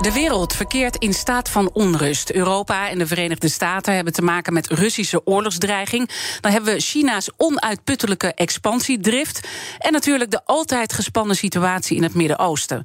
De 0.00 0.12
wereld 0.12 0.54
verkeert 0.54 0.96
in 0.96 1.14
staat 1.14 1.48
van 1.48 1.70
onrust. 1.72 2.30
Europa 2.30 2.88
en 2.88 2.98
de 2.98 3.06
Verenigde 3.06 3.48
Staten 3.48 3.94
hebben 3.94 4.12
te 4.12 4.22
maken 4.22 4.52
met 4.52 4.68
Russische 4.68 5.26
oorlogsdreiging. 5.26 6.10
Dan 6.40 6.52
hebben 6.52 6.74
we 6.74 6.80
China's 6.80 7.30
onuitputtelijke 7.36 8.34
expansiedrift. 8.34 9.48
En 9.78 9.92
natuurlijk 9.92 10.30
de 10.30 10.40
altijd 10.44 10.92
gespannen 10.92 11.36
situatie 11.36 11.96
in 11.96 12.02
het 12.02 12.14
Midden-Oosten. 12.14 12.82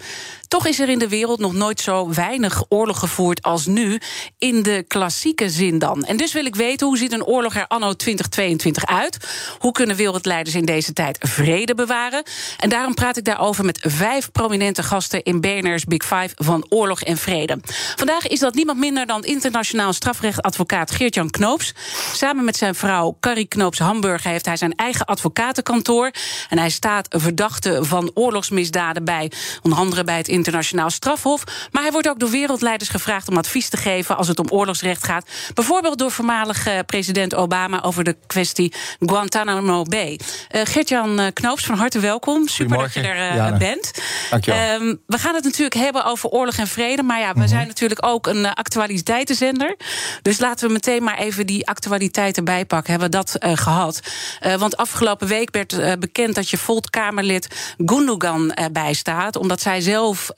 Toch 0.48 0.68
is 0.68 0.80
er 0.80 0.90
in 0.90 1.00
de 1.00 1.08
wereld 1.08 1.40
nog 1.40 1.54
nooit 1.54 1.80
zo 1.80 2.10
weinig 2.14 2.64
oorlog 2.70 3.00
gevoerd 3.00 3.42
als 3.42 3.66
nu. 3.66 4.00
In 4.38 4.64
de 4.64 4.86
klassieke 4.88 5.50
zin 5.50 5.80
dan. 5.80 6.04
En 6.04 6.18
dus 6.18 6.34
wil 6.34 6.46
ik 6.46 6.56
weten 6.56 6.88
hoe 6.88 6.98
ziet 6.98 7.14
een 7.14 7.26
oorlog 7.26 7.56
er 7.56 7.68
anno 7.68 7.94
2022 7.94 8.86
uit? 8.86 9.18
Hoe 9.60 9.72
kunnen 9.72 9.96
wereldleiders 9.96 10.56
in 10.56 10.66
deze 10.66 10.94
tijd 10.94 11.18
vrede 11.20 11.76
bewaren? 11.76 12.24
En 12.60 12.70
daarom 12.70 12.94
praat 12.94 13.18
ik 13.18 13.26
daarover 13.26 13.66
met 13.66 13.80
vijf 13.82 14.32
prominente 14.32 14.84
gasten 14.84 15.24
in 15.24 15.42
BNR's 15.42 15.86
Big 15.86 16.04
Five 16.04 16.30
van 16.36 16.66
oorlog 16.70 17.03
en 17.06 17.18
vrede. 17.18 17.60
Vandaag 17.96 18.28
is 18.28 18.40
dat 18.40 18.54
niemand 18.54 18.80
minder 18.80 19.06
dan 19.06 19.24
internationaal 19.24 19.94
strafrechtadvocaat 19.94 20.92
Geert-Jan 20.92 21.30
Knoops. 21.30 21.74
Samen 22.14 22.46
met 22.46 22.58
zijn 22.58 22.76
vrouw 22.76 23.18
Carrie 23.20 23.48
Knoops 23.48 23.80
Hamburger 23.80 24.32
heeft 24.32 24.46
hij 24.46 24.58
zijn 24.58 24.76
eigen 24.76 25.06
advocatenkantoor. 25.06 26.12
En 26.50 26.58
hij 26.58 26.70
staat 26.70 27.08
verdachte 27.10 27.80
van 27.82 28.12
oorlogsmisdaden 28.14 29.06
bij, 29.06 29.32
onder 29.62 29.80
andere 29.80 30.04
bij 30.04 30.18
het 30.18 30.28
internationaal 30.28 30.90
strafhof. 30.90 31.44
Maar 31.72 31.82
hij 31.82 31.92
wordt 31.92 32.10
ook 32.10 32.20
door 32.20 32.30
wereldleiders 32.30 32.90
gevraagd 32.90 33.30
om 33.30 33.38
advies 33.38 33.70
te 33.70 33.78
geven 33.78 34.18
als 34.18 34.28
het 34.28 34.40
om 34.40 34.48
oorlogsrecht 34.50 35.06
gaat. 35.06 35.26
Bijvoorbeeld 35.54 35.98
door 35.98 36.12
voormalige 36.12 36.84
president 36.86 37.36
Obama 37.36 37.84
over 37.84 38.04
de 38.04 38.16
kwestie 38.28 38.74
Guantanamo 39.00 39.84
Bay. 39.84 40.20
Uh, 40.52 40.62
Geert-Jan 40.64 41.20
eh, 41.20 41.28
Knoops, 41.34 41.66
van 41.66 41.78
harte 41.78 42.00
welkom. 42.00 42.48
Super 42.48 42.78
dat 42.78 42.94
je 42.94 43.02
er 43.02 43.36
uh, 43.36 43.58
bent. 43.58 43.92
Dank 44.30 44.46
je 44.46 44.52
wel. 44.52 44.82
Um, 44.82 45.02
we 45.08 45.18
gaan 45.18 45.36
het 45.36 45.44
natuurlijk 45.44 45.76
hebben 45.76 46.06
over 46.06 46.30
oorlog 46.30 46.56
en 46.56 46.68
vrede. 46.68 46.93
Maar 47.02 47.20
ja, 47.20 47.34
we 47.34 47.40
Mhm. 47.40 47.48
zijn 47.48 47.68
natuurlijk 47.68 48.06
ook 48.06 48.28
een 48.28 48.38
uh, 48.44 48.52
actualiteitenzender. 48.52 49.76
Dus 50.22 50.40
laten 50.40 50.68
we 50.68 50.74
meteen 50.74 51.04
maar 51.04 51.18
even 51.18 51.46
die 51.46 51.68
actualiteiten 51.68 52.44
bijpakken. 52.44 52.92
Hebben 52.92 53.10
we 53.12 53.16
dat 53.18 53.36
uh, 53.40 53.52
gehad? 53.58 54.00
Uh, 54.46 54.56
want 54.56 54.78
afgelopen 54.78 55.28
week 55.28 55.52
werd 55.52 55.74
uh, 55.74 55.92
bekend 56.00 56.36
dat 56.36 56.50
je 56.50 56.58
Volt-Kamerlid 56.58 57.48
Gundogan 57.86 58.54
erbij 58.54 58.94
staat. 58.94 59.36
Omdat 59.36 59.62
zij 59.62 59.82
zelf 59.82 60.30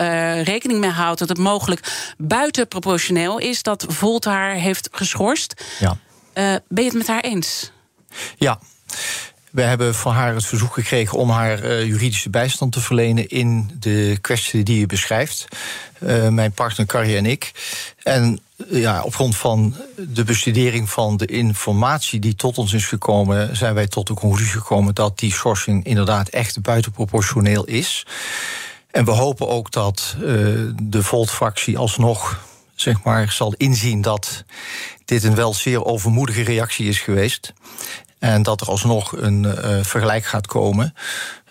rekening 0.43 0.79
mee 0.79 0.89
houdt 0.89 1.19
dat 1.19 1.29
het 1.29 1.37
mogelijk 1.37 2.13
buitenproportioneel 2.17 3.37
is 3.37 3.63
dat 3.63 3.85
Volt 3.87 4.25
haar 4.25 4.53
heeft 4.53 4.89
geschorst. 4.91 5.63
Ja. 5.79 5.97
Ben 6.67 6.83
je 6.83 6.83
het 6.83 6.93
met 6.93 7.07
haar 7.07 7.21
eens? 7.21 7.71
Ja. 8.37 8.59
We 9.55 9.61
hebben 9.61 9.95
van 9.95 10.13
haar 10.13 10.33
het 10.33 10.45
verzoek 10.45 10.73
gekregen 10.73 11.17
om 11.17 11.29
haar 11.29 11.63
uh, 11.63 11.85
juridische 11.85 12.29
bijstand 12.29 12.71
te 12.71 12.81
verlenen 12.81 13.27
in 13.27 13.71
de 13.79 14.17
kwestie 14.21 14.63
die 14.63 14.79
je 14.79 14.85
beschrijft. 14.85 15.47
Uh, 15.99 16.27
mijn 16.27 16.51
partner 16.51 16.85
Carrie 16.85 17.17
en 17.17 17.25
ik. 17.25 17.51
En 18.03 18.39
uh, 18.57 18.81
ja, 18.81 19.03
op 19.03 19.15
grond 19.15 19.35
van 19.35 19.75
de 19.97 20.23
bestudering 20.23 20.89
van 20.89 21.17
de 21.17 21.25
informatie 21.25 22.19
die 22.19 22.35
tot 22.35 22.57
ons 22.57 22.73
is 22.73 22.85
gekomen, 22.85 23.55
zijn 23.57 23.73
wij 23.73 23.87
tot 23.87 24.07
de 24.07 24.13
conclusie 24.13 24.51
gekomen 24.51 24.95
dat 24.95 25.19
die 25.19 25.31
schorsing 25.31 25.85
inderdaad 25.85 26.27
echt 26.27 26.61
buitenproportioneel 26.61 27.65
is. 27.65 28.05
En 28.91 29.05
we 29.05 29.11
hopen 29.11 29.47
ook 29.47 29.71
dat 29.71 30.15
de 30.83 31.03
Volt-fractie 31.03 31.77
alsnog 31.77 32.43
zeg 32.75 33.03
maar, 33.03 33.31
zal 33.31 33.53
inzien 33.57 34.01
dat 34.01 34.43
dit 35.05 35.23
een 35.23 35.35
wel 35.35 35.53
zeer 35.53 35.85
overmoedige 35.85 36.43
reactie 36.43 36.87
is 36.87 36.99
geweest. 36.99 37.53
En 38.25 38.43
dat 38.43 38.61
er 38.61 38.67
alsnog 38.67 39.11
een 39.11 39.43
uh, 39.43 39.83
vergelijk 39.83 40.25
gaat 40.25 40.47
komen. 40.47 40.95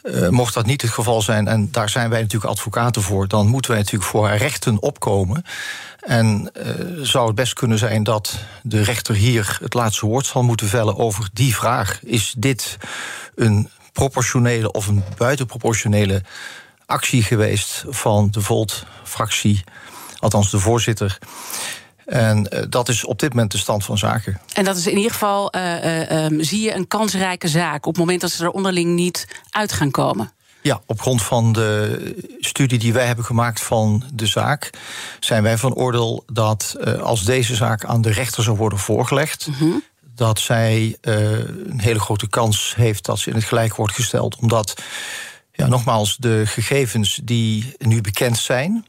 Uh, 0.03 0.29
mocht 0.29 0.55
dat 0.55 0.67
niet 0.67 0.83
het 0.83 0.91
geval 0.91 1.23
zijn, 1.23 1.49
en 1.49 1.69
daar 1.71 1.89
zijn 1.89 2.11
wij 2.11 2.21
natuurlijk 2.21 2.51
advocaten 2.51 3.03
voor, 3.03 3.29
dan 3.29 3.47
moeten 3.47 3.71
wij 3.71 3.81
natuurlijk 3.81 4.11
voor 4.11 4.27
haar 4.27 4.37
rechten 4.37 4.83
opkomen. 4.83 5.45
En 6.01 6.51
uh, 6.57 6.65
zou 7.03 7.27
het 7.27 7.35
best 7.35 7.53
kunnen 7.53 7.79
zijn 7.79 8.03
dat 8.03 8.39
de 8.63 8.83
rechter 8.83 9.15
hier 9.15 9.59
het 9.63 9.75
laatste 9.75 10.07
woord 10.07 10.27
zal 10.27 10.43
moeten 10.43 10.69
vellen 10.69 10.99
over 10.99 11.29
die 11.33 11.55
vraag. 11.55 11.99
Is 12.03 12.35
dit 12.39 12.77
een 13.35 13.71
proportionele 13.93 14.73
of 14.73 14.87
een 14.87 15.05
buitenproportionele 15.17 16.23
actie 16.87 17.23
geweest 17.23 17.85
van 17.89 18.29
de 18.31 18.41
Volt-fractie, 18.41 19.65
althans 20.19 20.51
de 20.51 20.59
voorzitter? 20.59 21.19
En 22.07 22.49
uh, 22.53 22.61
dat 22.69 22.89
is 22.89 23.05
op 23.05 23.19
dit 23.19 23.31
moment 23.31 23.53
de 23.53 23.59
stand 23.59 23.85
van 23.85 23.99
zaken. 23.99 24.41
En 24.53 24.65
dat 24.65 24.77
is 24.77 24.87
in 24.87 24.97
ieder 24.97 25.13
geval, 25.13 25.57
uh, 25.57 25.85
uh, 25.85 26.25
um, 26.25 26.43
zie 26.43 26.61
je 26.61 26.75
een 26.75 26.89
kansrijke 26.89 27.49
zaak... 27.49 27.87
op 27.87 27.93
het 27.93 28.01
moment 28.01 28.21
dat 28.21 28.31
ze 28.31 28.45
er 28.45 28.51
onderling 28.51 28.95
niet 28.95 29.29
uit 29.51 29.73
gaan 29.73 29.91
komen. 29.91 30.33
Ja, 30.63 30.81
op 30.87 31.01
grond 31.01 31.23
van 31.23 31.53
de 31.53 32.39
studie 32.41 32.79
die 32.79 32.93
wij 32.93 33.07
hebben 33.07 33.25
gemaakt 33.25 33.61
van 33.63 34.05
de 34.13 34.27
zaak... 34.27 34.71
zijn 35.21 35.43
wij 35.43 35.59
van 35.59 35.75
oordeel 35.75 36.25
dat 36.33 36.77
als 37.01 37.25
deze 37.25 37.55
zaak 37.55 37.85
aan 37.85 38.03
de 38.03 38.11
rechter 38.11 38.43
zou 38.43 38.57
worden 38.57 38.79
voorgelegd... 38.79 39.47
Mhm. 39.47 39.65
Mm 39.65 39.71
-hmm. 39.71 39.83
dat 40.15 40.39
zij 40.39 40.97
een 41.01 41.81
hele 41.81 42.01
grote 42.01 42.29
kans 42.29 42.75
heeft 42.77 43.05
dat 43.05 43.19
ze 43.19 43.31
in 43.31 43.37
het 43.37 43.45
gelijk 43.45 43.77
wordt 43.77 43.95
gesteld. 43.95 44.37
Omdat, 44.37 44.75
ja, 45.53 45.67
nogmaals, 45.67 46.17
de 46.17 46.43
gegevens 46.47 47.21
die 47.25 47.75
nu 47.79 48.01
bekend 48.01 48.39
zijn... 48.39 48.85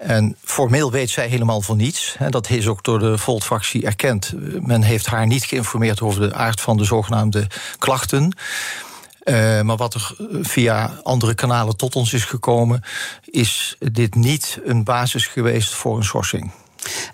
En 0.00 0.36
formeel 0.44 0.90
weet 0.90 1.10
zij 1.10 1.26
helemaal 1.26 1.60
van 1.60 1.76
niets. 1.76 2.16
Dat 2.28 2.50
is 2.50 2.66
ook 2.66 2.82
door 2.82 2.98
de 2.98 3.18
Volt-fractie 3.18 3.84
erkend. 3.84 4.32
Men 4.66 4.82
heeft 4.82 5.06
haar 5.06 5.26
niet 5.26 5.44
geïnformeerd 5.44 6.00
over 6.00 6.20
de 6.20 6.34
aard 6.34 6.60
van 6.60 6.76
de 6.76 6.84
zogenaamde 6.84 7.46
klachten. 7.78 8.36
Uh, 9.24 9.60
maar 9.60 9.76
wat 9.76 9.94
er 9.94 10.14
via 10.42 11.00
andere 11.02 11.34
kanalen 11.34 11.76
tot 11.76 11.96
ons 11.96 12.12
is 12.12 12.24
gekomen, 12.24 12.82
is 13.24 13.76
dit 13.78 14.14
niet 14.14 14.60
een 14.64 14.84
basis 14.84 15.26
geweest 15.26 15.74
voor 15.74 15.96
een 15.96 16.04
schorsing. 16.04 16.52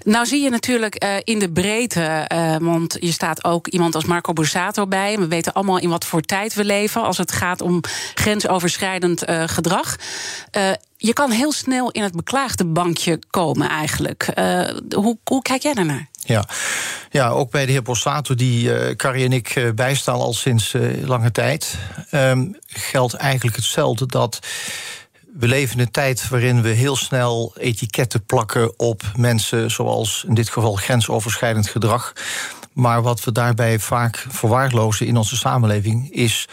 Nou 0.05 0.27
zie 0.27 0.43
je 0.43 0.51
natuurlijk 0.51 1.05
uh, 1.05 1.15
in 1.25 1.39
de 1.39 1.53
breedte, 1.53 2.25
uh, 2.33 2.57
want 2.57 2.97
je 3.01 3.13
staat 3.13 3.45
ook 3.45 3.67
iemand 3.67 3.95
als 3.95 4.05
Marco 4.05 4.33
Borsato 4.33 4.87
bij. 4.87 5.19
We 5.19 5.27
weten 5.27 5.53
allemaal 5.53 5.79
in 5.79 5.89
wat 5.89 6.05
voor 6.05 6.21
tijd 6.21 6.55
we 6.55 6.65
leven 6.65 7.03
als 7.03 7.19
het 7.19 7.33
gaat 7.33 7.61
om 7.61 7.81
grensoverschrijdend 8.15 9.29
uh, 9.29 9.43
gedrag. 9.47 9.97
je 10.97 11.13
kan 11.13 11.31
heel 11.31 11.53
snel 11.53 11.91
in 11.91 12.03
het 12.03 12.17
beklaagde 12.17 12.65
bankje 12.65 13.19
komen 13.31 13.69
eigenlijk. 13.69 14.29
hoe, 14.95 15.19
hoe 15.25 15.43
kijk 15.43 15.63
jij 15.63 15.75
daarnaar? 15.75 16.09
Ja. 16.25 16.49
ja, 17.11 17.29
ook 17.29 17.51
bij 17.51 17.67
de 17.67 17.73
heer 17.73 17.83
Borsato, 17.83 18.35
die 18.35 18.69
uh, 18.69 18.95
Carrie 18.95 19.25
en 19.25 19.33
ik 19.33 19.73
bijstaan 19.75 20.21
al 20.21 20.35
sinds 20.35 20.75
lange 21.05 21.33
tijd, 21.33 21.79
um, 22.11 22.59
geldt 22.67 23.15
eigenlijk 23.15 23.57
hetzelfde 23.57 24.07
dat 24.07 24.39
we 25.39 25.47
leven 25.47 25.77
in 25.77 25.81
een 25.81 25.91
tijd 25.91 26.29
waarin 26.29 26.63
we 26.63 26.69
heel 26.69 26.97
snel 26.97 27.55
etiketten 27.59 28.25
plakken 28.25 28.79
op 28.79 29.03
mensen, 29.17 29.71
zoals 29.71 30.25
in 30.29 30.35
dit 30.35 30.49
geval 30.49 30.75
grensoverschrijdend 30.75 31.69
gedrag. 31.69 32.13
Maar 32.73 33.03
wat 33.03 33.25
we 33.25 33.33
daarbij 33.33 33.79
vaak 33.79 34.27
verwaarlozen 34.29 35.07
in 35.07 35.17
onze 35.17 35.37
samenleving 35.37 36.11
is 36.11 36.49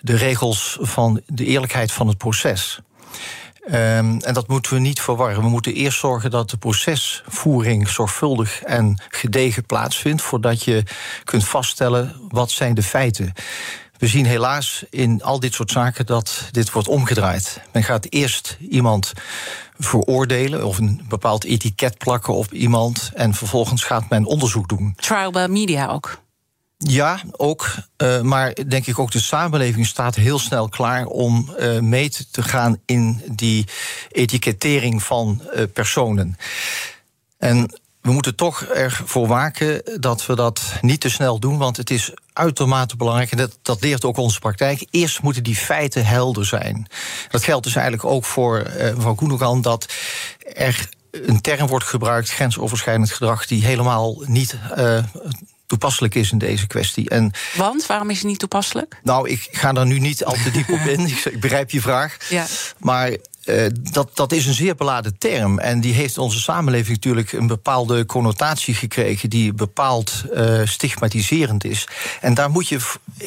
de 0.00 0.16
regels 0.16 0.78
van 0.80 1.20
de 1.26 1.44
eerlijkheid 1.44 1.92
van 1.92 2.08
het 2.08 2.18
proces. 2.18 2.80
Um, 3.66 4.20
en 4.20 4.34
dat 4.34 4.48
moeten 4.48 4.72
we 4.72 4.78
niet 4.78 5.00
verwarren. 5.00 5.42
We 5.42 5.48
moeten 5.48 5.74
eerst 5.74 5.98
zorgen 5.98 6.30
dat 6.30 6.50
de 6.50 6.56
procesvoering 6.56 7.88
zorgvuldig 7.88 8.62
en 8.62 9.02
gedegen 9.08 9.64
plaatsvindt, 9.64 10.22
voordat 10.22 10.62
je 10.62 10.82
kunt 11.24 11.44
vaststellen 11.44 12.16
wat 12.28 12.50
zijn 12.50 12.74
de 12.74 12.82
feiten. 12.82 13.32
We 13.98 14.06
zien 14.06 14.26
helaas 14.26 14.84
in 14.90 15.22
al 15.22 15.40
dit 15.40 15.54
soort 15.54 15.70
zaken 15.70 16.06
dat 16.06 16.48
dit 16.50 16.70
wordt 16.70 16.88
omgedraaid. 16.88 17.60
Men 17.72 17.82
gaat 17.82 18.06
eerst 18.08 18.56
iemand 18.70 19.12
veroordelen 19.78 20.66
of 20.66 20.78
een 20.78 21.04
bepaald 21.08 21.44
etiket 21.44 21.98
plakken 21.98 22.34
op 22.34 22.52
iemand 22.52 23.10
en 23.14 23.34
vervolgens 23.34 23.84
gaat 23.84 24.08
men 24.08 24.24
onderzoek 24.24 24.68
doen. 24.68 24.92
Trial 24.96 25.30
by 25.30 25.46
media 25.48 25.86
ook. 25.86 26.22
Ja, 26.76 27.20
ook. 27.36 27.74
Uh, 28.02 28.20
maar 28.20 28.54
denk 28.68 28.86
ik 28.86 28.98
ook 28.98 29.10
de 29.10 29.20
samenleving 29.20 29.86
staat 29.86 30.14
heel 30.14 30.38
snel 30.38 30.68
klaar 30.68 31.06
om 31.06 31.54
uh, 31.58 31.78
mee 31.78 32.10
te 32.30 32.42
gaan 32.42 32.78
in 32.84 33.22
die 33.30 33.66
etikettering 34.10 35.02
van 35.02 35.42
uh, 35.54 35.62
personen. 35.72 36.36
En 37.38 37.80
we 38.04 38.12
moeten 38.12 38.34
toch 38.34 38.62
ervoor 38.62 39.26
waken 39.26 39.82
dat 40.00 40.26
we 40.26 40.34
dat 40.34 40.62
niet 40.80 41.00
te 41.00 41.08
snel 41.08 41.38
doen, 41.38 41.58
want 41.58 41.76
het 41.76 41.90
is 41.90 42.12
uitermate 42.32 42.96
belangrijk, 42.96 43.30
en 43.30 43.36
dat, 43.36 43.58
dat 43.62 43.80
leert 43.80 44.04
ook 44.04 44.16
onze 44.16 44.38
praktijk. 44.38 44.86
Eerst 44.90 45.22
moeten 45.22 45.42
die 45.42 45.56
feiten 45.56 46.06
helder 46.06 46.46
zijn. 46.46 46.86
Dat 47.30 47.44
geldt 47.44 47.64
dus 47.64 47.74
eigenlijk 47.74 48.04
ook 48.04 48.24
voor 48.24 48.66
uh, 48.66 48.94
mevrouw 48.94 49.14
Koendogan, 49.14 49.62
dat 49.62 49.92
er 50.54 50.88
een 51.10 51.40
term 51.40 51.66
wordt 51.66 51.84
gebruikt, 51.84 52.30
grensoverschrijdend 52.30 53.12
gedrag, 53.12 53.46
die 53.46 53.64
helemaal 53.64 54.22
niet 54.26 54.56
uh, 54.78 54.98
toepasselijk 55.66 56.14
is 56.14 56.32
in 56.32 56.38
deze 56.38 56.66
kwestie. 56.66 57.08
En, 57.10 57.32
Want 57.56 57.86
waarom 57.86 58.10
is 58.10 58.18
het 58.18 58.26
niet 58.26 58.38
toepasselijk? 58.38 59.00
Nou, 59.02 59.28
ik 59.28 59.48
ga 59.50 59.72
daar 59.72 59.86
nu 59.86 59.98
niet 59.98 60.24
al 60.24 60.34
te 60.34 60.50
diep 60.50 60.70
op 60.70 60.80
in. 60.80 61.06
ik, 61.16 61.24
ik 61.24 61.40
begrijp 61.40 61.70
je 61.70 61.80
vraag. 61.80 62.16
Ja. 62.28 62.46
Maar 62.78 63.16
uh, 63.46 63.66
dat, 63.80 64.10
dat 64.14 64.32
is 64.32 64.46
een 64.46 64.54
zeer 64.54 64.74
beladen 64.74 65.18
term. 65.18 65.58
En 65.58 65.80
die 65.80 65.94
heeft 65.94 66.18
onze 66.18 66.40
samenleving 66.40 66.96
natuurlijk 66.96 67.32
een 67.32 67.46
bepaalde 67.46 68.06
connotatie 68.06 68.74
gekregen. 68.74 69.30
die 69.30 69.52
bepaald 69.52 70.24
uh, 70.34 70.60
stigmatiserend 70.64 71.64
is. 71.64 71.88
En 72.20 72.34
daar 72.34 72.50
moet 72.50 72.68
je 72.68 72.78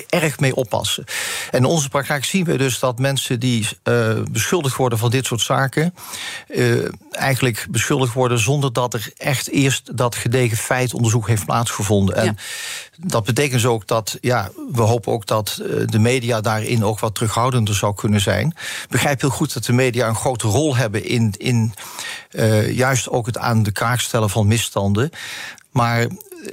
erg 0.09 0.39
mee 0.39 0.55
oppassen. 0.55 1.03
En 1.51 1.59
in 1.59 1.65
onze 1.65 1.89
praktijk 1.89 2.25
zien 2.25 2.43
we 2.43 2.57
dus 2.57 2.79
dat 2.79 2.99
mensen 2.99 3.39
die 3.39 3.67
uh, 3.83 4.21
beschuldigd 4.31 4.75
worden 4.75 4.99
van 4.99 5.09
dit 5.09 5.25
soort 5.25 5.41
zaken. 5.41 5.93
eigenlijk 7.11 7.67
beschuldigd 7.69 8.13
worden 8.13 8.39
zonder 8.39 8.73
dat 8.73 8.93
er 8.93 9.11
echt 9.17 9.49
eerst 9.49 9.97
dat 9.97 10.15
gedegen 10.15 10.57
feitonderzoek 10.57 11.27
heeft 11.27 11.45
plaatsgevonden. 11.45 12.15
En. 12.15 12.37
Dat 12.97 13.23
betekent 13.23 13.61
dus 13.61 13.65
ook 13.65 13.87
dat, 13.87 14.17
ja, 14.21 14.49
we 14.71 14.81
hopen 14.81 15.11
ook 15.11 15.25
dat 15.25 15.61
de 15.85 15.99
media 15.99 16.41
daarin 16.41 16.83
ook 16.83 16.99
wat 16.99 17.15
terughoudender 17.15 17.75
zou 17.75 17.95
kunnen 17.95 18.21
zijn. 18.21 18.47
Ik 18.47 18.89
begrijp 18.89 19.21
heel 19.21 19.29
goed 19.29 19.53
dat 19.53 19.65
de 19.65 19.73
media 19.73 20.07
een 20.07 20.15
grote 20.15 20.47
rol 20.47 20.75
hebben 20.75 21.05
in, 21.05 21.33
in 21.37 21.73
uh, 22.31 22.71
juist 22.71 23.09
ook 23.09 23.25
het 23.25 23.37
aan 23.37 23.63
de 23.63 23.71
kaak 23.71 23.99
stellen 23.99 24.29
van 24.29 24.47
misstanden. 24.47 25.09
Maar 25.71 26.07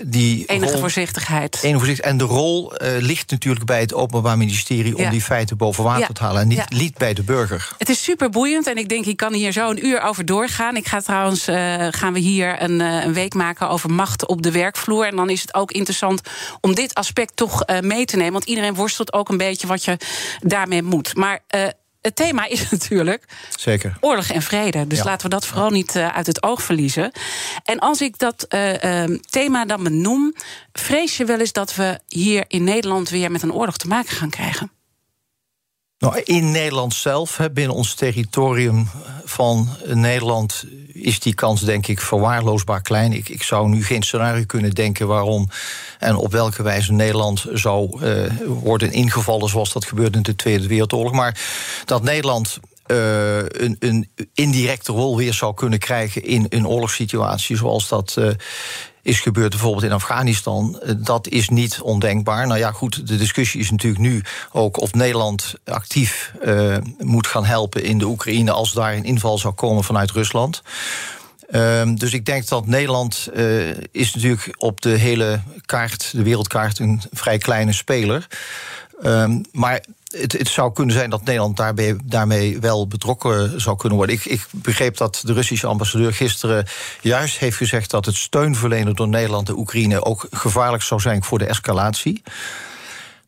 die 0.07 0.45
enige 0.47 0.73
rol, 0.73 0.81
voorzichtigheid. 0.81 1.59
Enige. 1.63 2.03
En 2.03 2.17
de 2.17 2.25
rol 2.25 2.73
uh, 2.73 2.89
ligt 2.99 3.31
natuurlijk 3.31 3.65
bij 3.65 3.81
het 3.81 3.95
Openbaar 3.95 4.39
Ministerie 4.39 4.97
om 4.97 5.11
die 5.11 5.21
feiten 5.21 5.57
boven 5.57 5.85
water 5.85 6.01
ja. 6.01 6.13
te 6.13 6.23
halen. 6.23 6.41
En 6.41 6.49
niet, 6.49 6.59
ja. 6.59 6.67
niet 6.69 6.99
bij 6.99 7.15
de 7.15 7.23
burger. 7.23 7.69
Het 7.79 7.89
is 7.89 8.03
super 8.03 8.31
boeiend 8.31 8.67
en 8.67 8.77
ik 8.77 8.89
denk, 8.89 9.07
ik 9.07 9.17
kan 9.17 9.33
hier 9.33 9.53
zo 9.53 9.71
een 9.71 9.87
uur 9.87 10.01
over 10.01 10.25
doorgaan. 10.25 10.77
Ik 10.77 10.87
ga 10.87 11.01
trouwens, 11.01 11.49
uh, 11.49 11.87
gaan 11.91 12.13
we 12.13 12.19
hier 12.19 12.63
een, 12.63 12.81
uh, 12.81 13.05
een, 13.05 13.13
week 13.13 13.35
maken 13.35 13.69
over 13.69 13.91
macht 13.91 14.27
op 14.27 14.43
de 14.43 14.51
werkvloer. 14.51 15.07
En 15.07 15.17
dan 15.17 15.31
is 15.31 15.41
het 15.41 15.55
ook 15.55 15.73
interessant 15.73 16.21
om 16.61 16.75
dit 16.75 16.95
aspect 16.95 17.37
toch 17.37 17.65
mee 17.81 18.05
te 18.05 18.17
nemen. 18.17 18.33
Want 18.33 18.45
iedereen 18.45 18.75
worstelt 18.75 19.13
ook 19.13 19.29
een 19.29 19.37
beetje 19.37 19.67
wat 19.67 19.85
je 19.85 19.97
daarmee 20.41 20.83
moet. 20.83 21.15
Maar 21.15 21.41
het 22.05 22.17
thema 22.17 22.47
is 22.47 22.71
natuurlijk 22.71 23.25
Zeker. 23.57 23.97
oorlog 24.01 24.29
en 24.31 24.43
vrede. 24.43 24.87
Dus 24.87 25.05
laten 25.05 25.23
we 25.23 25.35
dat 25.35 25.47
vooral 25.47 25.71
niet 25.71 25.95
uh, 25.95 26.09
uit 26.09 26.27
het 26.27 26.43
oog 26.43 26.63
verliezen. 26.63 27.13
En 27.65 27.79
als 27.79 28.01
ik 28.01 28.19
dat 28.19 28.47
uh, 28.49 28.83
uh, 28.83 29.19
thema 29.31 29.65
dan 29.65 29.83
benoem, 29.83 30.35
vrees 30.73 31.17
je 31.17 31.25
wel 31.25 31.39
eens 31.39 31.53
dat 31.53 31.75
we 31.75 31.99
hier 32.09 32.45
in 32.49 32.65
Nederland 32.65 33.09
weer 33.09 33.31
met 33.31 33.43
een 33.43 33.53
oorlog 33.53 33.77
te 33.77 33.89
maken 33.89 34.17
gaan 34.17 34.31
krijgen? 34.31 34.71
Nou, 36.05 36.21
in 36.25 36.51
Nederland 36.51 36.95
zelf, 36.95 37.39
binnen 37.53 37.77
ons 37.77 37.95
territorium 37.95 38.89
van 39.25 39.69
Nederland, 39.85 40.65
is 40.93 41.21
die 41.21 41.35
kans 41.35 41.61
denk 41.61 41.87
ik 41.87 42.01
verwaarloosbaar 42.01 42.83
klein. 42.83 43.13
Ik, 43.13 43.29
ik 43.29 43.43
zou 43.43 43.69
nu 43.69 43.85
geen 43.85 44.03
scenario 44.03 44.45
kunnen 44.47 44.71
denken 44.71 45.07
waarom 45.07 45.49
en 45.99 46.17
op 46.17 46.33
welke 46.33 46.63
wijze 46.63 46.93
Nederland 46.93 47.47
zou 47.53 48.03
uh, 48.03 48.31
worden 48.47 48.93
ingevallen 48.93 49.49
zoals 49.49 49.73
dat 49.73 49.85
gebeurde 49.85 50.17
in 50.17 50.23
de 50.23 50.37
Tweede 50.37 50.67
Wereldoorlog. 50.67 51.13
Maar 51.13 51.41
dat 51.85 52.03
Nederland 52.03 52.59
uh, 52.87 53.39
een, 53.39 53.77
een, 53.79 54.09
indirecte 54.35 54.93
rol 54.93 55.17
weer 55.17 55.35
zou 55.35 55.55
kunnen 55.55 55.79
krijgen 55.79 56.25
in 56.25 56.47
een 56.49 56.67
oorlogssituatie, 56.67 57.57
zoals 57.57 57.89
dat 57.89 58.17
uh, 58.19 58.31
is 59.05 59.21
gebeurd 59.21 59.51
bijvoorbeeld 59.51 59.85
in 59.85 59.93
Afghanistan. 59.93 60.83
Dat 60.97 61.29
is 61.29 61.49
niet 61.49 61.81
ondenkbaar. 61.81 62.47
Nou 62.47 62.59
ja, 62.59 62.71
goed, 62.71 63.07
de 63.07 63.17
discussie 63.17 63.61
is 63.61 63.71
natuurlijk 63.71 64.03
nu 64.03 64.23
ook 64.53 64.81
of 64.81 64.95
Nederland 64.95 65.55
actief 65.65 66.33
uh, 66.45 66.77
moet 66.99 67.27
gaan 67.27 67.45
helpen 67.45 67.85
in 67.85 67.99
de 67.99 68.07
Oekraïne 68.07 68.51
als 68.51 68.73
daar 68.73 68.95
een 68.95 69.05
inval 69.05 69.39
zou 69.39 69.55
komen 69.55 69.85
vanuit 69.85 70.11
Rusland. 70.11 70.63
Um, 71.55 71.99
dus 71.99 72.13
ik 72.13 72.25
denk 72.25 72.49
dat 72.49 72.67
Nederland 72.67 73.29
uh, 73.35 73.71
is 73.91 74.15
natuurlijk 74.15 74.55
op 74.59 74.81
de 74.81 74.89
hele 74.89 75.41
kaart, 75.67 76.13
de 76.13 76.23
wereldkaart, 76.23 76.79
een 76.79 77.03
vrij 77.13 77.39
kleine 77.39 77.73
speler. 77.73 78.27
Um, 79.05 79.43
maar 79.53 79.85
het, 80.21 80.33
het, 80.33 80.49
zou 80.49 80.73
kunnen 80.73 80.95
zijn 80.95 81.11
dat 81.11 81.25
Nederland 81.25 81.57
daarbij, 81.57 81.97
daarmee 82.05 82.61
wel 82.61 82.87
betrokken 82.87 83.61
zou 83.61 83.77
kunnen 83.77 83.99
worden. 83.99 84.17
Ik, 84.17 84.25
ik, 84.25 84.47
begreep 84.51 84.97
dat 84.97 85.23
de 85.25 85.33
Russische 85.33 85.67
ambassadeur 85.67 86.13
gisteren 86.13 86.67
juist 87.01 87.39
heeft 87.39 87.57
gezegd 87.57 87.91
dat 87.91 88.07
het 88.07 88.17
steunverlenen 88.17 88.95
door 88.95 89.09
Nederland 89.09 89.49
en 89.49 89.59
Oekraïne 89.59 90.05
ook 90.05 90.27
gevaarlijk 90.31 90.83
zou 90.83 91.01
zijn 91.01 91.25
voor 91.25 91.39
de 91.39 91.47
escalatie. 91.47 92.23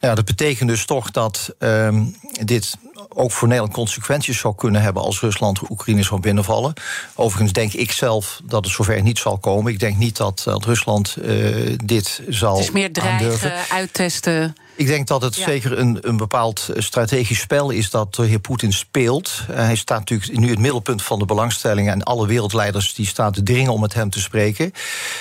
Ja, 0.00 0.14
dat 0.14 0.24
betekent 0.24 0.68
dus 0.68 0.84
toch 0.84 1.10
dat 1.10 1.54
um, 1.58 2.16
dit 2.44 2.76
ook 3.08 3.32
voor 3.32 3.48
Nederland 3.48 3.74
consequenties 3.74 4.38
zou 4.38 4.54
kunnen 4.54 4.82
hebben 4.82 5.02
als 5.02 5.20
Rusland 5.20 5.70
Oekraïne 5.70 6.02
zou 6.02 6.20
binnenvallen. 6.20 6.72
Overigens 7.14 7.52
denk 7.52 7.72
ik 7.72 7.92
zelf 7.92 8.40
dat 8.44 8.64
het 8.64 8.74
zover 8.74 9.02
niet 9.02 9.18
zal 9.18 9.38
komen. 9.38 9.72
Ik 9.72 9.78
denk 9.78 9.96
niet 9.96 10.16
dat, 10.16 10.42
dat 10.44 10.64
Rusland 10.64 11.16
uh, 11.22 11.76
dit 11.84 12.22
zal. 12.28 12.54
Het 12.56 12.64
is 12.64 12.70
meer 12.70 12.92
dreigen, 12.92 13.26
aandurven. 13.26 13.52
uittesten. 13.70 14.56
Ik 14.76 14.86
denk 14.86 15.06
dat 15.06 15.22
het 15.22 15.36
ja. 15.36 15.44
zeker 15.44 15.78
een, 15.78 15.98
een 16.00 16.16
bepaald 16.16 16.70
strategisch 16.76 17.40
spel 17.40 17.70
is 17.70 17.90
dat 17.90 18.14
de 18.14 18.24
heer 18.24 18.38
Poetin 18.38 18.72
speelt. 18.72 19.42
Uh, 19.50 19.56
hij 19.56 19.76
staat 19.76 19.98
natuurlijk 19.98 20.38
nu 20.38 20.50
het 20.50 20.58
middelpunt 20.58 21.02
van 21.02 21.18
de 21.18 21.24
belangstellingen 21.24 21.92
en 21.92 22.02
alle 22.02 22.26
wereldleiders 22.26 22.94
die 22.94 23.06
staan 23.06 23.32
te 23.32 23.42
dringen 23.42 23.72
om 23.72 23.80
met 23.80 23.94
hem 23.94 24.10
te 24.10 24.20
spreken. 24.20 24.72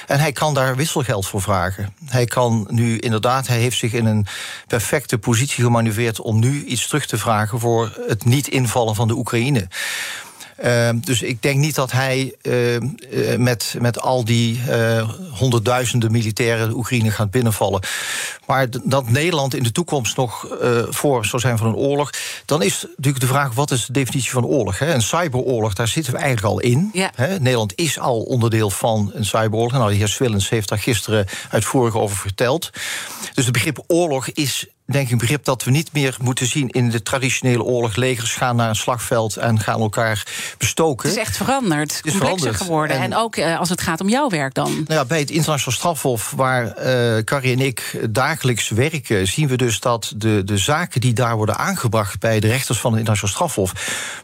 En 0.08 0.20
hij 0.20 0.32
kan 0.32 0.54
daar 0.54 0.76
wisselgeld 0.76 1.28
voor 1.28 1.42
vragen. 1.42 1.94
Hij 2.06 2.26
kan 2.26 2.68
nu 2.70 2.98
inderdaad, 2.98 3.48
hij 3.48 3.60
heeft 3.60 3.78
zich 3.78 3.94
in 3.94 4.06
een 4.06 4.26
perfecte 4.68 5.18
positie 5.18 5.64
gemanoeuvreerd 5.64 6.22
om 6.22 6.40
nu 6.40 6.66
iets 6.66 6.88
terug 6.88 7.06
te 7.06 7.18
vragen 7.18 7.60
voor 7.60 7.98
het 8.08 8.26
niet 8.26 8.48
invallen 8.48 8.96
van 8.96 9.08
de 9.08 9.16
Oekraïne. 9.16 9.68
Uh, 10.64 10.90
dus 10.94 11.22
ik 11.22 11.42
denk 11.42 11.60
niet 11.60 11.76
dat 11.76 11.92
hij 11.92 12.36
uh, 12.42 12.78
met, 13.38 13.76
met 13.80 14.02
al 14.02 14.26
die 14.26 14.62
uh, 14.70 15.10
honderdduizenden 15.32 16.12
militairen 16.12 16.70
de 16.70 16.76
Oekraïne 16.76 17.12
gaat 17.12 17.32
binnenvallen. 17.32 17.82
Maar 18.46 18.68
dat 18.84 19.10
Nederland 19.10 19.56
in 19.56 19.64
de 19.64 19.72
toekomst 19.72 20.18
nog 20.18 20.48
voor 20.90 21.26
zou 21.26 21.42
zijn 21.42 21.58
van 21.58 21.68
een 21.68 21.76
oorlog, 21.76 22.10
dan 22.46 22.62
is 22.62 22.86
natuurlijk 22.88 23.20
de 23.20 23.28
vraag: 23.28 23.54
wat 23.54 23.72
is 23.72 23.86
de 23.86 23.94
definitie 23.94 24.32
van 24.32 24.46
oorlog? 24.46 24.80
Hè? 24.80 24.94
Een 24.94 25.02
cyberoorlog, 25.02 25.74
daar 25.74 25.88
zitten 25.88 26.14
we 26.14 26.20
eigenlijk 26.20 26.54
al 26.54 26.60
in. 26.60 26.90
Ja. 26.94 27.12
Hè? 27.16 27.40
Nederland 27.40 27.74
is 27.76 28.00
al 28.00 28.22
onderdeel 28.22 28.70
van 28.70 29.12
een 29.14 29.26
cyberoorlog. 29.26 29.72
Nou, 29.72 29.90
de 29.90 29.96
heer 29.96 30.08
Swillens 30.08 30.50
heeft 30.50 30.70
daar 30.70 30.80
gisteren 30.80 31.26
uitvoerig 31.50 31.96
over 31.96 32.18
verteld. 32.18 32.70
Dus 33.34 33.44
het 33.44 33.54
begrip 33.54 33.84
oorlog 33.88 34.30
is 34.30 34.68
denk 34.86 35.06
ik 35.06 35.12
een 35.12 35.18
begrip 35.18 35.44
dat 35.44 35.64
we 35.64 35.72
niet 35.72 35.94
meer 35.94 36.18
moeten 36.22 36.46
zien 36.48 36.70
in 36.70 36.90
de 36.90 37.02
traditionele 37.02 37.64
oorlog. 37.64 37.96
Legers 37.96 38.34
gaan 38.34 38.56
naar 38.56 38.70
een 38.70 38.76
slagveld 38.76 39.38
en 39.38 39.60
gaan 39.60 39.80
elkaar 39.80 40.28
bestoken. 40.58 41.10
Het 41.10 41.18
is 41.18 41.24
echt 41.24 41.38
veranderd. 41.38 41.96
Het 41.96 42.06
is 42.06 42.12
complexer 42.12 42.38
veranderd. 42.38 42.64
geworden. 42.64 42.96
En, 42.98 43.04
en 43.04 43.16
ook 43.16 43.36
uh, 43.36 43.60
als 43.60 43.70
het 43.70 43.82
gaat 43.82 44.02
om 44.02 44.10
jouw 44.10 44.30
werk 44.30 44.54
dan. 44.54 44.72
Nou 44.72 45.00
ja, 45.00 45.06
bij 45.06 45.20
het 45.20 45.30
internationaal 45.30 45.78
strafhof, 45.78 46.34
waar 46.36 46.64
uh, 46.66 47.24
Carrie 47.24 47.54
en 47.54 47.60
ik 47.60 48.00
dagelijks 48.10 48.70
werken, 48.70 49.28
zien 49.28 49.48
we 49.48 49.58
dus 49.58 49.80
dat 49.80 50.14
de, 50.18 50.42
de 50.46 50.58
zaken 50.58 51.02
die 51.02 51.14
daar 51.14 51.36
worden 51.36 51.58
aangebracht 51.58 52.20
bij 52.20 52.40
de 52.40 52.48
rechters 52.48 52.80
van 52.80 52.92
het 52.92 53.00
internationaal 53.00 53.36
strafhof 53.36 53.74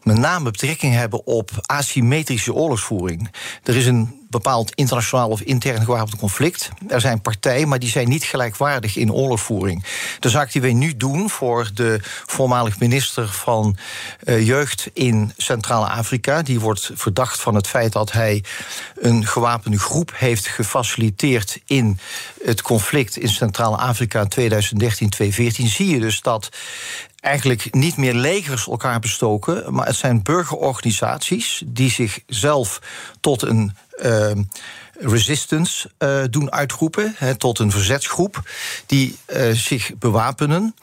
met 0.04 0.18
name 0.18 0.52
betrekking 0.52 0.94
hebben 0.94 1.26
op 1.26 1.52
asymmetrische 1.62 2.54
oorlogsvoering. 2.54 3.32
Er 3.64 3.76
is 3.76 3.86
een 3.86 4.21
bepaald 4.32 4.76
internationaal 4.76 5.30
of 5.30 5.42
intern 5.42 5.84
gewapend 5.84 6.20
conflict. 6.20 6.70
Er 6.88 7.02
zijn 7.02 7.22
partijen, 7.22 7.68
maar 7.68 7.80
die 7.80 7.90
zijn 7.90 8.10
niet 8.10 8.24
gelijkwaardig 8.24 8.96
in 8.96 9.14
oorlogvoering. 9.14 9.86
De 10.20 10.30
zaak 10.30 10.52
die 10.52 10.62
wij 10.62 10.74
nu 10.74 10.98
doen 10.98 11.30
voor 11.30 11.70
de 11.74 12.00
voormalig 12.26 12.80
minister 12.80 13.28
van 13.28 13.78
uh, 14.24 14.48
Jeugd 14.48 14.90
in 14.94 15.34
Centraal-Afrika, 15.38 16.42
die 16.42 16.60
wordt 16.60 16.92
verdacht 16.94 17.42
van 17.42 17.56
het 17.56 17.68
feit 17.68 17.92
dat 17.92 18.12
hij 18.12 18.44
een 18.96 19.28
gewapende 19.28 19.80
groep 19.80 20.12
heeft 20.16 20.48
gefaciliteerd 20.48 21.60
in 21.66 22.00
het 22.44 22.62
conflict 22.62 23.18
in 23.18 23.30
Centraal-Afrika 23.30 24.26
in 24.30 24.52
2013-2014, 25.64 25.66
zie 25.66 25.88
je 25.88 26.00
dus 26.00 26.22
dat 26.22 26.50
eigenlijk 27.22 27.74
niet 27.74 27.98
meer 27.98 28.14
legers 28.14 28.68
elkaar 28.68 29.00
bestoken, 29.00 29.74
maar 29.74 29.86
het 29.86 29.96
zijn 29.96 30.24
burgerorganisaties 30.24 31.64
die 31.66 31.92
zichzelf 31.92 32.82
tot 33.20 33.42
een 33.42 33.76
uh, 34.04 34.32
resistance 35.02 35.90
uh, 36.00 36.24
doen 36.30 36.52
uitroepen, 36.52 37.16
he, 37.18 37.36
tot 37.36 37.60
een 37.60 37.72
verzetsgroep 37.72 38.50
die 38.86 39.18
uh, 39.28 39.52
zich 39.52 39.92
bewapenen. 40.00 40.76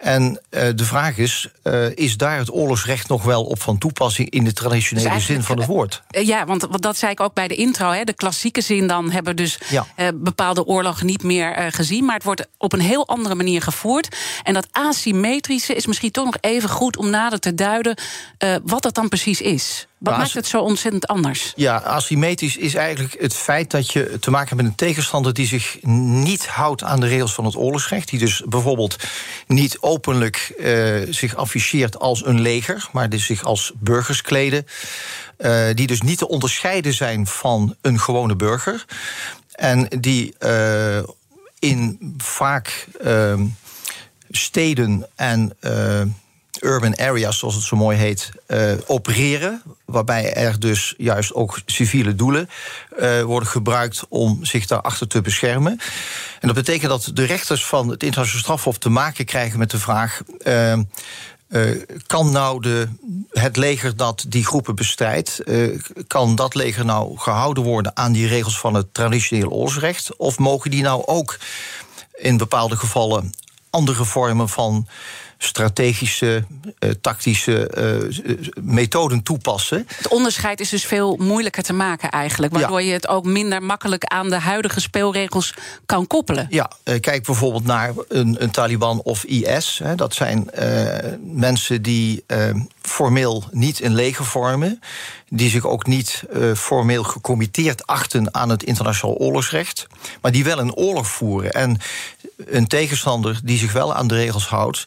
En 0.00 0.40
uh, 0.50 0.68
de 0.74 0.84
vraag 0.84 1.18
is: 1.18 1.48
is 1.94 2.16
daar 2.16 2.38
het 2.38 2.52
oorlogsrecht 2.52 3.08
nog 3.08 3.22
wel 3.22 3.44
op 3.44 3.62
van 3.62 3.78
toepassing 3.78 4.30
in 4.30 4.44
de 4.44 4.52
traditionele 4.52 5.14
dus 5.14 5.24
zin 5.24 5.42
van 5.42 5.58
het 5.58 5.66
woord? 5.66 6.02
Ja, 6.08 6.46
want, 6.46 6.62
want 6.62 6.82
dat 6.82 6.96
zei 6.96 7.12
ik 7.12 7.20
ook 7.20 7.34
bij 7.34 7.48
de 7.48 7.54
intro. 7.54 7.90
Hè, 7.90 8.04
de 8.04 8.12
klassieke 8.12 8.60
zin 8.60 8.86
dan 8.86 9.10
hebben 9.10 9.36
dus 9.36 9.58
ja. 9.68 9.86
bepaalde 10.14 10.64
oorlogen 10.64 11.06
niet 11.06 11.22
meer 11.22 11.72
gezien, 11.72 12.04
maar 12.04 12.14
het 12.14 12.24
wordt 12.24 12.46
op 12.58 12.72
een 12.72 12.80
heel 12.80 13.08
andere 13.08 13.34
manier 13.34 13.62
gevoerd. 13.62 14.16
En 14.42 14.54
dat 14.54 14.68
asymmetrische 14.70 15.74
is 15.74 15.86
misschien 15.86 16.10
toch 16.10 16.24
nog 16.24 16.36
even 16.40 16.68
goed 16.68 16.96
om 16.96 17.10
nader 17.10 17.38
te 17.38 17.54
duiden 17.54 17.96
wat 18.64 18.82
dat 18.82 18.94
dan 18.94 19.08
precies 19.08 19.40
is. 19.40 19.86
Wat 20.02 20.16
maakt 20.16 20.34
het 20.34 20.46
zo 20.46 20.60
ontzettend 20.60 21.06
anders? 21.06 21.52
Ja, 21.56 21.76
asymmetrisch 21.76 22.56
is 22.56 22.74
eigenlijk 22.74 23.16
het 23.20 23.34
feit 23.34 23.70
dat 23.70 23.92
je 23.92 24.18
te 24.20 24.30
maken 24.30 24.48
hebt 24.48 24.60
met 24.60 24.70
een 24.70 24.86
tegenstander 24.86 25.32
die 25.32 25.46
zich 25.46 25.78
niet 25.82 26.46
houdt 26.46 26.82
aan 26.82 27.00
de 27.00 27.06
regels 27.06 27.34
van 27.34 27.44
het 27.44 27.56
oorlogsrecht. 27.56 28.08
Die 28.08 28.18
dus 28.18 28.42
bijvoorbeeld 28.46 28.96
niet 29.46 29.78
openlijk 29.80 30.54
uh, 30.58 31.02
zich 31.10 31.34
afficheert 31.36 31.98
als 31.98 32.26
een 32.26 32.40
leger, 32.40 32.88
maar 32.92 33.08
die 33.08 33.20
zich 33.20 33.44
als 33.44 33.72
burgers 33.74 34.22
kleden. 34.22 34.66
Uh, 35.38 35.64
die 35.74 35.86
dus 35.86 36.00
niet 36.00 36.18
te 36.18 36.28
onderscheiden 36.28 36.94
zijn 36.94 37.26
van 37.26 37.76
een 37.80 38.00
gewone 38.00 38.36
burger. 38.36 38.84
En 39.52 39.88
die 40.00 40.34
uh, 40.40 41.02
in 41.58 42.14
vaak 42.18 42.86
steden 44.30 45.06
en 45.14 45.56
urban 46.62 46.98
areas, 46.98 47.38
zoals 47.38 47.54
het 47.54 47.64
zo 47.64 47.76
mooi 47.76 47.96
heet, 47.96 48.30
uh, 48.48 48.72
opereren. 48.86 49.62
Waarbij 49.84 50.34
er 50.34 50.60
dus 50.60 50.94
juist 50.96 51.34
ook 51.34 51.60
civiele 51.66 52.14
doelen 52.14 52.48
uh, 52.98 53.22
worden 53.22 53.48
gebruikt 53.48 54.04
om 54.08 54.44
zich 54.44 54.66
daarachter 54.66 55.08
te 55.08 55.20
beschermen. 55.20 55.80
En 56.40 56.46
dat 56.48 56.54
betekent 56.54 56.90
dat 56.90 57.10
de 57.14 57.24
rechters 57.24 57.66
van 57.66 57.88
het 57.88 58.02
internationaal 58.02 58.42
strafhof 58.42 58.78
te 58.78 58.88
maken 58.88 59.24
krijgen 59.24 59.58
met 59.58 59.70
de 59.70 59.78
vraag. 59.78 60.22
Uh, 60.46 60.74
kan 62.06 62.32
nou 62.32 62.60
de, 62.60 62.88
het 63.30 63.56
leger 63.56 63.96
dat 63.96 64.24
die 64.28 64.46
groepen 64.46 64.74
bestrijdt, 64.74 65.42
kan 66.06 66.34
dat 66.34 66.54
leger 66.54 66.84
nou 66.84 67.18
gehouden 67.18 67.62
worden 67.64 67.96
aan 67.96 68.12
die 68.12 68.26
regels 68.26 68.58
van 68.58 68.74
het 68.74 68.94
traditioneel 68.94 69.50
oorlogsrecht? 69.50 70.16
Of 70.16 70.38
mogen 70.38 70.70
die 70.70 70.82
nou 70.82 71.02
ook 71.06 71.38
in 72.14 72.36
bepaalde 72.36 72.76
gevallen 72.76 73.32
andere 73.72 74.04
vormen 74.04 74.48
van 74.48 74.86
strategische, 75.44 76.44
uh, 76.78 76.90
tactische 77.00 77.70
uh, 77.78 78.34
methoden 78.60 79.22
toepassen. 79.22 79.86
Het 79.96 80.08
onderscheid 80.08 80.60
is 80.60 80.68
dus 80.68 80.84
veel 80.84 81.16
moeilijker 81.16 81.62
te 81.62 81.72
maken 81.72 82.10
eigenlijk, 82.10 82.52
waardoor 82.52 82.80
ja. 82.80 82.86
je 82.86 82.92
het 82.92 83.08
ook 83.08 83.24
minder 83.24 83.62
makkelijk 83.62 84.04
aan 84.04 84.30
de 84.30 84.38
huidige 84.38 84.80
speelregels 84.80 85.54
kan 85.86 86.06
koppelen. 86.06 86.46
Ja, 86.50 86.70
uh, 86.84 87.00
kijk 87.00 87.24
bijvoorbeeld 87.24 87.64
naar 87.64 87.92
een, 88.08 88.42
een, 88.42 88.50
Taliban 88.50 89.00
of 89.02 89.24
IS. 89.24 89.80
Hè, 89.84 89.94
dat 89.94 90.14
zijn 90.14 90.50
mensen 91.20 91.82
die 91.82 92.24
formeel 92.80 93.44
niet 93.50 93.82
een 93.82 93.94
leger 93.94 94.24
vormen, 94.24 94.80
die 95.34 95.50
zich 95.50 95.66
ook 95.66 95.86
niet 95.86 96.24
formeel 96.56 97.02
gecommitteerd 97.02 97.86
achten 97.86 98.34
aan 98.34 98.48
het 98.48 98.62
internationaal 98.62 99.16
oorlogsrecht, 99.16 99.86
maar 100.20 100.32
die 100.32 100.44
wel 100.44 100.58
een 100.58 100.74
oorlog 100.74 101.06
voeren. 101.06 101.52
En 101.52 101.78
een 102.36 102.66
tegenstander 102.66 103.40
die 103.44 103.58
zich 103.58 103.72
wel 103.72 103.94
aan 103.94 104.06
de 104.06 104.14
regels 104.14 104.46
houdt, 104.46 104.84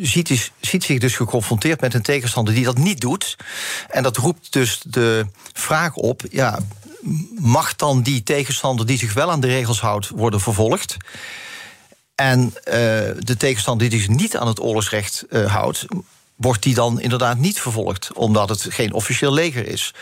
ziet, 0.00 0.30
is, 0.30 0.50
ziet 0.60 0.84
zich 0.84 0.98
dus 0.98 1.16
geconfronteerd 1.16 1.80
met 1.80 1.94
een 1.94 2.02
tegenstander 2.02 2.54
die 2.54 2.64
dat 2.64 2.78
niet 2.78 3.00
doet. 3.00 3.36
En 3.88 4.02
dat 4.02 4.16
roept 4.16 4.52
dus 4.52 4.80
de 4.86 5.26
vraag 5.52 5.94
op: 5.94 6.22
ja, 6.30 6.58
mag 7.38 7.76
dan 7.76 8.02
die 8.02 8.22
tegenstander 8.22 8.86
die 8.86 8.98
zich 8.98 9.14
wel 9.14 9.30
aan 9.30 9.40
de 9.40 9.46
regels 9.46 9.80
houdt, 9.80 10.08
worden 10.08 10.40
vervolgd? 10.40 10.96
En 12.14 12.40
uh, 12.44 12.52
de 13.18 13.34
tegenstander 13.38 13.88
die 13.90 14.00
zich 14.00 14.08
niet 14.08 14.36
aan 14.36 14.46
het 14.46 14.60
oorlogsrecht 14.60 15.24
uh, 15.30 15.52
houdt, 15.52 15.86
wordt 16.36 16.62
die 16.62 16.74
dan 16.74 17.00
inderdaad 17.00 17.38
niet 17.38 17.60
vervolgd, 17.60 18.12
omdat 18.12 18.48
het 18.48 18.66
geen 18.68 18.92
officieel 18.92 19.32
leger 19.32 19.66
is. 19.66 19.94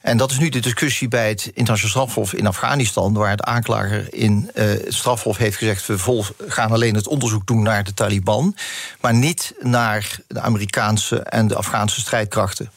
En 0.00 0.16
dat 0.16 0.30
is 0.30 0.38
nu 0.38 0.48
de 0.48 0.60
discussie 0.60 1.08
bij 1.08 1.28
het 1.28 1.50
internationaal 1.54 2.08
strafhof 2.08 2.32
in 2.32 2.46
Afghanistan, 2.46 3.12
waar 3.12 3.36
de 3.36 3.44
aanklager 3.44 4.14
in 4.14 4.50
uh, 4.54 4.64
het 4.64 4.94
strafhof 4.94 5.36
heeft 5.36 5.56
gezegd: 5.56 5.86
we 5.86 6.22
gaan 6.46 6.70
alleen 6.70 6.94
het 6.94 7.06
onderzoek 7.06 7.46
doen 7.46 7.62
naar 7.62 7.84
de 7.84 7.94
Taliban, 7.94 8.56
maar 9.00 9.14
niet 9.14 9.54
naar 9.60 10.18
de 10.26 10.40
Amerikaanse 10.40 11.18
en 11.18 11.46
de 11.46 11.54
Afghaanse 11.54 12.00
strijdkrachten. 12.00 12.70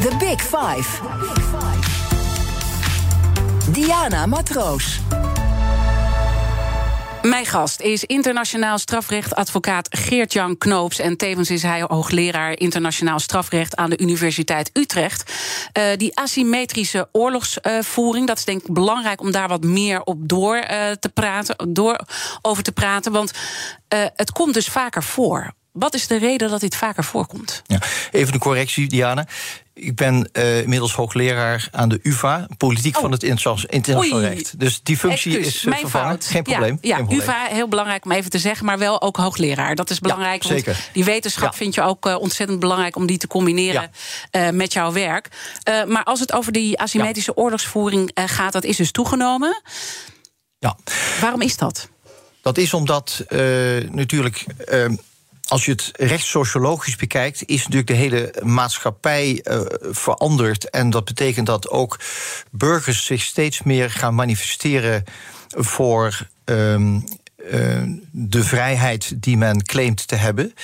The 0.00 0.16
Big 0.18 0.40
Five. 0.40 1.00
Diana 3.72 4.26
Matroos. 4.26 5.00
Mijn 7.22 7.46
gast 7.46 7.80
is 7.80 8.04
internationaal 8.04 8.78
strafrechtadvocaat 8.78 9.88
Geert-Jan 9.90 10.58
Knoops. 10.58 10.98
En 10.98 11.16
tevens 11.16 11.50
is 11.50 11.62
hij 11.62 11.84
hoogleraar 11.86 12.58
internationaal 12.58 13.18
strafrecht 13.18 13.76
aan 13.76 13.90
de 13.90 13.98
Universiteit 13.98 14.70
Utrecht. 14.72 15.32
Uh, 15.78 15.84
die 15.96 16.18
asymmetrische 16.18 17.08
oorlogsvoering, 17.12 18.26
dat 18.26 18.38
is 18.38 18.44
denk 18.44 18.62
ik 18.62 18.72
belangrijk 18.72 19.20
om 19.20 19.30
daar 19.30 19.48
wat 19.48 19.64
meer 19.64 20.02
op 20.02 20.28
door 20.28 20.56
uh, 20.56 20.90
te 20.90 21.08
praten, 21.14 21.72
door 21.72 22.00
over 22.40 22.62
te 22.62 22.72
praten. 22.72 23.12
Want 23.12 23.32
uh, 23.94 24.04
het 24.16 24.32
komt 24.32 24.54
dus 24.54 24.66
vaker 24.66 25.02
voor. 25.02 25.52
Wat 25.72 25.94
is 25.94 26.06
de 26.06 26.18
reden 26.18 26.50
dat 26.50 26.60
dit 26.60 26.76
vaker 26.76 27.04
voorkomt? 27.04 27.62
Ja, 27.66 27.78
even 28.10 28.34
een 28.34 28.40
correctie, 28.40 28.88
Diana. 28.88 29.26
Ik 29.74 29.96
ben 29.96 30.28
uh, 30.32 30.60
inmiddels 30.60 30.94
hoogleraar 30.94 31.68
aan 31.70 31.88
de 31.88 31.98
UvA, 32.02 32.46
politiek 32.56 32.96
oh. 32.96 33.02
van 33.02 33.12
het 33.12 33.22
internationaal 33.22 34.20
recht. 34.20 34.58
Dus 34.58 34.82
die 34.82 34.96
functie 34.96 35.36
Excuse, 35.36 35.56
is 35.56 35.64
uh, 35.64 35.78
vervangen. 35.78 36.08
Fout. 36.08 36.26
Geen 36.26 36.42
probleem. 36.42 36.78
Ja, 36.80 36.96
ja 36.96 37.04
Geen 37.04 37.18
UvA, 37.18 37.46
heel 37.46 37.68
belangrijk 37.68 38.04
om 38.04 38.12
even 38.12 38.30
te 38.30 38.38
zeggen, 38.38 38.66
maar 38.66 38.78
wel 38.78 39.02
ook 39.02 39.16
hoogleraar. 39.16 39.74
Dat 39.74 39.90
is 39.90 39.98
belangrijk. 39.98 40.42
Ja, 40.42 40.48
zeker. 40.48 40.88
die 40.92 41.04
wetenschap 41.04 41.50
ja. 41.50 41.56
vind 41.56 41.74
je 41.74 41.82
ook 41.82 42.06
uh, 42.06 42.16
ontzettend 42.20 42.60
belangrijk 42.60 42.96
om 42.96 43.06
die 43.06 43.18
te 43.18 43.26
combineren 43.26 43.90
met 44.52 44.72
jouw 44.72 44.92
werk. 44.92 45.28
maar 45.86 46.04
als 46.04 46.20
het 46.20 46.32
over 46.32 46.52
die 46.52 46.80
asymmetrische 46.80 47.36
oorlogsvoering 47.36 48.10
gaat, 48.14 48.52
dat 48.52 48.64
is 48.64 48.76
dus 48.76 48.90
toegenomen. 48.90 49.62
Ja. 50.58 50.76
Waarom 51.20 51.40
is 51.40 51.56
dat? 51.56 51.88
Dat 52.42 52.58
is 52.58 52.74
omdat 52.74 53.24
natuurlijk 53.90 54.46
als 55.52 55.64
je 55.64 55.70
het 55.70 55.90
rechtssociologisch 55.92 56.96
bekijkt, 56.96 57.42
is 57.46 57.58
natuurlijk 57.58 57.86
de 57.86 57.94
hele 57.94 58.34
maatschappij 58.42 59.44
uh, 59.44 59.60
veranderd. 59.90 60.70
En 60.70 60.90
dat 60.90 61.04
betekent 61.04 61.46
dat 61.46 61.68
ook 61.68 61.98
burgers 62.50 63.04
zich 63.04 63.22
steeds 63.22 63.62
meer 63.62 63.90
gaan 63.90 64.14
manifesteren 64.14 65.04
voor. 65.48 66.28
Um, 66.44 67.04
uh, 67.50 67.82
de 68.10 68.44
vrijheid 68.44 69.22
die 69.22 69.36
men 69.36 69.64
claimt 69.64 70.08
te 70.08 70.14
hebben. 70.14 70.54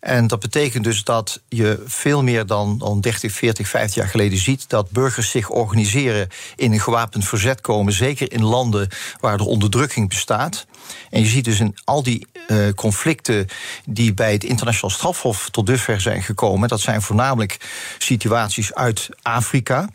En 0.00 0.26
dat 0.26 0.40
betekent 0.40 0.84
dus 0.84 1.04
dat 1.04 1.42
je 1.48 1.82
veel 1.86 2.22
meer 2.22 2.46
dan, 2.46 2.78
dan 2.78 3.00
30, 3.00 3.32
40, 3.32 3.68
50 3.68 3.94
jaar 3.94 4.08
geleden 4.08 4.38
ziet 4.38 4.68
dat 4.68 4.90
burgers 4.90 5.30
zich 5.30 5.50
organiseren 5.50 6.28
in 6.56 6.72
een 6.72 6.80
gewapend 6.80 7.28
verzet 7.28 7.60
komen, 7.60 7.92
zeker 7.92 8.32
in 8.32 8.42
landen 8.42 8.88
waar 9.20 9.36
de 9.36 9.44
onderdrukking 9.44 10.08
bestaat. 10.08 10.66
En 11.10 11.20
je 11.20 11.26
ziet 11.26 11.44
dus 11.44 11.60
in 11.60 11.76
al 11.84 12.02
die 12.02 12.26
uh, 12.48 12.68
conflicten 12.74 13.46
die 13.84 14.14
bij 14.14 14.32
het 14.32 14.44
internationaal 14.44 14.90
strafhof 14.90 15.50
tot 15.50 15.66
dusver 15.66 16.00
zijn 16.00 16.22
gekomen, 16.22 16.68
dat 16.68 16.80
zijn 16.80 17.02
voornamelijk 17.02 17.56
situaties 17.98 18.74
uit 18.74 19.08
Afrika. 19.22 19.88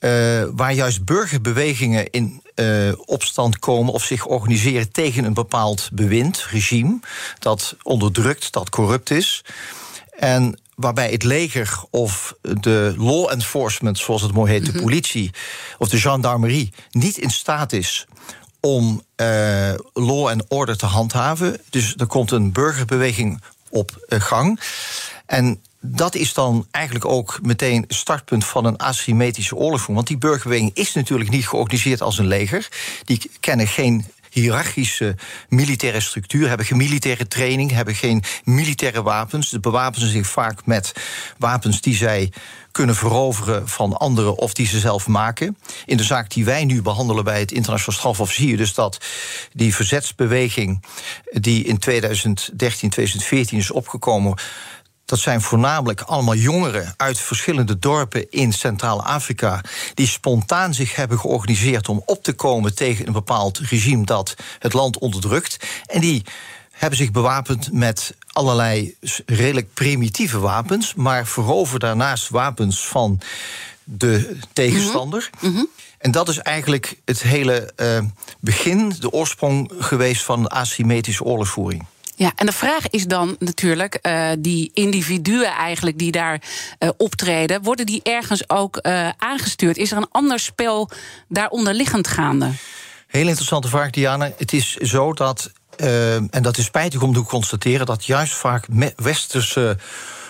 Uh, 0.00 0.44
waar 0.54 0.72
juist 0.72 1.04
burgerbewegingen 1.04 2.10
in 2.10 2.42
uh, 2.56 2.92
opstand 3.04 3.58
komen 3.58 3.92
of 3.92 4.04
zich 4.04 4.26
organiseren 4.26 4.92
tegen 4.92 5.24
een 5.24 5.34
bepaald 5.34 5.90
bewind, 5.92 6.46
regime, 6.50 7.00
dat 7.38 7.76
onderdrukt, 7.82 8.52
dat 8.52 8.70
corrupt 8.70 9.10
is. 9.10 9.44
En 10.18 10.60
waarbij 10.74 11.10
het 11.10 11.22
leger 11.22 11.82
of 11.90 12.34
de 12.40 12.94
law 12.96 13.30
enforcement, 13.30 13.98
zoals 13.98 14.22
het 14.22 14.32
mooi 14.32 14.52
heet, 14.52 14.66
de 14.66 14.72
mhm. 14.72 14.80
politie 14.80 15.30
of 15.78 15.88
de 15.88 16.00
gendarmerie, 16.00 16.72
niet 16.90 17.16
in 17.16 17.30
staat 17.30 17.72
is 17.72 18.06
om 18.66 19.02
uh, 19.16 19.74
law 19.92 20.28
en 20.28 20.44
order 20.48 20.76
te 20.76 20.86
handhaven. 20.86 21.60
Dus 21.70 21.94
er 21.96 22.06
komt 22.06 22.30
een 22.30 22.52
burgerbeweging 22.52 23.42
op 23.68 24.04
gang. 24.08 24.60
En 25.26 25.60
dat 25.80 26.14
is 26.14 26.34
dan 26.34 26.66
eigenlijk 26.70 27.04
ook 27.04 27.38
meteen 27.42 27.84
startpunt 27.88 28.44
van 28.44 28.64
een 28.64 28.78
asymmetrische 28.78 29.54
oorlogsvoering. 29.54 29.96
Want 29.96 30.06
die 30.06 30.18
burgerbeweging 30.18 30.70
is 30.74 30.92
natuurlijk 30.92 31.30
niet 31.30 31.48
georganiseerd 31.48 32.00
als 32.00 32.18
een 32.18 32.26
leger. 32.26 32.68
Die 33.04 33.30
kennen 33.40 33.66
geen 33.66 34.06
hiërarchische 34.32 35.14
militaire 35.48 36.00
structuur, 36.00 36.48
hebben 36.48 36.66
geen 36.66 36.78
militaire 36.78 37.28
training, 37.28 37.70
hebben 37.70 37.94
geen 37.94 38.22
militaire 38.44 39.02
wapens. 39.02 39.48
Ze 39.48 39.60
bewapenen 39.60 40.08
zich 40.08 40.26
vaak 40.26 40.66
met 40.66 40.92
wapens 41.38 41.80
die 41.80 41.94
zij 41.94 42.32
kunnen 42.72 42.94
veroveren 42.94 43.68
van 43.68 43.96
anderen 43.96 44.36
of 44.36 44.54
die 44.54 44.66
ze 44.66 44.78
zelf 44.78 45.06
maken. 45.06 45.58
In 45.86 45.96
de 45.96 46.02
zaak 46.02 46.30
die 46.30 46.44
wij 46.44 46.64
nu 46.64 46.82
behandelen 46.82 47.24
bij 47.24 47.40
het 47.40 47.52
internationaal 47.52 47.98
strafhof 47.98 48.32
zie 48.32 48.48
je 48.48 48.56
dus 48.56 48.74
dat 48.74 48.98
die 49.52 49.74
verzetsbeweging 49.74 50.84
die 51.30 51.64
in 51.64 51.78
2013, 51.78 52.90
2014 52.90 53.58
is 53.58 53.70
opgekomen 53.70 54.38
dat 55.04 55.18
zijn 55.18 55.40
voornamelijk 55.40 56.00
allemaal 56.00 56.34
jongeren 56.34 56.94
uit 56.96 57.18
verschillende 57.18 57.78
dorpen 57.78 58.30
in 58.30 58.52
Centraal-Afrika. 58.52 59.60
die 59.94 60.06
spontaan 60.06 60.74
zich 60.74 60.96
hebben 60.96 61.18
georganiseerd 61.18 61.88
om 61.88 62.02
op 62.06 62.22
te 62.22 62.32
komen 62.32 62.74
tegen 62.74 63.06
een 63.06 63.12
bepaald 63.12 63.58
regime 63.58 64.04
dat 64.04 64.34
het 64.58 64.72
land 64.72 64.98
onderdrukt. 64.98 65.56
En 65.86 66.00
die 66.00 66.22
hebben 66.70 66.98
zich 66.98 67.10
bewapend 67.10 67.72
met 67.72 68.16
allerlei 68.32 68.96
redelijk 69.26 69.74
primitieve 69.74 70.38
wapens, 70.38 70.94
maar 70.94 71.26
veroveren 71.26 71.80
daarnaast 71.80 72.28
wapens 72.28 72.86
van 72.86 73.20
de 73.84 74.36
tegenstander. 74.52 75.30
Mm 75.40 75.54
-hmm. 75.54 75.68
En 75.98 76.10
dat 76.10 76.28
is 76.28 76.38
eigenlijk 76.38 76.96
het 77.04 77.22
hele 77.22 77.72
uh, 77.76 77.98
begin, 78.40 78.94
de 78.98 79.10
oorsprong 79.10 79.72
geweest 79.78 80.22
van 80.22 80.48
asymmetrische 80.48 81.24
oorlogsvoering. 81.24 81.86
Ja, 82.14 82.32
en 82.36 82.46
de 82.46 82.52
vraag 82.52 82.88
is 82.90 83.06
dan 83.06 83.36
natuurlijk, 83.38 83.98
uh, 84.02 84.30
die 84.38 84.70
individuen 84.74 85.52
eigenlijk 85.52 85.98
die 85.98 86.12
daar 86.12 86.42
uh, 86.78 86.88
optreden, 86.96 87.62
worden 87.62 87.86
die 87.86 88.00
ergens 88.02 88.48
ook 88.48 88.78
uh, 88.82 89.08
aangestuurd? 89.16 89.76
Is 89.76 89.90
er 89.90 89.96
een 89.96 90.10
ander 90.10 90.38
spel 90.38 90.90
daaronder 91.28 91.74
liggend 91.74 92.08
gaande? 92.08 92.50
Heel 93.06 93.26
interessante 93.26 93.68
vraag, 93.68 93.90
Diana. 93.90 94.30
Het 94.36 94.52
is 94.52 94.76
zo 94.76 95.12
dat, 95.12 95.52
en 95.76 96.42
dat 96.42 96.58
is 96.58 96.64
spijtig 96.64 97.02
om 97.02 97.12
te 97.12 97.22
constateren, 97.22 97.86
dat 97.86 98.04
juist 98.04 98.32
vaak 98.32 98.66
westerse 98.96 99.76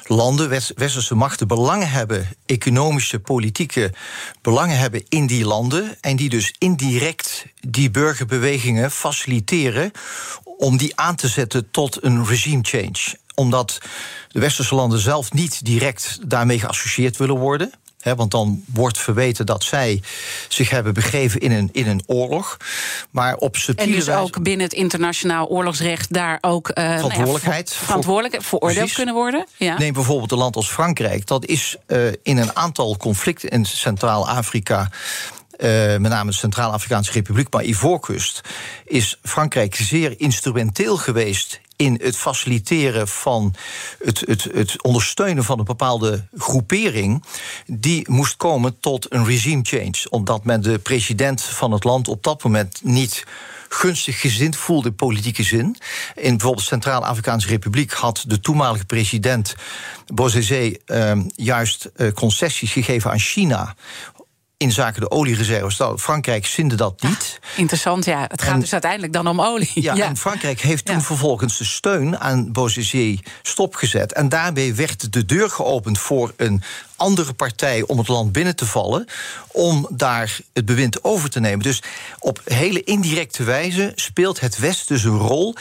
landen, 0.07 0.49
westerse 0.75 1.15
machten, 1.15 1.49
belangen 1.49 1.91
hebben, 1.91 2.29
economische, 2.47 3.19
politieke 3.19 3.93
belangen 4.43 4.79
hebben 4.79 5.03
in 5.09 5.27
die 5.27 5.45
landen. 5.45 5.97
En 6.01 6.17
die 6.17 6.29
dus 6.29 6.55
indirect 6.59 7.47
die 7.61 7.91
burgerbewegingen 7.91 8.91
faciliteren 8.91 9.91
om 10.57 10.77
die 10.77 10.97
aan 10.97 11.17
te 11.17 11.29
zetten 11.29 11.71
tot 11.71 12.05
een 12.05 12.27
regime 12.27 12.63
change. 12.63 13.21
Omdat 13.35 13.79
de 14.29 14.41
westerse 14.41 14.75
landen 14.75 14.99
zelf 14.99 15.33
niet 15.33 15.65
direct 15.65 16.19
daarmee 16.27 16.59
geassocieerd 16.59 17.17
willen 17.17 17.39
worden. 17.39 17.73
Want 18.03 18.31
dan 18.31 18.65
wordt 18.67 18.99
verweten 18.99 19.47
dat 19.47 19.65
zij 19.65 20.03
zich 20.49 20.71
hebben 20.71 20.95
begeven 20.95 21.41
in 21.41 21.53
een, 21.53 21.69
in 21.73 21.87
een 21.87 22.03
oorlog. 22.07 22.57
Maar 23.11 23.37
op 23.37 23.57
En 23.77 23.91
dus 23.91 24.09
ook 24.09 24.43
binnen 24.43 24.67
het 24.67 24.75
internationaal 24.75 25.47
oorlogsrecht 25.47 26.13
daar 26.13 26.39
ook 26.41 26.69
uh, 26.69 26.75
verantwoordelijkheid, 26.75 27.69
nou 27.69 27.81
ja, 27.81 27.87
verantwoordelijk 27.87 28.43
veroordeeld 28.43 28.93
kunnen 28.93 29.15
worden. 29.15 29.47
Ja. 29.57 29.79
Neem 29.79 29.93
bijvoorbeeld 29.93 30.33
een 30.33 30.39
land 30.39 30.57
als 30.57 30.69
Frankrijk. 30.69 31.27
Dat 31.27 31.47
is 31.47 31.77
uh, 31.87 32.07
in 32.23 32.39
een 32.39 32.57
aantal 32.57 32.97
conflicten 32.97 33.49
in 33.49 33.65
Centraal-Afrika 33.65 34.91
uh, 35.63 35.69
met 35.97 36.11
name 36.11 36.31
de 36.31 36.37
Centraal-Afrikaanse 36.37 37.13
Republiek, 37.13 37.53
maar 37.53 37.65
Ivoorkust, 37.65 38.41
is 38.85 39.19
Frankrijk 39.23 39.75
zeer 39.75 40.15
instrumenteel 40.17 40.97
geweest 40.97 41.61
in 41.83 41.99
het 42.03 42.17
faciliteren 42.17 43.09
van 43.09 43.55
het, 44.05 44.21
het, 44.21 44.49
het 44.55 44.83
ondersteunen 44.83 45.45
van 45.45 45.59
een 45.59 45.65
bepaalde 45.65 46.25
groepering, 46.37 47.25
die 47.67 48.11
moest 48.11 48.37
komen 48.37 48.81
tot 48.81 49.13
een 49.13 49.25
regime 49.25 49.63
change. 49.63 50.07
Omdat 50.11 50.45
men 50.45 50.63
de 50.63 50.79
president 50.79 51.43
van 51.43 51.73
het 51.73 51.85
land 51.85 52.09
op 52.09 52.23
dat 52.23 52.43
moment 52.43 52.81
niet 52.83 53.25
gunstig 53.75 54.21
gezind 54.21 54.57
voelde 54.57 54.89
in 54.89 54.95
politieke 54.95 55.43
zin. 55.43 55.77
In 56.15 56.31
bijvoorbeeld 56.31 56.67
Centraal-Afrikaanse 56.67 57.49
Republiek 57.49 57.93
had 57.93 58.25
de 58.27 58.41
toenmalige 58.41 58.85
president 58.85 59.55
Bozizé 60.15 60.73
uh, 60.87 61.13
juist 61.35 61.91
uh, 61.97 62.13
concessies 62.13 62.73
gegeven 62.73 63.11
aan 63.11 63.19
China 63.19 63.75
in 64.63 64.73
zaken 64.73 65.01
de 65.01 65.11
oliereserves. 65.11 65.77
Nou, 65.77 65.99
Frankrijk 65.99 66.47
zinde 66.47 66.75
dat 66.75 67.03
niet. 67.03 67.41
interessant, 67.57 68.05
ja. 68.05 68.25
Het 68.29 68.43
gaat 68.43 68.61
dus 68.61 68.73
uiteindelijk 68.73 69.13
dan 69.13 69.27
om 69.27 69.41
olie. 69.41 69.71
Ja, 69.75 69.97
en 70.09 70.17
Frankrijk 70.17 70.61
heeft 70.61 70.85
toen 70.85 71.03
vervolgens 71.03 71.59
de 71.59 71.65
steun 71.65 72.19
aan 72.19 72.53
Bozizé 72.53 73.19
stopgezet. 73.43 74.13
En 74.13 74.29
daarbij 74.29 74.75
werd 74.75 75.13
de 75.13 75.25
deur 75.25 75.51
geopend 75.51 75.99
voor 75.99 76.33
een 76.37 76.63
andere 77.03 77.33
partij 77.33 77.83
om 77.83 77.99
het 77.99 78.09
land 78.09 78.33
binnen 78.33 78.57
te 78.57 78.67
vallen. 78.67 79.07
om 79.53 79.87
daar 79.91 80.39
het 80.53 80.65
bewind 80.65 81.05
over 81.05 81.31
te 81.31 81.41
nemen. 81.41 81.65
Dus 81.65 81.83
op 82.19 82.41
hele 82.45 82.83
indirecte 82.83 83.45
wijze 83.45 83.93
speelt 83.95 84.41
het 84.41 84.59
Westen 84.59 84.95
dus 84.95 85.05
een 85.05 85.19
rol. 85.19 85.55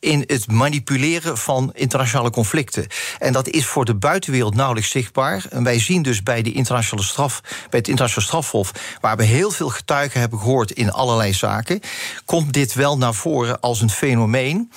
in 0.00 0.24
het 0.26 0.50
manipuleren 0.50 1.38
van 1.38 1.70
internationale 1.74 2.30
conflicten. 2.30 2.86
En 3.18 3.32
dat 3.32 3.48
is 3.48 3.66
voor 3.66 3.84
de 3.84 3.94
buitenwereld 3.94 4.54
nauwelijks 4.54 4.90
zichtbaar. 4.90 5.44
En 5.50 5.64
wij 5.64 5.78
zien 5.78 6.02
dus 6.02 6.22
bij, 6.22 6.42
de 6.42 6.52
internationale 6.52 7.06
straf, 7.06 7.40
bij 7.42 7.78
het 7.78 7.88
internationaal 7.88 8.28
strafhof. 8.28 8.72
waar 9.00 9.16
we 9.16 9.24
heel 9.24 9.50
veel 9.50 9.68
getuigen 9.68 10.20
hebben 10.20 10.38
gehoord 10.38 10.70
in 10.70 10.92
allerlei 10.92 11.32
zaken. 11.32 11.80
komt 12.24 12.52
dit 12.52 12.74
wel 12.74 12.98
naar 12.98 13.14
voren 13.14 13.60
als 13.60 13.80
een 13.80 13.90
fenomeen. 13.90 14.70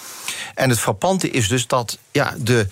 En 0.55 0.69
het 0.69 0.79
frappante 0.79 1.29
is 1.29 1.47
dus 1.47 1.67
dat 1.67 1.97
ja, 2.11 2.33
de 2.37 2.67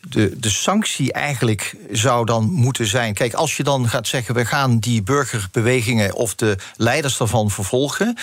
de, 0.00 0.38
de 0.38 0.50
sanctie 0.50 1.12
eigenlijk 1.12 1.76
zou 1.90 2.26
dan 2.26 2.50
moeten 2.50 2.86
zijn. 2.86 3.14
Kijk, 3.14 3.34
als 3.34 3.56
je 3.56 3.62
dan 3.62 3.88
gaat 3.88 4.06
zeggen: 4.06 4.34
we 4.34 4.44
gaan 4.44 4.78
die 4.78 5.02
burgerbewegingen 5.02 6.14
of 6.14 6.34
de 6.34 6.56
leiders 6.76 7.16
daarvan 7.16 7.50
vervolgen, 7.50 8.16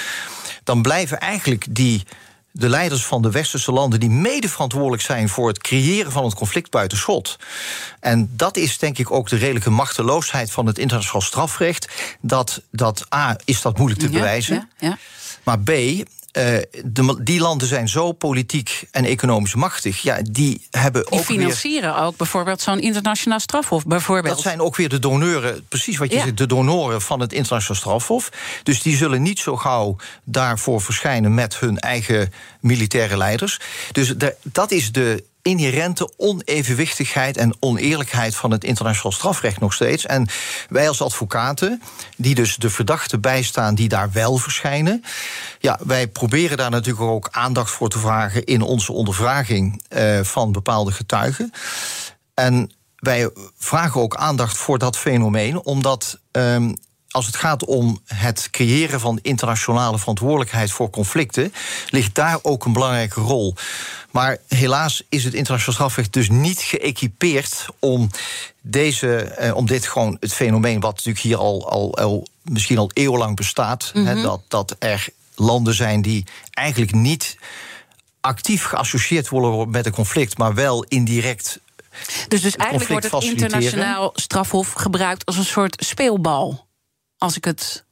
dan 0.63 0.81
blijven 0.81 1.19
eigenlijk 1.19 1.65
die. 1.69 2.03
De 2.51 2.69
leiders 2.69 3.05
van 3.05 3.21
de 3.21 3.31
westerse 3.31 3.71
landen 3.71 3.99
die 3.99 4.09
mede 4.09 4.49
verantwoordelijk 4.49 5.01
zijn 5.01 5.29
voor 5.29 5.47
het 5.47 5.57
creëren 5.57 6.11
van 6.11 6.23
het 6.23 6.33
conflict 6.33 6.71
buiten 6.71 6.97
schot. 6.97 7.37
En 7.99 8.29
dat 8.31 8.57
is 8.57 8.77
denk 8.77 8.97
ik 8.97 9.11
ook 9.11 9.29
de 9.29 9.35
redelijke 9.35 9.69
machteloosheid 9.69 10.51
van 10.51 10.65
het 10.65 10.77
internationaal 10.77 11.21
strafrecht. 11.21 11.87
Dat, 12.21 12.61
dat 12.71 13.13
A, 13.15 13.35
is 13.45 13.61
dat 13.61 13.77
moeilijk 13.77 14.01
te 14.01 14.09
bewijzen. 14.09 14.69
Ja, 14.77 14.87
ja. 14.87 14.97
Maar 15.43 15.59
B, 15.59 15.71
de, 16.85 17.17
die 17.23 17.39
landen 17.39 17.67
zijn 17.67 17.89
zo 17.89 18.11
politiek 18.11 18.83
en 18.91 19.05
economisch 19.05 19.55
machtig. 19.55 20.01
Ja, 20.01 20.19
die 20.31 20.67
hebben 20.71 21.05
die 21.09 21.19
ook. 21.19 21.25
financieren 21.25 21.97
ook 21.97 22.17
bijvoorbeeld 22.17 22.61
zo'n 22.61 22.79
internationaal 22.79 23.39
strafhof. 23.39 23.85
Bijvoorbeeld. 23.85 24.35
Dat 24.35 24.43
zijn 24.43 24.61
ook 24.61 24.75
weer 24.75 24.89
de 24.89 24.99
doneuren, 24.99 25.65
precies 25.67 25.97
wat 25.97 26.11
je 26.11 26.19
zegt, 26.19 26.37
de 26.37 26.45
donoren 26.45 27.01
van 27.01 27.19
het 27.19 27.33
internationaal 27.33 27.81
strafhof. 27.81 28.29
Dus 28.63 28.81
die 28.81 28.95
zullen 28.95 29.21
niet 29.21 29.39
zo 29.39 29.55
gauw 29.55 29.95
daarvoor 30.23 30.81
verschijnen 30.81 31.33
met 31.33 31.59
hun 31.59 31.79
eigen 31.79 32.33
militaire 32.59 33.17
leiders. 33.17 33.59
Dus 33.91 34.17
de, 34.17 34.35
dat 34.43 34.71
is 34.71 34.91
de 34.91 35.23
inherente 35.47 36.11
onevenwichtigheid 36.17 37.37
en 37.37 37.55
oneerlijkheid 37.59 38.35
van 38.35 38.51
het 38.51 38.63
internationaal 38.63 39.11
strafrecht 39.11 39.59
nog 39.59 39.73
steeds. 39.73 40.05
En 40.05 40.27
wij 40.69 40.87
als 40.87 41.01
advocaten, 41.01 41.81
die 42.17 42.35
dus 42.35 42.55
de 42.55 42.69
verdachten 42.69 43.21
bijstaan 43.21 43.75
die 43.75 43.87
daar 43.87 44.11
wel 44.11 44.37
verschijnen, 44.37 45.03
ja, 45.59 45.79
wij 45.85 46.07
proberen 46.07 46.57
daar 46.57 46.69
natuurlijk 46.69 47.05
ook 47.05 47.27
aandacht 47.31 47.71
voor 47.71 47.89
te 47.89 47.99
vragen 47.99 48.43
in 48.43 48.61
onze 48.61 48.91
ondervraging 48.91 49.83
eh, 49.87 50.19
van 50.23 50.51
bepaalde 50.51 50.91
getuigen. 50.91 51.51
En 52.33 52.71
wij 52.95 53.29
vragen 53.57 54.01
ook 54.01 54.15
aandacht 54.15 54.57
voor 54.57 54.77
dat 54.77 54.97
fenomeen, 54.97 55.65
omdat 55.65 56.19
ehm, 56.31 56.73
als 57.17 57.25
het 57.25 57.35
gaat 57.35 57.65
om 57.65 57.99
het 58.05 58.47
creëren 58.51 58.99
van 58.99 59.19
internationale 59.21 59.99
verantwoordelijkheid 59.99 60.71
voor 60.71 60.89
conflicten, 60.89 61.53
ligt 61.89 62.15
daar 62.15 62.39
ook 62.41 62.65
een 62.65 62.73
belangrijke 62.73 63.21
rol. 63.21 63.55
Maar 64.11 64.37
helaas 64.47 65.03
is 65.09 65.23
het 65.23 65.33
internationaal 65.33 65.75
strafrecht 65.75 66.13
dus 66.13 66.29
niet 66.29 66.59
geëquipeerd 66.59 67.65
om, 67.79 68.09
deze, 68.61 69.17
eh, 69.17 69.55
om 69.55 69.65
dit 69.65 69.87
gewoon 69.87 70.17
het 70.19 70.33
fenomeen, 70.33 70.79
wat 70.79 70.95
natuurlijk 70.95 71.23
hier 71.23 71.37
al, 71.37 71.69
al, 71.69 71.97
al 71.97 72.27
misschien 72.41 72.77
al 72.77 72.91
eeuwenlang 72.93 73.35
bestaat, 73.35 73.91
mhm. 73.93 74.21
dat, 74.21 74.41
dat 74.47 74.75
er 74.79 75.07
landen 75.35 75.73
zijn 75.73 76.01
die 76.01 76.25
eigenlijk 76.53 76.93
niet 76.93 77.37
actief 78.21 78.63
geassocieerd 78.63 79.29
worden 79.29 79.69
met 79.69 79.85
een 79.85 79.91
conflict, 79.91 80.37
maar 80.37 80.53
wel 80.53 80.83
indirect. 80.83 81.59
Dus, 82.27 82.41
dus 82.41 82.55
eigenlijk 82.55 82.89
wordt 82.89 83.11
het 83.11 83.23
internationaal 83.23 84.11
strafhof 84.13 84.71
gebruikt 84.71 85.25
als 85.25 85.37
een 85.37 85.45
soort 85.45 85.85
speelbal 85.85 86.66
als 87.17 87.37
ik 87.37 87.45
het 87.45 87.83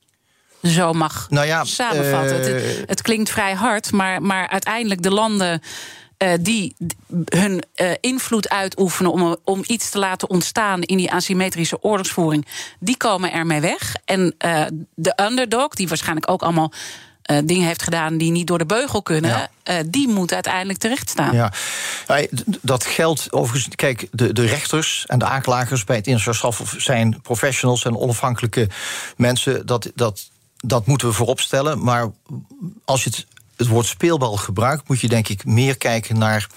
zo 0.64 0.94
mag 0.94 1.30
nou 1.30 1.46
ja, 1.48 1.64
samenvatten. 1.64 2.38
het, 2.38 2.48
eh, 2.48 2.88
het, 2.88 3.02
klinkt 3.02 3.30
vrij 3.30 3.54
hard, 3.54 3.92
maar, 3.92 4.22
maar 4.22 4.50
uiteindelijk 4.50 5.02
de 5.02 5.12
landen. 5.12 5.62
Uh, 6.24 6.34
die 6.42 6.76
hun 7.26 7.64
uh, 7.76 7.92
invloed 8.00 8.50
uitoefenen 8.50 9.12
om, 9.12 9.38
om 9.44 9.64
iets 9.66 9.90
te 9.90 10.00
laten 10.00 10.30
ontstaan 10.30 10.82
in 10.82 10.98
die 10.98 11.12
asymmetrische 11.12 11.84
oorlogsvoering, 11.84 12.48
die 12.80 12.98
komen 12.98 13.32
ermee 13.32 13.60
weg. 13.60 13.96
En 14.06 14.36
de 14.96 15.14
underdog, 15.22 15.68
die 15.68 15.88
waarschijnlijk 15.88 16.30
ook 16.32 16.42
allemaal 16.42 16.72
uh, 17.32 17.38
dingen 17.46 17.68
heeft 17.68 17.84
gedaan 17.84 18.18
die 18.18 18.32
niet 18.32 18.48
door 18.48 18.58
de 18.58 18.66
beugel 18.66 19.02
kunnen, 19.02 19.30
ja. 19.30 19.50
uh, 19.70 19.76
die 19.86 20.08
moet 20.08 20.34
uiteindelijk 20.34 20.80
terecht 20.80 21.10
staan. 21.10 21.36
Ja, 21.36 21.52
dat 22.62 22.86
geldt 22.86 23.32
overigens. 23.32 23.76
Kijk, 23.76 24.08
de, 24.12 24.34
de 24.34 24.46
rechters 24.46 25.06
en 25.08 25.20
de 25.20 25.26
aanklagers 25.26 25.84
bij 25.84 25.96
het 25.96 26.08
internationaal 26.08 26.52
strafhof 26.52 26.82
zijn 26.84 27.22
professionals 27.22 27.86
en 27.86 27.98
onafhankelijke 27.98 28.70
mensen. 29.18 29.66
Dat, 29.66 29.92
dat, 29.96 30.30
dat 30.58 30.86
moeten 30.86 31.08
we 31.08 31.14
voorop 31.14 31.40
stellen. 31.40 31.84
Maar 31.84 32.12
als 32.86 33.04
je 33.04 33.10
het, 33.10 33.26
het 33.58 33.68
woord 33.68 33.86
speelbal 33.86 34.38
gebruikt, 34.38 34.88
moet 34.88 35.00
je 35.00 35.08
denk 35.08 35.28
ik 35.28 35.46
meer 35.46 35.78
kijken 35.78 36.18
naar 36.18 36.48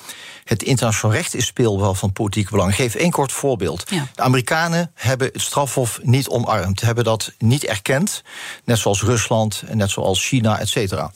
het 0.45 0.63
internationaal 0.63 1.17
recht 1.17 1.35
is 1.35 1.47
speelbal 1.47 1.95
van 1.95 2.13
politiek 2.13 2.51
belang. 2.51 2.71
Ik 2.71 2.77
geef 2.77 2.95
één 2.95 3.11
kort 3.11 3.33
voorbeeld. 3.33 3.89
De 3.89 4.23
Amerikanen 4.23 4.91
hebben 4.95 5.31
het 5.33 5.41
strafhof 5.41 6.01
niet 6.03 6.29
omarmd, 6.29 6.81
hebben 6.81 7.05
dat 7.05 7.33
niet 7.39 7.65
erkend. 7.65 8.23
Net 8.65 8.79
zoals 8.79 9.03
Rusland 9.03 9.63
en 9.67 9.77
net 9.77 9.91
zoals 9.91 10.27
China, 10.27 10.59
et 10.59 10.69
cetera. 10.69 11.13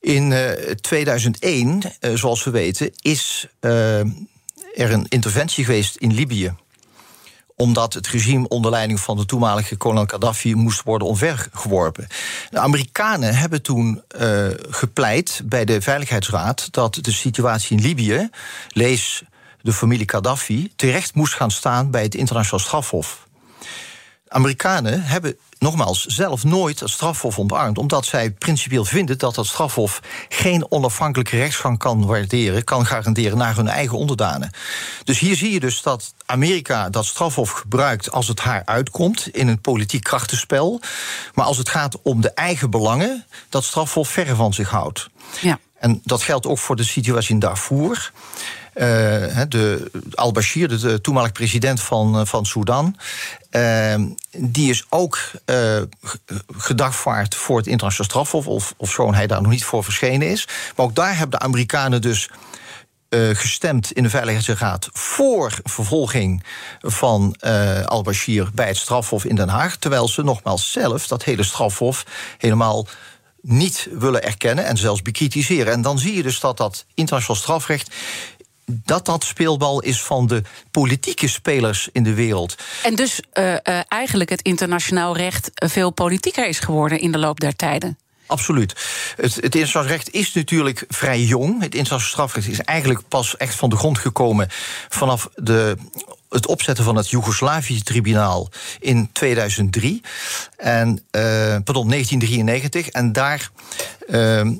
In 0.00 0.30
uh, 0.30 0.50
2001, 0.80 1.82
uh, 2.00 2.14
zoals 2.14 2.44
we 2.44 2.50
weten, 2.50 2.90
is 3.00 3.46
uh, 3.60 3.98
er 4.00 4.92
een 4.92 5.06
interventie 5.08 5.64
geweest 5.64 5.96
in 5.96 6.12
Libië 6.12 6.54
omdat 7.56 7.94
het 7.94 8.06
regime 8.06 8.48
onder 8.48 8.70
leiding 8.70 9.00
van 9.00 9.16
de 9.16 9.26
toenmalige 9.26 9.76
kolonel 9.76 10.06
Gaddafi 10.06 10.54
moest 10.54 10.82
worden 10.82 11.08
omvergeworpen. 11.08 12.06
De 12.50 12.58
Amerikanen 12.58 13.34
hebben 13.36 13.62
toen 13.62 14.02
uh, 14.20 14.46
gepleit 14.68 15.42
bij 15.44 15.64
de 15.64 15.80
Veiligheidsraad 15.80 16.72
dat 16.72 16.98
de 17.00 17.12
situatie 17.12 17.76
in 17.76 17.82
Libië, 17.82 18.28
lees 18.68 19.22
de 19.62 19.72
familie 19.72 20.08
Gaddafi, 20.10 20.72
terecht 20.76 21.14
moest 21.14 21.34
gaan 21.34 21.50
staan 21.50 21.90
bij 21.90 22.02
het 22.02 22.14
internationaal 22.14 22.64
strafhof. 22.64 23.26
Amerikanen 24.34 25.02
hebben 25.02 25.36
nogmaals 25.58 26.04
zelf 26.04 26.44
nooit 26.44 26.80
het 26.80 26.90
strafhof 26.90 27.38
omarmd, 27.38 27.78
omdat 27.78 28.06
zij 28.06 28.30
principieel 28.30 28.84
vinden 28.84 29.18
dat 29.18 29.34
dat 29.34 29.46
strafhof 29.46 30.00
geen 30.28 30.70
onafhankelijke 30.70 31.36
rechtsgang 31.36 31.78
kan 31.78 32.06
waarderen, 32.06 32.64
kan 32.64 32.86
garanderen 32.86 33.38
naar 33.38 33.56
hun 33.56 33.68
eigen 33.68 33.98
onderdanen. 33.98 34.50
Dus 35.04 35.18
hier 35.18 35.36
zie 35.36 35.52
je 35.52 35.60
dus 35.60 35.82
dat 35.82 36.14
Amerika 36.26 36.90
dat 36.90 37.04
strafhof 37.04 37.50
gebruikt 37.50 38.10
als 38.10 38.28
het 38.28 38.40
haar 38.40 38.62
uitkomt 38.64 39.28
in 39.32 39.48
een 39.48 39.60
politiek 39.60 40.02
krachtenspel, 40.02 40.80
maar 41.34 41.44
als 41.44 41.58
het 41.58 41.68
gaat 41.68 42.02
om 42.02 42.20
de 42.20 42.30
eigen 42.30 42.70
belangen, 42.70 43.24
dat 43.48 43.64
strafhof 43.64 44.08
verre 44.08 44.34
van 44.34 44.54
zich 44.54 44.70
houdt. 44.70 45.08
Ja. 45.40 45.58
En 45.78 46.00
dat 46.04 46.22
geldt 46.22 46.46
ook 46.46 46.58
voor 46.58 46.76
de 46.76 46.84
situatie 46.84 47.34
in 47.34 47.38
Darfur. 47.38 48.12
Uh, 48.74 48.82
de 49.48 49.90
al-Bashir, 50.14 50.68
de, 50.68 51.00
toenmalig 51.00 51.32
president 51.32 51.80
van, 51.80 52.20
uh, 52.20 52.26
van 52.26 52.46
Sudan, 52.46 52.96
uh, 53.50 53.94
die 54.36 54.70
is 54.70 54.84
ook 54.88 55.18
gedagvaard 56.56 57.34
voor 57.34 57.56
het 57.56 57.66
internationaal 57.66 58.10
strafhof, 58.10 58.46
of, 58.46 58.74
of 58.76 58.96
hij 58.96 59.26
daar 59.26 59.42
nog 59.42 59.50
niet 59.50 59.64
voor 59.64 59.84
verschenen 59.84 60.30
is. 60.30 60.48
Maar 60.76 60.86
ook 60.86 60.94
daar 60.94 61.16
hebben 61.16 61.38
de 61.38 61.44
Amerikanen 61.44 62.02
dus 62.02 62.30
gestemd 63.32 63.92
in 63.92 64.02
de 64.02 64.10
Veiligheidsraad 64.10 64.88
voor 64.92 65.58
vervolging 65.62 66.44
van 66.80 67.36
al-Bashir 67.84 68.50
bij 68.54 68.66
het 68.66 68.76
strafhof 68.76 69.24
in 69.24 69.34
Den 69.34 69.48
Haag. 69.48 69.76
Terwijl 69.76 70.08
ze 70.08 70.22
nogmaals 70.22 70.72
zelf 70.72 71.06
dat 71.06 71.24
hele 71.24 71.42
strafhof 71.42 72.04
helemaal 72.38 72.86
niet 73.40 73.88
willen 73.92 74.22
erkennen 74.22 74.64
en 74.64 74.76
zelfs 74.76 75.02
bekritiseren. 75.02 75.72
En 75.72 75.82
dan 75.82 75.98
zie 75.98 76.14
je 76.14 76.22
dus 76.22 76.40
dat 76.40 76.56
dat 76.56 76.84
internationaal 76.94 77.40
strafrecht 77.40 77.94
dat 78.66 79.04
dat 79.04 79.24
speelbal 79.24 79.80
is 79.80 80.02
van 80.02 80.26
de 80.26 80.42
politieke 80.70 81.28
spelers 81.28 81.88
in 81.92 82.02
de 82.02 82.14
wereld. 82.14 82.54
En 82.82 82.94
dus 82.94 83.20
uh, 83.34 83.52
uh, 83.52 83.80
eigenlijk 83.88 84.30
het 84.30 84.42
internationaal 84.42 85.16
recht 85.16 85.50
veel 85.54 85.90
politieker 85.90 86.48
is 86.48 86.58
geworden 86.58 87.00
in 87.00 87.12
de 87.12 87.18
loop 87.18 87.40
der 87.40 87.56
tijden. 87.56 87.98
Absoluut. 88.26 88.72
Het, 89.16 89.34
het 89.34 89.42
internationaal 89.42 89.86
recht 89.86 90.12
is 90.12 90.32
natuurlijk 90.32 90.84
vrij 90.88 91.22
jong. 91.22 91.52
Het 91.62 91.74
internationaal 91.74 92.08
strafrecht 92.08 92.48
is 92.48 92.60
eigenlijk 92.60 93.08
pas 93.08 93.36
echt 93.36 93.54
van 93.54 93.70
de 93.70 93.76
grond 93.76 93.98
gekomen 93.98 94.48
vanaf 94.88 95.28
de 95.34 95.76
het 96.28 96.46
opzetten 96.46 96.84
van 96.84 96.96
het 96.96 97.10
Joegoslavië-tribunaal 97.10 98.48
in 98.80 99.08
2003. 99.12 100.02
En, 100.56 100.88
uh, 100.88 101.56
pardon, 101.64 101.88
1993. 101.88 102.88
En 102.88 103.12
daar 103.12 103.50
uh, 104.08 104.50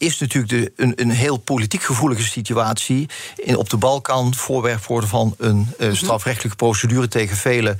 is 0.00 0.18
natuurlijk 0.18 0.52
de, 0.52 0.72
een, 0.76 0.92
een 1.00 1.10
heel 1.10 1.36
politiek 1.36 1.82
gevoelige 1.82 2.22
situatie 2.22 3.08
in, 3.36 3.56
op 3.56 3.70
de 3.70 3.76
Balkan 3.76 4.34
voorwerp 4.34 4.84
worden 4.84 5.08
van 5.08 5.34
een 5.38 5.68
uh, 5.78 5.94
strafrechtelijke 5.94 6.56
procedure 6.56 7.08
tegen 7.08 7.36
vele 7.36 7.76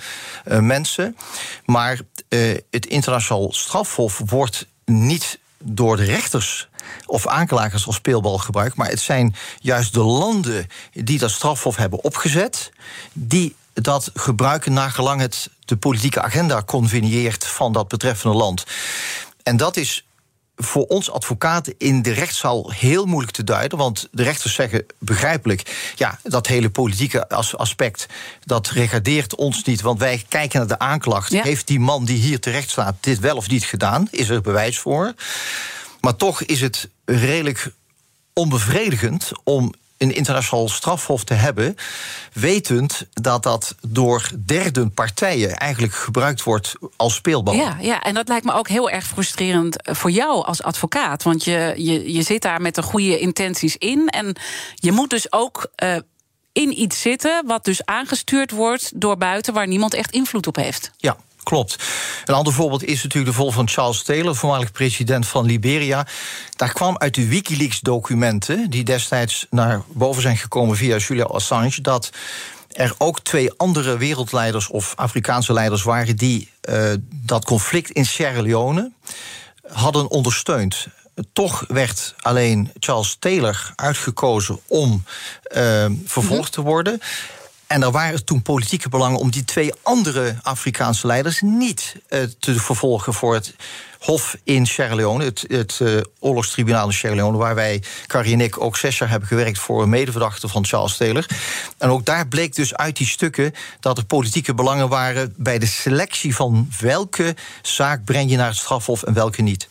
uh, 0.47 0.59
mensen. 0.59 1.17
Maar 1.65 2.01
uh, 2.29 2.57
het 2.71 2.87
internationaal 2.87 3.53
strafhof 3.53 4.23
wordt 4.27 4.67
niet 4.85 5.39
door 5.59 5.97
de 5.97 6.05
rechters 6.05 6.69
of 7.07 7.27
aanklagers 7.27 7.87
als 7.87 7.97
speelbal 7.97 8.39
gebruikt. 8.39 8.77
Maar 8.77 8.89
het 8.89 9.01
zijn 9.01 9.35
juist 9.61 9.95
de 9.95 10.03
landen 10.03 10.67
die 10.93 11.19
dat 11.19 11.31
strafhof 11.31 11.77
hebben 11.77 12.05
opgezet, 12.05 12.73
die 13.13 13.57
dat 13.73 14.11
gebruiken 14.15 14.73
naar 14.73 14.91
gelang 14.91 15.21
het 15.21 15.51
de 15.65 15.77
politieke 15.77 16.23
agenda 16.23 16.63
convenieert 16.63 17.47
van 17.47 17.73
dat 17.73 17.89
betreffende 17.89 18.37
land. 18.37 18.65
En 19.43 19.57
dat 19.57 19.77
is 19.77 20.05
voor 20.63 20.85
ons 20.87 21.11
advocaten 21.11 21.75
in 21.79 22.03
de 22.03 22.13
rechtszaal 22.13 22.71
heel 22.71 23.07
moeilijk 23.07 23.33
te 23.33 23.45
duiden. 23.45 23.79
Want 23.79 24.09
de 24.13 24.23
rechters 24.23 24.55
zeggen 24.55 24.87
begrijpelijk: 24.99 25.93
ja, 25.97 26.19
dat 26.23 26.47
hele 26.47 26.71
politieke 26.71 27.29
aspect. 27.29 28.07
dat 28.45 28.69
regardeert 28.69 29.35
ons 29.35 29.65
niet. 29.65 29.81
Want 29.81 29.99
wij 29.99 30.25
kijken 30.29 30.59
naar 30.59 30.69
de 30.69 30.79
aanklacht. 30.79 31.43
Heeft 31.43 31.67
die 31.67 31.81
man 31.81 32.05
die 32.05 32.19
hier 32.19 32.41
terecht 32.41 32.71
staat 32.71 32.97
dit 33.01 33.19
wel 33.19 33.37
of 33.37 33.49
niet 33.49 33.65
gedaan? 33.65 34.09
Is 34.11 34.29
er 34.29 34.41
bewijs 34.41 34.79
voor? 34.79 35.15
Maar 36.01 36.17
toch 36.17 36.43
is 36.43 36.61
het 36.61 36.89
redelijk 37.05 37.73
onbevredigend 38.33 39.31
om 39.45 39.73
een 40.01 40.15
internationaal 40.15 40.69
strafhof 40.69 41.25
te 41.25 41.35
hebben, 41.35 41.75
wetend 42.33 43.07
dat 43.13 43.43
dat 43.43 43.75
door 43.89 44.31
derde 44.47 44.89
partijen 44.89 45.57
eigenlijk 45.57 45.95
gebruikt 45.95 46.43
wordt 46.43 46.75
als 46.97 47.15
speelbal. 47.15 47.55
Ja, 47.55 47.77
ja, 47.81 48.03
en 48.03 48.15
dat 48.15 48.29
lijkt 48.29 48.45
me 48.45 48.53
ook 48.53 48.69
heel 48.69 48.91
erg 48.91 49.07
frustrerend 49.07 49.77
voor 49.83 50.11
jou 50.11 50.45
als 50.45 50.63
advocaat. 50.63 51.23
Want 51.23 51.45
je, 51.45 51.75
je, 51.77 52.13
je 52.13 52.23
zit 52.23 52.43
daar 52.43 52.61
met 52.61 52.75
de 52.75 52.83
goede 52.83 53.19
intenties 53.19 53.77
in. 53.77 54.09
En 54.09 54.37
je 54.75 54.93
moet 54.93 55.11
dus 55.11 55.33
ook. 55.33 55.71
Uh, 55.83 55.97
in 56.53 56.81
iets 56.81 57.01
zitten 57.01 57.47
wat 57.47 57.65
dus 57.65 57.85
aangestuurd 57.85 58.51
wordt 58.51 59.01
door 59.01 59.17
buiten, 59.17 59.55
waar 59.55 59.67
niemand 59.67 59.95
echt 59.95 60.11
invloed 60.11 60.47
op 60.47 60.57
heeft. 60.57 60.91
Ja, 60.97 61.17
Klopt. 61.43 61.77
Een 62.25 62.35
ander 62.35 62.53
voorbeeld 62.53 62.85
is 62.85 63.03
natuurlijk 63.03 63.33
de 63.33 63.39
vol 63.39 63.51
van 63.51 63.69
Charles 63.69 64.03
Taylor, 64.03 64.37
voormalig 64.37 64.73
president 64.73 65.27
van 65.27 65.47
Liberia. 65.47 66.07
Daar 66.57 66.73
kwam 66.73 66.99
uit 66.99 67.15
de 67.15 67.29
Wikileaks-documenten, 67.29 68.71
die 68.71 68.85
destijds 68.85 69.47
naar 69.51 69.83
boven 69.87 70.23
zijn 70.23 70.37
gekomen 70.37 70.77
via 70.77 70.97
Julia 70.97 71.25
Assange, 71.25 71.81
dat 71.81 72.11
er 72.71 72.95
ook 72.99 73.21
twee 73.21 73.53
andere 73.57 73.97
wereldleiders 73.97 74.69
of 74.69 74.93
Afrikaanse 74.97 75.53
leiders 75.53 75.83
waren 75.83 76.17
die 76.17 76.51
uh, 76.69 76.93
dat 77.11 77.45
conflict 77.45 77.91
in 77.91 78.07
Sierra 78.07 78.43
Leone 78.43 78.91
hadden 79.73 80.11
ondersteund. 80.11 80.87
Toch 81.33 81.65
werd 81.69 82.15
alleen 82.21 82.71
Charles 82.79 83.17
Taylor 83.19 83.73
uitgekozen 83.77 84.61
om 84.67 85.05
uh, 85.57 85.87
vervolgd 86.05 86.53
te 86.53 86.61
worden. 86.61 87.01
En 87.71 87.83
er 87.83 87.91
waren 87.91 88.25
toen 88.25 88.43
politieke 88.43 88.89
belangen 88.89 89.19
om 89.19 89.31
die 89.31 89.45
twee 89.45 89.73
andere 89.83 90.37
Afrikaanse 90.43 91.07
leiders 91.07 91.41
niet 91.41 91.97
uh, 92.09 92.23
te 92.39 92.61
vervolgen 92.61 93.15
voor 93.15 93.35
het 93.35 93.55
Hof 93.99 94.37
in 94.45 94.67
Sierra 94.67 94.95
Leone, 94.95 95.25
het, 95.25 95.45
het 95.49 95.79
uh, 95.83 96.01
oorlogstribunaal 96.19 96.87
in 96.87 96.93
Sierra 96.93 97.17
Leone, 97.17 97.37
waar 97.37 97.55
wij, 97.55 97.83
Carrie 98.07 98.33
en 98.33 98.41
ik, 98.41 98.61
ook 98.61 98.77
zes 98.77 98.99
jaar 98.99 99.09
hebben 99.09 99.29
gewerkt 99.29 99.59
voor 99.59 99.83
een 99.83 99.89
medeverdachte 99.89 100.49
van 100.49 100.67
Charles 100.67 100.97
Taylor. 100.97 101.27
En 101.79 101.89
ook 101.89 102.05
daar 102.05 102.29
bleek 102.29 102.55
dus 102.55 102.75
uit 102.75 102.97
die 102.97 103.07
stukken 103.07 103.53
dat 103.81 103.99
er 103.99 104.05
politieke 104.05 104.55
belangen 104.55 104.89
waren 104.89 105.35
bij 105.37 105.59
de 105.59 105.67
selectie 105.67 106.35
van 106.35 106.69
welke 106.81 107.37
zaak 107.63 108.05
breng 108.05 108.31
je 108.31 108.37
naar 108.37 108.49
het 108.49 108.57
strafhof 108.57 109.03
en 109.03 109.15
welke 109.15 109.43
niet 109.43 109.69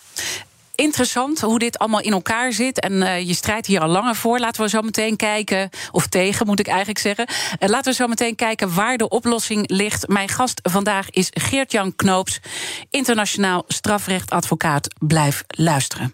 interessant 0.79 1.41
hoe 1.41 1.59
dit 1.59 1.79
allemaal 1.79 2.01
in 2.01 2.11
elkaar 2.11 2.53
zit. 2.53 2.79
En 2.79 2.93
uh, 2.93 3.19
je 3.27 3.33
strijdt 3.33 3.65
hier 3.65 3.81
al 3.81 3.87
langer 3.87 4.15
voor. 4.15 4.39
Laten 4.39 4.61
we 4.61 4.69
zo 4.69 4.81
meteen 4.81 5.15
kijken, 5.15 5.69
of 5.91 6.07
tegen 6.07 6.45
moet 6.45 6.59
ik 6.59 6.67
eigenlijk 6.67 6.99
zeggen. 6.99 7.27
Uh, 7.29 7.69
laten 7.69 7.91
we 7.91 7.97
zo 7.97 8.07
meteen 8.07 8.35
kijken 8.35 8.73
waar 8.73 8.97
de 8.97 9.09
oplossing 9.09 9.69
ligt. 9.69 10.07
Mijn 10.07 10.29
gast 10.29 10.59
vandaag 10.63 11.09
is 11.09 11.27
Geert-Jan 11.33 11.95
Knoops, 11.95 12.39
internationaal 12.89 13.63
strafrechtadvocaat. 13.67 14.87
Blijf 14.99 15.43
luisteren. 15.47 16.13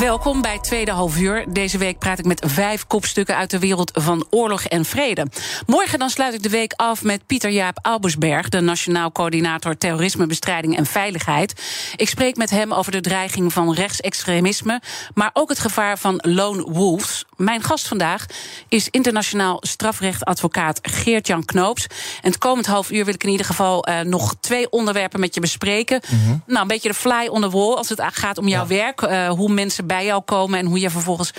Welkom 0.00 0.42
bij 0.42 0.58
Tweede 0.58 0.90
Half 0.90 1.18
Uur. 1.18 1.44
Deze 1.48 1.78
week 1.78 1.98
praat 1.98 2.18
ik 2.18 2.24
met 2.24 2.44
vijf 2.46 2.86
kopstukken 2.86 3.36
uit 3.36 3.50
de 3.50 3.58
wereld 3.58 3.90
van 3.94 4.26
oorlog 4.30 4.64
en 4.64 4.84
vrede. 4.84 5.26
Morgen 5.66 5.98
dan 5.98 6.10
sluit 6.10 6.34
ik 6.34 6.42
de 6.42 6.48
week 6.48 6.72
af 6.76 7.02
met 7.02 7.26
Pieter 7.26 7.50
Jaap 7.50 7.78
Albersberg... 7.82 8.48
de 8.48 8.60
Nationaal 8.60 9.12
Coördinator 9.12 9.78
Terrorismebestrijding 9.78 10.76
en 10.76 10.86
Veiligheid. 10.86 11.62
Ik 11.96 12.08
spreek 12.08 12.36
met 12.36 12.50
hem 12.50 12.72
over 12.72 12.92
de 12.92 13.00
dreiging 13.00 13.52
van 13.52 13.74
rechtsextremisme... 13.74 14.80
maar 15.14 15.30
ook 15.32 15.48
het 15.48 15.58
gevaar 15.58 15.98
van 15.98 16.20
lone 16.22 16.62
wolves. 16.62 17.24
Mijn 17.36 17.62
gast 17.62 17.88
vandaag 17.88 18.26
is 18.68 18.88
internationaal 18.90 19.56
strafrechtadvocaat 19.60 20.78
Geert-Jan 20.82 21.44
Knoops. 21.44 21.86
En 22.22 22.30
het 22.30 22.38
komend 22.38 22.66
half 22.66 22.90
uur 22.90 23.04
wil 23.04 23.14
ik 23.14 23.24
in 23.24 23.30
ieder 23.30 23.46
geval 23.46 23.88
uh, 23.88 24.00
nog 24.00 24.34
twee 24.40 24.70
onderwerpen 24.70 25.20
met 25.20 25.34
je 25.34 25.40
bespreken. 25.40 26.02
Mm 26.10 26.18
-hmm. 26.24 26.42
Nou, 26.46 26.60
een 26.60 26.68
beetje 26.68 26.88
de 26.88 26.94
fly 26.94 27.26
on 27.26 27.40
the 27.40 27.50
wall 27.50 27.74
als 27.74 27.88
het 27.88 28.02
gaat 28.12 28.38
om 28.38 28.48
jouw 28.48 28.62
ja. 28.62 28.68
werk. 28.68 29.02
Uh, 29.02 29.28
hoe 29.28 29.52
mensen 29.52 29.83
bij 29.86 30.04
jou 30.04 30.22
komen 30.22 30.58
en 30.58 30.66
hoe 30.66 30.80
je 30.80 30.90
vervolgens 30.90 31.30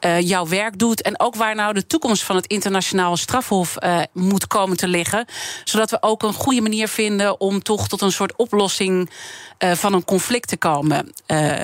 uh, 0.00 0.20
jouw 0.20 0.46
werk 0.46 0.78
doet. 0.78 1.02
En 1.02 1.20
ook 1.20 1.34
waar 1.34 1.54
nou 1.54 1.74
de 1.74 1.86
toekomst 1.86 2.22
van 2.22 2.36
het 2.36 2.46
internationaal 2.46 3.16
strafhof 3.16 3.76
uh, 3.80 4.00
moet 4.12 4.46
komen 4.46 4.76
te 4.76 4.88
liggen. 4.88 5.24
Zodat 5.64 5.90
we 5.90 6.02
ook 6.02 6.22
een 6.22 6.32
goede 6.32 6.60
manier 6.60 6.88
vinden 6.88 7.40
om 7.40 7.62
toch 7.62 7.88
tot 7.88 8.00
een 8.00 8.12
soort 8.12 8.36
oplossing 8.36 9.10
uh, 9.58 9.72
van 9.72 9.92
een 9.92 10.04
conflict 10.04 10.48
te 10.48 10.56
komen. 10.56 11.12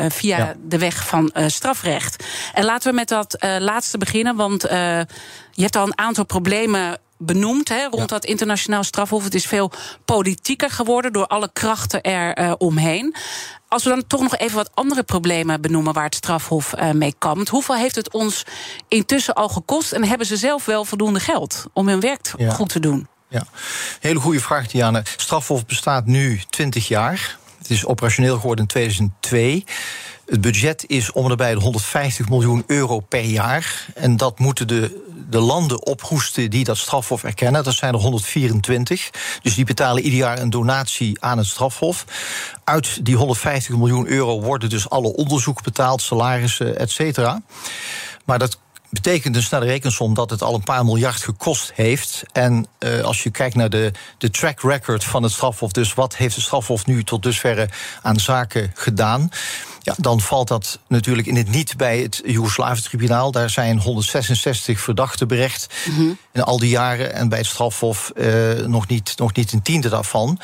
via 0.09 0.39
ja. 0.39 0.55
de 0.63 0.79
weg 0.79 1.07
van 1.07 1.33
strafrecht. 1.47 2.25
En 2.55 2.65
laten 2.65 2.91
we 2.91 2.95
met 2.95 3.09
dat 3.09 3.37
laatste 3.59 3.99
beginnen, 3.99 4.37
want 4.37 4.63
je 4.63 5.63
hebt 5.63 5.77
al 5.77 5.87
een 5.87 5.99
aantal 5.99 6.25
problemen 6.25 6.99
benoemd 7.19 7.69
hè, 7.69 7.87
rond 7.87 8.09
dat 8.09 8.25
internationaal 8.25 8.85
strafhof. 8.85 9.25
Het 9.25 9.35
is 9.35 9.47
veel 9.47 9.71
politieker 10.05 10.71
geworden 10.71 11.13
door 11.13 11.27
alle 11.27 11.51
krachten 11.53 12.03
er 12.03 12.39
uh, 12.39 12.53
omheen. 12.59 13.15
Als 13.69 13.85
we 13.85 13.91
dan 13.91 14.07
toch 14.07 14.21
nog 14.21 14.37
even 14.37 14.57
wat 14.57 14.71
andere 14.75 15.03
problemen 15.03 15.61
benoemen 15.61 15.93
waar 15.93 16.05
het 16.05 16.15
strafhof 16.15 16.75
uh, 16.79 16.91
mee 16.91 17.15
kampt. 17.19 17.49
Hoeveel 17.49 17.75
heeft 17.75 17.95
het 17.95 18.13
ons 18.13 18.45
intussen 18.89 19.35
al 19.35 19.49
gekost? 19.49 19.93
En 19.93 20.05
hebben 20.05 20.27
ze 20.27 20.37
zelf 20.37 20.65
wel 20.65 20.85
voldoende 20.85 21.21
geld 21.21 21.65
om 21.73 21.89
hun 21.89 22.01
werk 22.01 22.33
ja. 22.37 22.53
goed 22.53 22.69
te 22.69 22.81
doen? 22.81 23.09
Ja, 23.29 23.47
hele 24.01 24.21
goede 24.21 24.41
vraag, 24.41 24.67
Diana. 24.67 25.03
Strafhof 25.17 25.67
bestaat 25.67 26.07
nu 26.07 26.41
20 26.51 26.89
jaar. 26.89 27.39
Het 27.59 27.71
is 27.71 27.87
operationeel 27.87 28.37
geworden 28.37 28.65
in 28.65 28.71
2002. 28.71 29.65
Het 30.27 30.41
budget 30.41 30.85
is 30.87 31.13
om 31.13 31.31
en 31.31 31.37
bij 31.37 31.55
de 31.55 31.61
150 31.61 32.29
miljoen 32.29 32.65
euro 32.67 33.01
per 33.01 33.25
jaar. 33.25 33.87
En 33.95 34.17
dat 34.17 34.39
moeten 34.39 34.69
de, 34.69 35.06
de 35.29 35.39
landen 35.39 35.87
ophoesten 35.87 36.51
die 36.51 36.65
dat 36.65 36.77
strafhof 36.77 37.25
erkennen. 37.25 37.65
Dat 37.65 37.75
zijn 37.75 37.95
er 37.95 38.01
124. 38.01 39.11
Dus 39.43 39.55
die 39.55 39.65
betalen 39.65 40.03
ieder 40.03 40.19
jaar 40.19 40.39
een 40.39 40.51
donatie 40.51 41.23
aan 41.23 41.39
het 41.39 41.47
strafhof. 41.47 42.05
Uit 42.65 43.05
die 43.05 43.17
150 43.17 43.77
miljoen 43.77 44.07
euro 44.07 44.41
worden 44.41 44.69
dus 44.69 44.91
alle 44.91 45.15
onderzoeken 45.15 45.65
betaald, 45.65 46.03
salarissen, 46.03 46.79
et 46.79 46.91
cetera. 46.91 47.43
Maar 48.25 48.39
dat 48.39 48.59
betekent 48.91 49.37
een 49.37 49.43
snelle 49.43 49.65
rekensom 49.65 50.15
dat 50.15 50.31
het 50.31 50.43
al 50.43 50.55
een 50.55 50.65
paar 50.65 50.85
miljard 50.85 51.23
gekost 51.23 51.73
heeft. 51.75 52.23
En 52.33 52.67
uh, 52.79 53.01
als 53.01 53.23
je 53.23 53.31
kijkt 53.31 53.55
naar 53.55 53.71
de, 53.71 53.93
de 54.19 54.31
track 54.31 54.61
record 54.61 55.05
van 55.05 55.23
het 55.23 55.33
strafhof, 55.33 55.73
dus 55.73 55.95
wat 55.95 56.17
heeft 56.17 56.35
het 56.35 56.45
strafhof 56.45 56.87
nu 56.87 57.05
tot 57.05 57.23
dusverre 57.23 57.69
aan 58.03 58.21
zaken 58.21 58.71
gedaan? 58.75 59.31
Ja, 59.87 59.95
dan 59.99 60.21
valt 60.21 60.49
dat 60.49 60.79
natuurlijk 60.89 61.27
in 61.27 61.37
het 61.37 61.51
niet 61.51 61.77
bij 61.77 61.99
het 61.99 62.23
Joegoslavië-tribunaal. 62.25 63.31
Daar 63.31 63.51
zijn 63.51 63.79
166 63.79 64.81
verdachten 64.81 65.29
berecht 65.29 65.75
mm 65.91 66.19
in 66.33 66.43
al 66.43 66.59
die 66.59 66.71
jaren. 66.71 67.13
En 67.13 67.29
bij 67.29 67.39
het 67.39 67.47
strafhof 67.47 68.13
uh, 68.15 68.53
nog, 68.67 68.87
niet, 68.87 69.15
nog 69.17 69.35
niet 69.35 69.53
een 69.53 69.63
tiende 69.63 69.89
daarvan. 69.89 70.41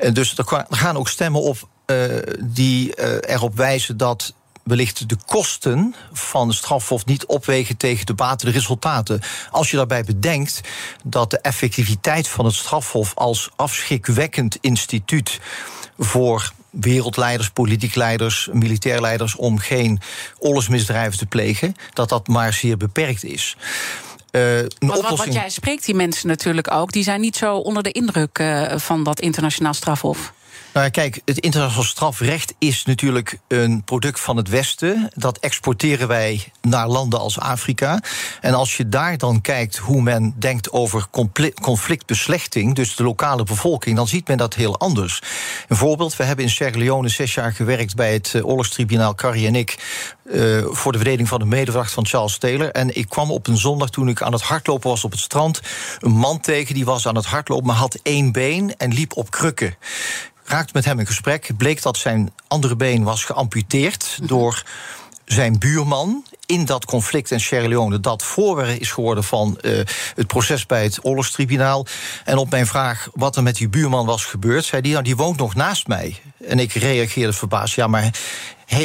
Uh, 0.00 0.12
dus 0.12 0.38
er 0.38 0.64
gaan 0.70 0.96
ook 0.96 1.08
stemmen 1.08 1.42
op 1.42 1.68
uh, 1.86 2.04
die 2.40 2.94
erop 3.26 3.56
wijzen 3.56 3.96
dat 3.96 4.32
wellicht 4.62 5.08
de 5.08 5.16
kosten 5.26 5.94
van 6.12 6.48
de 6.48 6.54
strafhof 6.54 7.04
niet 7.04 7.26
opwegen 7.26 7.76
tegen 7.76 8.06
de 8.06 8.14
baten, 8.14 8.46
de 8.46 8.52
resultaten. 8.52 9.20
Als 9.50 9.70
je 9.70 9.76
daarbij 9.76 10.04
bedenkt 10.04 10.60
dat 11.04 11.30
de 11.30 11.38
effectiviteit 11.38 12.28
van 12.28 12.44
het 12.44 12.54
strafhof 12.54 13.14
als 13.14 13.50
afschrikwekkend 13.56 14.58
instituut 14.60 15.40
voor 15.98 16.52
wereldleiders, 16.70 17.50
politiek 17.50 17.94
leiders, 17.94 18.48
militair 18.52 19.00
leiders 19.00 19.36
om 19.36 19.58
geen 19.58 20.00
oorlogsmisdrijven 20.38 21.18
te 21.18 21.26
plegen, 21.26 21.74
dat 21.92 22.08
dat 22.08 22.28
maar 22.28 22.52
zeer 22.52 22.76
beperkt 22.76 23.24
is. 23.24 23.56
Uh, 24.30 24.60
wat, 24.78 25.32
jij 25.32 25.50
spreekt 25.50 25.84
die 25.84 25.94
mensen 25.94 26.28
natuurlijk 26.28 26.70
ook, 26.70 26.92
die 26.92 27.02
zijn 27.02 27.20
niet 27.20 27.36
zo 27.36 27.56
onder 27.56 27.82
de 27.82 27.92
indruk 27.92 28.38
uh, 28.38 28.76
van 28.76 29.04
dat 29.04 29.20
internationaal 29.20 29.74
strafhof. 29.74 30.32
Nou, 30.72 30.90
kijk, 30.90 31.20
het 31.24 31.38
internationaal 31.38 31.84
strafrecht 31.84 32.54
is 32.58 32.84
natuurlijk 32.84 33.38
een 33.48 33.84
product 33.84 34.20
van 34.20 34.36
het 34.36 34.48
Westen. 34.48 35.10
Dat 35.14 35.38
exporteren 35.38 36.08
wij 36.08 36.52
naar 36.60 36.88
landen 36.88 37.20
als 37.20 37.38
Afrika. 37.38 38.00
En 38.40 38.54
als 38.54 38.76
je 38.76 38.88
daar 38.88 39.18
dan 39.18 39.40
kijkt 39.40 39.76
hoe 39.76 40.02
men 40.02 40.34
denkt 40.38 40.72
over 40.72 41.06
conflictbeslechting, 41.60 42.74
dus 42.74 42.96
de 42.96 43.02
lokale 43.02 43.44
bevolking, 43.44 43.96
dan 43.96 44.08
ziet 44.08 44.28
men 44.28 44.36
dat 44.36 44.54
heel 44.54 44.78
anders. 44.78 45.22
Een 45.68 45.76
voorbeeld: 45.76 46.16
we 46.16 46.24
hebben 46.24 46.44
in 46.44 46.50
Sierra 46.50 46.78
Leone 46.78 47.08
zes 47.08 47.34
jaar 47.34 47.52
gewerkt 47.52 47.96
bij 47.96 48.12
het 48.12 48.34
eh, 48.34 48.46
oorlogstribunaal 48.46 49.14
Carrie 49.14 49.46
en 49.46 49.54
ik. 49.54 49.76
Uh, 50.24 50.64
voor 50.70 50.92
de 50.92 50.98
verdediging 50.98 51.28
van 51.28 51.38
de 51.38 51.44
medewacht 51.44 51.92
van 51.92 52.06
Charles 52.06 52.38
Taylor. 52.38 52.70
En 52.70 52.96
ik 52.96 53.08
kwam 53.08 53.30
op 53.30 53.46
een 53.46 53.56
zondag 53.56 53.90
toen 53.90 54.08
ik 54.08 54.22
aan 54.22 54.32
het 54.32 54.42
hardlopen 54.42 54.90
was 54.90 55.04
op 55.04 55.10
het 55.10 55.20
strand. 55.20 55.60
een 56.00 56.12
man 56.12 56.40
tegen 56.40 56.74
die 56.74 56.84
was 56.84 57.06
aan 57.06 57.14
het 57.14 57.26
hardlopen, 57.26 57.66
maar 57.66 57.76
had 57.76 57.98
één 58.02 58.32
been 58.32 58.76
en 58.76 58.92
liep 58.92 59.16
op 59.16 59.30
krukken 59.30 59.76
raakte 60.48 60.72
met 60.74 60.84
hem 60.84 60.98
in 60.98 61.06
gesprek. 61.06 61.50
Bleek 61.56 61.82
dat 61.82 61.96
zijn 61.96 62.32
andere 62.48 62.76
been 62.76 63.02
was 63.02 63.24
geamputeerd 63.24 64.16
mhm. 64.18 64.28
door 64.28 64.62
zijn 65.24 65.58
buurman 65.58 66.24
in 66.46 66.64
dat 66.64 66.84
conflict 66.84 67.30
in 67.30 67.40
Sierra 67.40 67.68
Leone... 67.68 68.00
dat 68.00 68.22
voorwerp 68.22 68.80
is 68.80 68.90
geworden 68.90 69.24
van 69.24 69.58
uh, 69.62 69.80
het 70.14 70.26
proces 70.26 70.66
bij 70.66 70.82
het 70.82 70.98
oorlogstribunaal. 71.02 71.86
En 72.24 72.36
op 72.36 72.50
mijn 72.50 72.66
vraag 72.66 73.08
wat 73.14 73.36
er 73.36 73.42
met 73.42 73.56
die 73.56 73.68
buurman 73.68 74.06
was 74.06 74.24
gebeurd... 74.24 74.64
zei 74.64 74.82
hij, 74.82 74.90
nou, 74.90 75.04
die 75.04 75.16
woont 75.16 75.38
nog 75.38 75.54
naast 75.54 75.86
mij. 75.86 76.20
En 76.46 76.58
ik 76.58 76.72
reageerde 76.72 77.32
verbaasd, 77.32 77.74
ja, 77.74 77.86
maar 77.86 78.18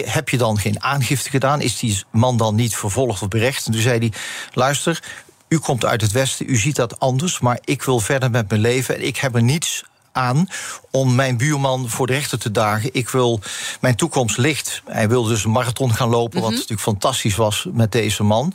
heb 0.06 0.30
je 0.30 0.38
dan 0.38 0.58
geen 0.58 0.84
aangifte 0.84 1.30
gedaan? 1.30 1.62
Is 1.62 1.80
die 1.80 2.04
man 2.12 2.38
dan 2.38 2.56
niet 2.56 2.76
vervolgd 2.76 3.22
of 3.22 3.28
berecht? 3.28 3.66
En 3.66 3.72
toen 3.72 3.82
zei 3.82 4.00
hij, 4.00 4.12
luister, 4.54 5.04
u 5.48 5.60
komt 5.60 5.86
uit 5.86 6.02
het 6.02 6.12
Westen, 6.12 6.50
u 6.50 6.56
ziet 6.56 6.76
dat 6.76 7.00
anders... 7.00 7.40
maar 7.40 7.60
ik 7.64 7.84
wil 7.84 8.00
verder 8.00 8.32
met 8.32 8.50
mijn 8.50 8.62
leven 8.62 8.96
en 8.96 9.06
ik 9.08 9.18
heb 9.18 9.36
er 9.36 9.44
niets 9.44 9.84
aan 10.14 10.48
om 10.92 11.16
mijn 11.16 11.38
buurman 11.38 11.90
voor 11.90 12.08
de 12.08 12.14
rechter 12.14 12.40
te 12.40 12.52
dagen. 12.52 12.90
Ik 12.94 13.10
wil 13.10 13.40
mijn 13.82 13.96
toekomst 13.96 14.38
licht. 14.38 14.82
Hij 14.86 15.10
wilde 15.10 15.30
dus 15.30 15.44
een 15.44 15.52
marathon 15.52 15.94
gaan 15.94 16.10
lopen, 16.10 16.40
wat 16.40 16.50
mhm. 16.50 16.54
natuurlijk 16.54 16.82
fantastisch 16.82 17.36
was 17.36 17.68
met 17.72 17.92
deze 17.92 18.24
man. 18.24 18.54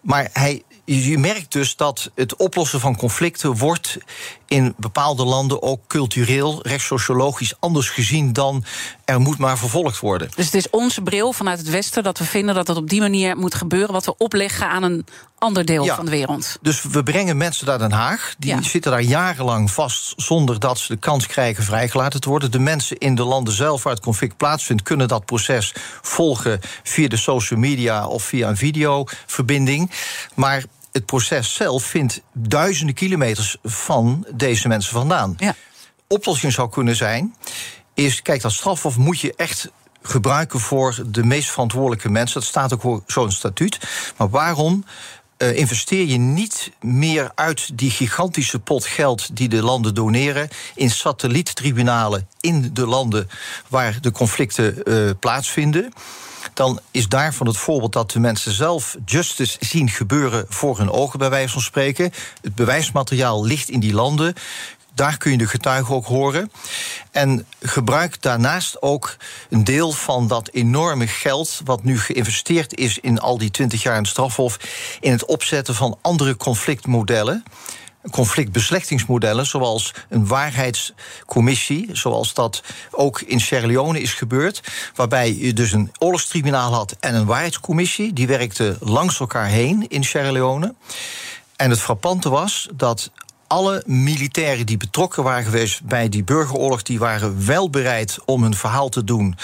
Maar 0.00 0.28
hij, 0.32 0.62
je 0.84 1.18
merkt 1.18 1.52
dus 1.52 1.76
dat 1.76 2.10
het 2.14 2.36
oplossen 2.36 2.80
van 2.80 2.96
conflicten 2.96 3.56
wordt 3.56 3.98
in 4.50 4.74
bepaalde 4.76 5.24
landen 5.24 5.62
ook 5.62 5.80
cultureel, 5.86 6.58
rechtssociologisch 6.62 7.54
anders 7.58 7.88
gezien 7.88 8.32
dan 8.32 8.64
er 9.04 9.20
moet 9.20 9.38
maar 9.38 9.58
vervolgd 9.58 10.00
worden. 10.00 10.30
Dus 10.34 10.44
het 10.44 10.54
is 10.54 10.70
onze 10.70 11.02
bril 11.02 11.32
vanuit 11.32 11.58
het 11.58 11.70
Westen 11.70 12.02
dat 12.02 12.18
we 12.18 12.24
vinden 12.24 12.54
dat 12.54 12.66
het 12.66 12.76
op 12.76 12.88
die 12.88 13.00
manier 13.00 13.36
moet 13.36 13.54
gebeuren, 13.54 13.92
wat 13.92 14.04
we 14.04 14.16
opleggen 14.16 14.68
aan 14.68 14.82
een 14.82 15.06
ander 15.38 15.64
deel 15.64 15.86
van 15.86 16.04
de 16.04 16.10
wereld. 16.10 16.58
Dus 16.62 16.82
we 16.82 17.02
brengen 17.02 17.36
mensen 17.36 17.66
naar 17.66 17.78
Den 17.78 17.92
Haag, 17.92 18.34
die 18.38 18.62
zitten 18.62 18.90
daar 18.90 19.02
jarenlang 19.02 19.70
vast 19.70 20.12
zonder 20.16 20.60
dat 20.60 20.78
ze 20.78 20.92
de 20.92 20.98
kans 20.98 21.26
krijgen 21.26 21.64
vrijgelaten 21.64 22.20
te 22.20 22.28
worden. 22.28 22.50
De 22.50 22.58
mensen 22.58 22.98
in 22.98 23.14
de 23.14 23.24
landen 23.24 23.54
zelf 23.54 23.82
waar 23.82 23.92
het 23.92 24.02
conflict 24.02 24.36
plaatsvindt, 24.36 24.82
kunnen 24.82 25.08
dat 25.08 25.24
proces 25.24 25.74
volgen 26.02 26.60
via 26.82 27.08
de 27.08 27.16
social 27.16 27.60
media 27.60 28.06
of 28.06 28.22
via 28.22 28.48
een 28.48 28.56
videoverbinding. 28.56 29.90
Maar 30.34 30.64
het 30.92 31.06
proces 31.06 31.54
zelf 31.54 31.84
vindt 31.84 32.22
duizenden 32.32 32.94
kilometers 32.94 33.56
van 33.62 34.26
deze 34.34 34.68
mensen 34.68 34.92
vandaan. 34.92 35.34
Ja. 35.38 35.54
Oplossing 36.08 36.52
zou 36.52 36.70
kunnen 36.70 36.96
zijn, 36.96 37.34
is, 37.94 38.22
kijk, 38.22 38.42
dat 38.42 38.52
strafhof 38.52 38.96
moet 38.96 39.20
je 39.20 39.34
echt 39.36 39.70
gebruiken 40.02 40.60
voor 40.60 41.02
de 41.06 41.24
meest 41.24 41.50
verantwoordelijke 41.50 42.08
mensen. 42.08 42.40
Dat 42.40 42.48
staat 42.48 42.72
ook 42.72 42.80
voor 42.80 43.02
zo'n 43.06 43.30
statuut. 43.30 43.78
Maar 44.16 44.30
waarom 44.30 44.84
uh, 45.38 45.56
investeer 45.56 46.06
je 46.06 46.18
niet 46.18 46.72
meer 46.80 47.30
uit 47.34 47.78
die 47.78 47.90
gigantische 47.90 48.58
pot 48.58 48.84
geld 48.84 49.36
die 49.36 49.48
de 49.48 49.62
landen 49.62 49.94
doneren 49.94 50.48
in 50.74 50.90
satelliettribunalen 50.90 52.28
in 52.40 52.70
de 52.72 52.86
landen 52.86 53.28
waar 53.68 54.00
de 54.00 54.10
conflicten 54.10 54.82
uh, 54.84 55.10
plaatsvinden? 55.20 55.92
Dan 56.54 56.80
is 56.90 57.08
daarvan 57.08 57.46
het 57.46 57.56
voorbeeld 57.56 57.92
dat 57.92 58.10
de 58.10 58.20
mensen 58.20 58.52
zelf 58.52 58.96
justice 59.04 59.56
zien 59.60 59.88
gebeuren 59.88 60.46
voor 60.48 60.78
hun 60.78 60.90
ogen, 60.90 61.18
bij 61.18 61.30
wijze 61.30 61.52
van 61.52 61.62
spreken. 61.62 62.12
Het 62.42 62.54
bewijsmateriaal 62.54 63.44
ligt 63.44 63.68
in 63.68 63.80
die 63.80 63.94
landen. 63.94 64.34
Daar 64.94 65.16
kun 65.16 65.30
je 65.30 65.38
de 65.38 65.46
getuigen 65.46 65.94
ook 65.94 66.06
horen. 66.06 66.52
En 67.10 67.46
gebruik 67.60 68.22
daarnaast 68.22 68.82
ook 68.82 69.16
een 69.50 69.64
deel 69.64 69.92
van 69.92 70.28
dat 70.28 70.48
enorme 70.52 71.06
geld. 71.06 71.60
wat 71.64 71.84
nu 71.84 72.00
geïnvesteerd 72.00 72.74
is 72.74 72.98
in 72.98 73.18
al 73.18 73.38
die 73.38 73.50
twintig 73.50 73.82
jaar 73.82 73.96
in 73.96 74.02
het 74.02 74.10
strafhof. 74.10 74.58
in 75.00 75.12
het 75.12 75.24
opzetten 75.24 75.74
van 75.74 75.98
andere 76.00 76.36
conflictmodellen 76.36 77.44
conflictbeslechtingsmodellen, 78.10 79.46
zoals 79.46 79.94
een 80.08 80.26
waarheidscommissie, 80.26 81.88
zoals 81.92 82.34
dat 82.34 82.62
ook 82.90 83.20
in 83.20 83.40
Sierra 83.40 83.66
Leone 83.66 84.00
is 84.00 84.14
gebeurd, 84.14 84.62
waarbij 84.94 85.34
je 85.34 85.52
dus 85.52 85.72
een 85.72 85.92
oorlogstribunaal 85.98 86.72
had 86.72 86.96
en 87.00 87.14
een 87.14 87.26
waarheidscommissie, 87.26 88.12
die 88.12 88.26
werkten 88.26 88.76
langs 88.80 89.20
elkaar 89.20 89.46
heen 89.46 89.88
in 89.88 90.04
Sierra 90.04 90.32
Leone. 90.32 90.74
En 91.56 91.70
het 91.70 91.80
frappante 91.80 92.28
was 92.28 92.68
dat 92.74 93.10
alle 93.46 93.82
militairen 93.86 94.66
die 94.66 94.76
betrokken 94.76 95.22
waren 95.22 95.44
geweest 95.44 95.84
bij 95.84 96.08
die 96.08 96.24
burgeroorlog, 96.24 96.82
die 96.82 96.98
waren 96.98 97.46
wel 97.46 97.70
bereid 97.70 98.18
om 98.24 98.42
hun 98.42 98.54
verhaal 98.54 98.88
te 98.88 99.04
doen. 99.04 99.36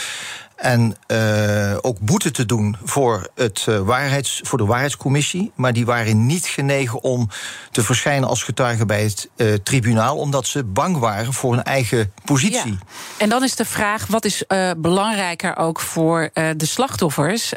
En 0.57 0.97
uh, 1.09 1.77
ook 1.81 2.01
boete 2.01 2.31
te 2.31 2.47
doen 2.47 2.77
voor, 2.85 3.29
het, 3.35 3.67
uh, 3.69 3.79
waarheids, 3.79 4.41
voor 4.45 4.59
de 4.59 4.65
waarheidscommissie. 4.65 5.53
Maar 5.55 5.73
die 5.73 5.87
waren 5.87 6.27
niet 6.27 6.47
genegen 6.47 7.03
om 7.03 7.29
te 7.71 7.83
verschijnen 7.83 8.29
als 8.29 8.43
getuige 8.43 8.87
bij 8.87 9.03
het 9.03 9.29
uh, 9.37 9.55
tribunaal. 9.55 10.17
Omdat 10.17 10.47
ze 10.47 10.65
bang 10.65 10.99
waren 10.99 11.33
voor 11.33 11.55
hun 11.55 11.63
eigen 11.63 12.13
positie. 12.25 12.79
En 13.17 13.29
dan 13.29 13.45
is 13.45 13.57
de 13.57 13.65
vraag: 13.65 14.07
wat 14.07 14.25
is 14.25 14.45
belangrijker 14.77 15.57
ook 15.57 15.81
voor 15.81 16.31
de 16.33 16.67
slachtoffers? 16.67 17.53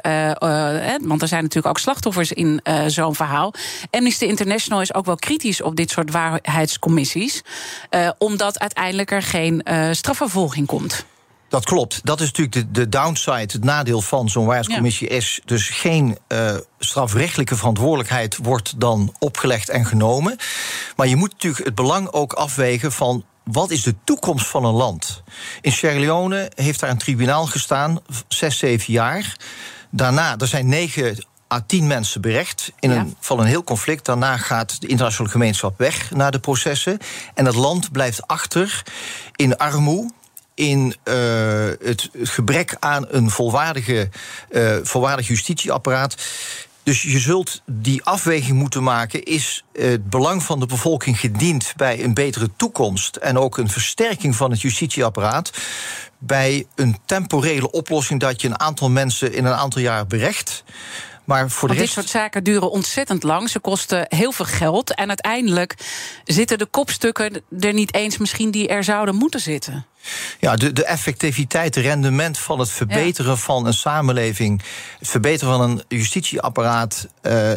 want 1.02 1.22
er 1.22 1.28
zijn 1.28 1.44
natuurlijk 1.44 1.68
ook 1.68 1.80
slachtoffers 1.80 2.32
in 2.32 2.62
zo'n 2.88 3.16
verhaal. 3.16 3.54
Amnesty 3.92 4.26
International 4.26 4.82
is 4.82 4.94
ook 4.94 5.06
wel 5.06 5.16
kritisch 5.16 5.62
op 5.62 5.76
dit 5.76 5.90
soort 5.90 6.12
waarheidscommissies. 6.12 7.44
omdat 8.18 8.60
uiteindelijk 8.60 9.12
er 9.12 9.24
geen 9.24 9.64
strafvervolging 9.92 10.68
komt. 10.68 11.06
Dat 11.50 11.66
klopt. 11.66 12.00
Dat 12.04 12.22
is 12.22 12.26
natuurlijk 12.26 12.56
de, 12.56 12.72
de 12.72 12.90
downside, 12.90 13.38
het 13.52 13.64
nadeel 13.64 14.02
van 14.02 14.30
zo'n 14.30 14.46
waarheidscommissie 14.46 15.08
is 15.08 15.40
dus 15.46 15.70
geen 15.70 16.18
uh, 16.28 16.56
strafrechtelijke 16.80 17.56
verantwoordelijkheid 17.56 18.38
wordt 18.38 18.80
dan 18.80 19.16
opgelegd 19.20 19.70
en 19.70 19.86
genomen. 19.86 20.38
Maar 20.96 21.08
je 21.08 21.16
moet 21.16 21.32
natuurlijk 21.32 21.66
het 21.66 21.76
belang 21.76 22.12
ook 22.12 22.34
afwegen 22.34 22.92
van 22.92 23.24
wat 23.44 23.72
is 23.72 23.84
de 23.84 23.96
toekomst 24.04 24.48
van 24.48 24.66
een 24.66 24.74
land? 24.74 25.24
In 25.62 25.72
Sierra 25.72 26.00
Leone 26.00 26.52
heeft 26.56 26.80
daar 26.80 26.90
een 26.90 26.98
tribunaal 26.98 27.46
gestaan, 27.46 28.00
zes, 28.28 28.58
zeven 28.58 28.94
jaar. 28.94 29.36
Daarna, 29.90 30.38
er 30.38 30.48
zijn 30.48 30.68
negen 30.68 31.26
à 31.54 31.64
tien 31.66 31.88
mensen 31.88 32.22
berecht 32.22 32.72
in 32.80 32.92
een, 32.92 33.16
van 33.20 33.40
een 33.40 33.46
heel 33.46 33.64
conflict. 33.64 34.06
Daarna 34.06 34.38
gaat 34.38 34.82
de 34.82 34.88
internationale 34.88 35.32
gemeenschap 35.32 35.78
weg 35.78 36.12
naar 36.12 36.32
de 36.32 36.40
processen. 36.40 36.98
En 37.34 37.46
het 37.46 37.56
land 37.56 37.92
blijft 37.92 38.28
achter 38.28 38.84
in 39.36 39.58
armoede 39.58 40.18
in 40.60 40.96
uh, 41.04 41.14
het 41.84 42.10
gebrek 42.14 42.76
aan 42.80 43.06
een 43.10 43.30
volwaardige, 43.30 44.10
uh, 44.52 44.78
volwaardig 44.84 45.28
justitieapparaat. 45.28 46.16
Dus 46.84 47.02
je 47.02 47.20
zult 47.20 47.62
die 47.66 48.04
afweging 48.04 48.58
moeten 48.58 48.84
maken: 48.84 49.24
is 49.24 49.64
het 49.74 50.10
belang 50.10 50.44
van 50.44 50.60
de 50.60 50.66
bevolking 50.66 51.20
gediend 51.20 51.74
bij 51.76 52.04
een 52.04 52.14
betere 52.14 52.50
toekomst 52.56 53.16
en 53.16 53.38
ook 53.38 53.58
een 53.58 53.70
versterking 53.70 54.36
van 54.36 54.52
het 54.52 54.62
justitieapparaat? 54.62 55.52
Bij 56.18 56.66
een 56.76 56.98
temporele 57.06 57.72
oplossing 57.72 58.20
dat 58.20 58.42
je 58.42 58.48
een 58.48 58.60
aantal 58.60 58.90
mensen 58.90 59.34
in 59.34 59.46
een 59.46 59.54
aantal 59.54 59.82
jaar 59.82 60.08
berecht. 60.08 60.64
Maar 61.26 61.50
voor 61.50 61.68
de 61.68 61.74
rest... 61.74 61.86
dit 61.86 61.96
soort 61.96 62.10
zaken 62.10 62.44
duren 62.44 62.72
ontzettend 62.72 63.24
lang. 63.24 63.50
Ze 63.50 63.60
kosten 63.60 64.06
heel 64.08 64.32
veel 64.32 64.46
geld. 64.46 64.96
En 64.96 65.08
uiteindelijk 65.08 65.76
zitten 66.24 66.58
de 66.58 66.66
kopstukken 66.66 67.44
er 67.60 67.74
niet 67.74 67.94
eens 67.94 68.18
misschien 68.18 68.52
die 68.52 68.68
er 68.68 68.84
zouden 68.84 69.16
moeten 69.16 69.40
zitten. 69.40 69.86
Ja, 70.40 70.56
de, 70.56 70.74
de 70.74 70.86
effectiviteit, 70.86 71.76
het 71.76 71.84
rendement 71.84 72.38
van 72.38 72.60
het 72.60 72.72
verbeteren 72.72 73.38
van 73.38 73.66
een 73.66 73.74
samenleving, 73.74 74.62
het 75.00 75.08
verbeteren 75.08 75.54
van 75.54 75.70
een 75.70 75.84
justitieapparaat, 75.88 77.08
uh, 77.22 77.52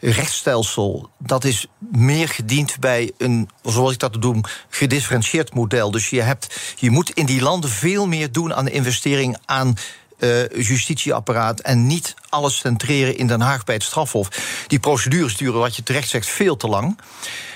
rechtsstelsel, 0.00 1.10
dat 1.18 1.44
is 1.44 1.66
meer 1.78 2.28
gediend 2.28 2.80
bij 2.80 3.12
een, 3.18 3.48
zoals 3.62 3.92
ik 3.92 3.98
dat 3.98 4.22
doe, 4.22 4.40
gedifferentieerd 4.68 5.54
model. 5.54 5.90
Dus 5.90 6.10
je, 6.10 6.22
hebt, 6.22 6.74
je 6.76 6.90
moet 6.90 7.10
in 7.10 7.26
die 7.26 7.42
landen 7.42 7.70
veel 7.70 8.06
meer 8.06 8.32
doen 8.32 8.54
aan 8.54 8.64
de 8.64 8.70
investering 8.70 9.36
aan 9.44 9.74
uh, 10.22 10.48
justitieapparaat 10.48 11.60
en 11.60 11.86
niet 11.86 12.14
alles 12.28 12.58
centreren 12.58 13.16
in 13.16 13.26
Den 13.26 13.40
Haag 13.40 13.64
bij 13.64 13.74
het 13.74 13.84
strafhof. 13.84 14.28
Die 14.66 14.78
procedures 14.78 15.36
duren, 15.36 15.60
wat 15.60 15.76
je 15.76 15.82
terecht 15.82 16.08
zegt, 16.08 16.26
veel 16.26 16.56
te 16.56 16.68
lang. 16.68 16.98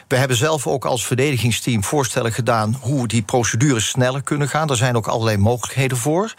We 0.09 0.17
hebben 0.17 0.37
zelf 0.37 0.67
ook 0.67 0.85
als 0.85 1.07
verdedigingsteam 1.07 1.85
voorstellen 1.85 2.33
gedaan 2.33 2.79
hoe 2.81 3.09
die 3.09 3.23
procedures 3.23 3.89
sneller 3.89 4.23
kunnen 4.23 4.49
gaan. 4.49 4.71
Er 4.71 4.77
zijn 4.77 4.97
ook 4.97 5.07
allerlei 5.07 5.37
mogelijkheden 5.37 5.99
voor. 5.99 6.35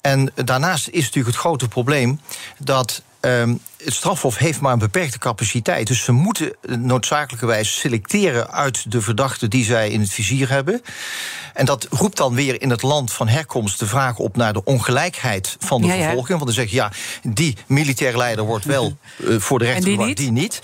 En 0.00 0.32
daarnaast 0.34 0.88
is 0.88 1.04
natuurlijk 1.04 1.34
het 1.34 1.44
grote 1.44 1.68
probleem 1.68 2.20
dat 2.58 3.02
um, 3.20 3.60
het 3.84 3.94
strafhof 3.94 4.36
heeft 4.36 4.60
maar 4.60 4.72
een 4.72 4.78
beperkte 4.78 5.18
capaciteit. 5.18 5.86
Dus 5.86 6.04
ze 6.04 6.12
moeten 6.12 6.56
noodzakelijkerwijs 6.78 7.78
selecteren 7.78 8.50
uit 8.50 8.92
de 8.92 9.00
verdachten 9.00 9.50
die 9.50 9.64
zij 9.64 9.90
in 9.90 10.00
het 10.00 10.10
vizier 10.10 10.48
hebben. 10.48 10.82
En 11.54 11.66
dat 11.66 11.86
roept 11.90 12.16
dan 12.16 12.34
weer 12.34 12.62
in 12.62 12.70
het 12.70 12.82
land 12.82 13.12
van 13.12 13.28
herkomst 13.28 13.78
de 13.78 13.86
vraag 13.86 14.18
op 14.18 14.36
naar 14.36 14.52
de 14.52 14.64
ongelijkheid 14.64 15.56
van 15.58 15.82
de 15.82 15.88
vervolging. 15.88 16.28
Want 16.28 16.44
dan 16.44 16.52
zeg 16.52 16.70
je 16.70 16.76
ja, 16.76 16.92
die 17.22 17.56
militair 17.66 18.16
leider 18.16 18.44
wordt 18.44 18.64
wel 18.64 18.96
uh, 19.16 19.38
voor 19.40 19.58
de 19.58 19.64
rechter 19.64 19.90
gebracht, 19.90 20.16
die, 20.16 20.16
die, 20.16 20.32
niet. 20.32 20.60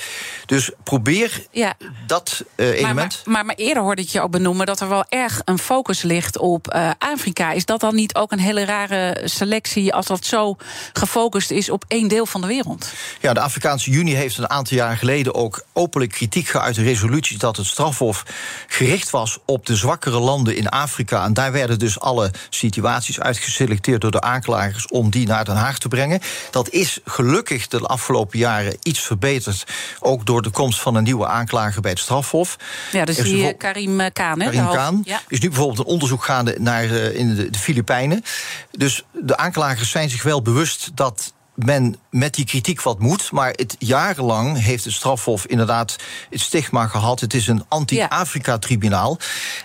Dus 0.47 0.71
probeer 0.85 1.47
ja. 1.51 1.75
dat 2.07 2.45
uh, 2.57 2.67
element. 2.67 3.23
Maar, 3.25 3.35
maar, 3.35 3.45
maar, 3.45 3.55
eerder 3.55 3.83
hoorde 3.83 4.03
ik 4.03 4.09
je 4.09 4.21
ook 4.21 4.31
benoemen 4.31 4.67
dat 4.67 4.81
er 4.81 4.89
wel 4.89 5.05
erg 5.09 5.43
een 5.45 5.59
focus 5.59 6.03
ligt 6.03 6.39
op 6.39 6.75
uh, 6.75 6.91
Afrika. 6.99 7.53
Is 7.53 7.65
dat 7.65 7.81
dan 7.81 7.95
niet 7.95 8.15
ook 8.15 8.33
een 8.33 8.39
hele 8.39 8.65
rare 8.65 9.21
selectie 9.25 9.95
als 9.95 10.07
dat 10.07 10.25
zo 10.25 10.57
gefocust 10.93 11.51
is 11.51 11.71
op 11.71 11.85
één 11.89 12.09
deel 12.09 12.27
van 12.27 12.41
de 12.41 12.47
wereld? 12.47 12.93
Ja, 13.21 13.33
de 13.33 13.41
Afrikaanse 13.41 13.91
Unie 13.91 14.17
heeft 14.17 14.39
een 14.39 14.51
aantal 14.51 14.77
jaar 14.77 14.97
geleden 14.97 15.35
ook 15.35 15.65
openlijk 15.73 16.13
kritiek 16.13 16.49
geuit 16.49 16.77
in 16.77 16.85
resoluties 16.85 17.39
dat 17.39 17.57
het 17.57 17.67
strafhof 17.67 18.25
gericht 18.67 19.11
was 19.11 19.39
op 19.45 19.67
de 19.67 19.77
zwakkere 19.77 20.19
landen 20.19 20.57
in 20.57 20.69
Afrika. 20.69 21.25
En 21.25 21.35
daar 21.35 21.53
werden 21.53 21.79
dus 21.79 22.01
alle 22.01 22.31
situaties 22.51 23.21
uitgeselecteerd 23.21 24.01
door 24.01 24.11
de 24.11 24.21
aanklagers 24.21 24.87
om 24.87 25.11
die 25.11 25.27
naar 25.27 25.45
Den 25.45 25.57
Haag 25.57 25.79
te 25.79 25.89
brengen. 25.89 26.21
Dat 26.51 26.71
is 26.71 27.01
gelukkig 27.05 27.69
de 27.69 27.81
afgelopen 27.81 28.39
jaren 28.39 28.77
iets 28.83 29.01
verbeterd, 29.01 29.65
ook 30.01 30.27
door 30.27 30.43
de 30.43 30.51
komst 30.51 30.81
van 30.81 30.95
een 30.95 31.03
nieuwe 31.03 31.27
aanklager 31.27 31.81
bij 31.81 31.91
het 31.91 32.01
strafhof. 32.01 32.57
Ja, 32.93 33.05
dus 33.05 33.17
die 33.17 33.49
eh, 33.49 33.59
Karim 33.59 34.01
eh, 34.01 34.13
Kaan, 34.13 34.41
hè? 34.41 34.51
Karim 34.51 34.71
Kaan 34.71 35.01
ja. 35.05 35.21
is 35.29 35.41
nu 35.41 35.49
bijvoorbeeld 35.49 35.79
een 35.79 35.93
onderzoek 35.93 36.25
gaande 36.25 36.57
naar 36.59 36.85
uh, 36.85 37.15
in 37.15 37.35
de, 37.35 37.51
de 37.51 37.59
Filipijnen. 37.59 38.23
Dus 38.71 39.05
de 39.13 39.37
aanklagers 39.37 39.91
zijn 39.91 40.11
zich 40.11 40.23
wel 40.23 40.43
bewust 40.43 40.91
dat 40.95 41.35
men 41.55 41.97
met 42.17 42.35
die 42.35 42.45
kritiek 42.45 42.83
wat 42.83 42.99
moet. 42.99 43.33
Maar 43.33 43.51
het 43.51 43.77
jarenlang 43.79 44.63
heeft 44.63 44.85
het 44.85 44.93
strafhof 44.93 45.47
inderdaad 45.47 45.97
het 46.31 46.41
stigma 46.41 46.87
gehad. 46.87 47.21
Het 47.21 47.35
is 47.35 47.47
een 47.47 47.65
anti-Afrika-tribunaal. 47.69 49.19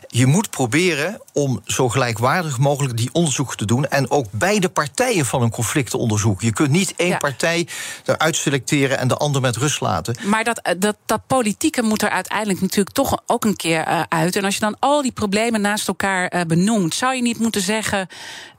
Je 0.08 0.26
moet 0.26 0.50
proberen 0.50 1.22
om 1.34 1.62
zo 1.66 1.90
gelijkwaardig 1.90 2.58
mogelijk 2.58 2.98
die 2.98 3.10
onderzoek 3.12 3.56
te 3.56 3.66
doen. 3.66 3.86
En 3.86 4.12
ook 4.12 4.26
beide 4.32 4.70
partijen 4.70 5.26
van 5.26 5.42
een 5.42 5.50
conflict 5.50 5.90
te 5.90 5.98
onderzoeken. 5.98 6.46
Je 6.46 6.54
kunt 6.54 6.72
niet 6.72 6.94
één 6.96 7.18
partij 7.18 7.68
eruit 8.06 8.36
selecteren 8.36 8.98
en 8.98 9.08
de 9.08 9.18
ander 9.18 9.42
met 9.42 9.56
rust 9.56 9.82
laten. 9.82 10.16
Maar 10.24 10.44
dat, 10.44 10.60
eh, 10.60 10.74
dat, 10.78 10.98
dat 11.06 11.22
politieke 11.28 11.82
moet 11.82 12.02
er 12.02 12.10
uiteindelijk 12.10 12.62
natuurlijk 12.62 12.96
toch 12.96 13.22
ook 13.26 13.46
een 13.46 13.56
keer 13.56 13.88
uh, 13.88 14.02
uit. 14.10 14.36
En 14.36 14.44
als 14.44 14.54
je 14.54 14.60
dan 14.60 14.76
al 14.80 15.02
die 15.02 15.12
problemen 15.12 15.62
naast 15.62 15.88
elkaar 15.88 16.34
uh, 16.34 16.42
benoemt, 16.42 16.96
zou 16.96 17.16
je 17.16 17.22
niet 17.22 17.40
moeten 17.40 17.62
zeggen: 17.62 18.08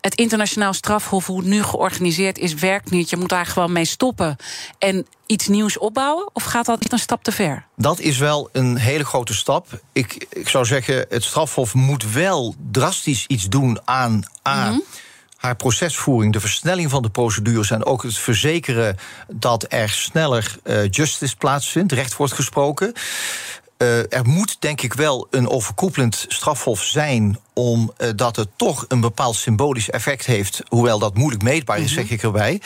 het 0.01 0.15
internationaal 0.15 0.73
strafhof, 0.73 1.27
hoe 1.27 1.39
het 1.39 1.47
nu 1.47 1.63
georganiseerd 1.63 2.39
is, 2.39 2.55
werkt 2.55 2.91
niet. 2.91 3.11
Je 3.11 3.17
moet 3.17 3.29
daar 3.29 3.47
gewoon 3.47 3.73
mee 3.73 3.82
stoppen. 3.85 4.37
En 4.79 5.07
iets 5.27 5.49
nieuws 5.49 5.79
opbouwen? 5.79 6.31
Of 6.33 6.45
gaat 6.45 6.67
dat 6.67 6.81
niet 6.81 6.93
een 6.93 6.99
stap 6.99 7.25
te 7.25 7.33
ver? 7.33 7.67
Dat 7.77 8.01
is 8.01 8.19
wel 8.19 8.49
een 8.53 8.77
hele 8.77 9.05
grote 9.05 9.35
stap. 9.35 9.81
Ik, 9.93 10.27
ik 10.31 10.49
zou 10.49 10.65
zeggen, 10.65 11.07
het 11.09 11.25
strafhof 11.25 11.75
moet 11.75 12.13
wel 12.13 12.55
drastisch 12.71 13.25
iets 13.27 13.49
doen 13.49 13.81
aan 13.85 14.23
A. 14.49 14.71
Mhm. 14.71 14.79
haar 15.37 15.57
procesvoering, 15.57 16.33
de 16.33 16.41
versnelling 16.41 16.91
van 16.91 17.03
de 17.03 17.11
procedures 17.11 17.71
en 17.71 17.85
ook 17.85 18.03
het 18.03 18.19
verzekeren 18.19 18.97
dat 19.29 19.67
er 19.69 19.89
sneller 19.89 20.57
uh, 20.65 20.89
justice 20.91 21.37
plaatsvindt, 21.37 21.93
recht 21.93 22.17
wordt 22.17 22.33
gesproken. 22.33 22.93
Uh, 23.83 23.99
er 23.99 24.27
moet 24.27 24.57
denk 24.59 24.81
ik 24.81 24.93
wel 24.93 25.27
een 25.31 25.49
overkoepelend 25.49 26.25
strafhof 26.29 26.83
zijn, 26.83 27.39
omdat 27.53 28.39
uh, 28.39 28.45
het 28.45 28.49
toch 28.57 28.85
een 28.89 29.01
bepaald 29.01 29.37
symbolisch 29.37 29.91
effect 29.91 30.27
heeft, 30.27 30.63
hoewel 30.69 30.99
dat 30.99 31.17
moeilijk 31.17 31.43
meetbaar 31.43 31.79
is, 31.79 31.91
mm 31.91 31.97
-hmm. 31.97 32.07
zeg 32.07 32.19
ik 32.19 32.23
erbij. 32.23 32.61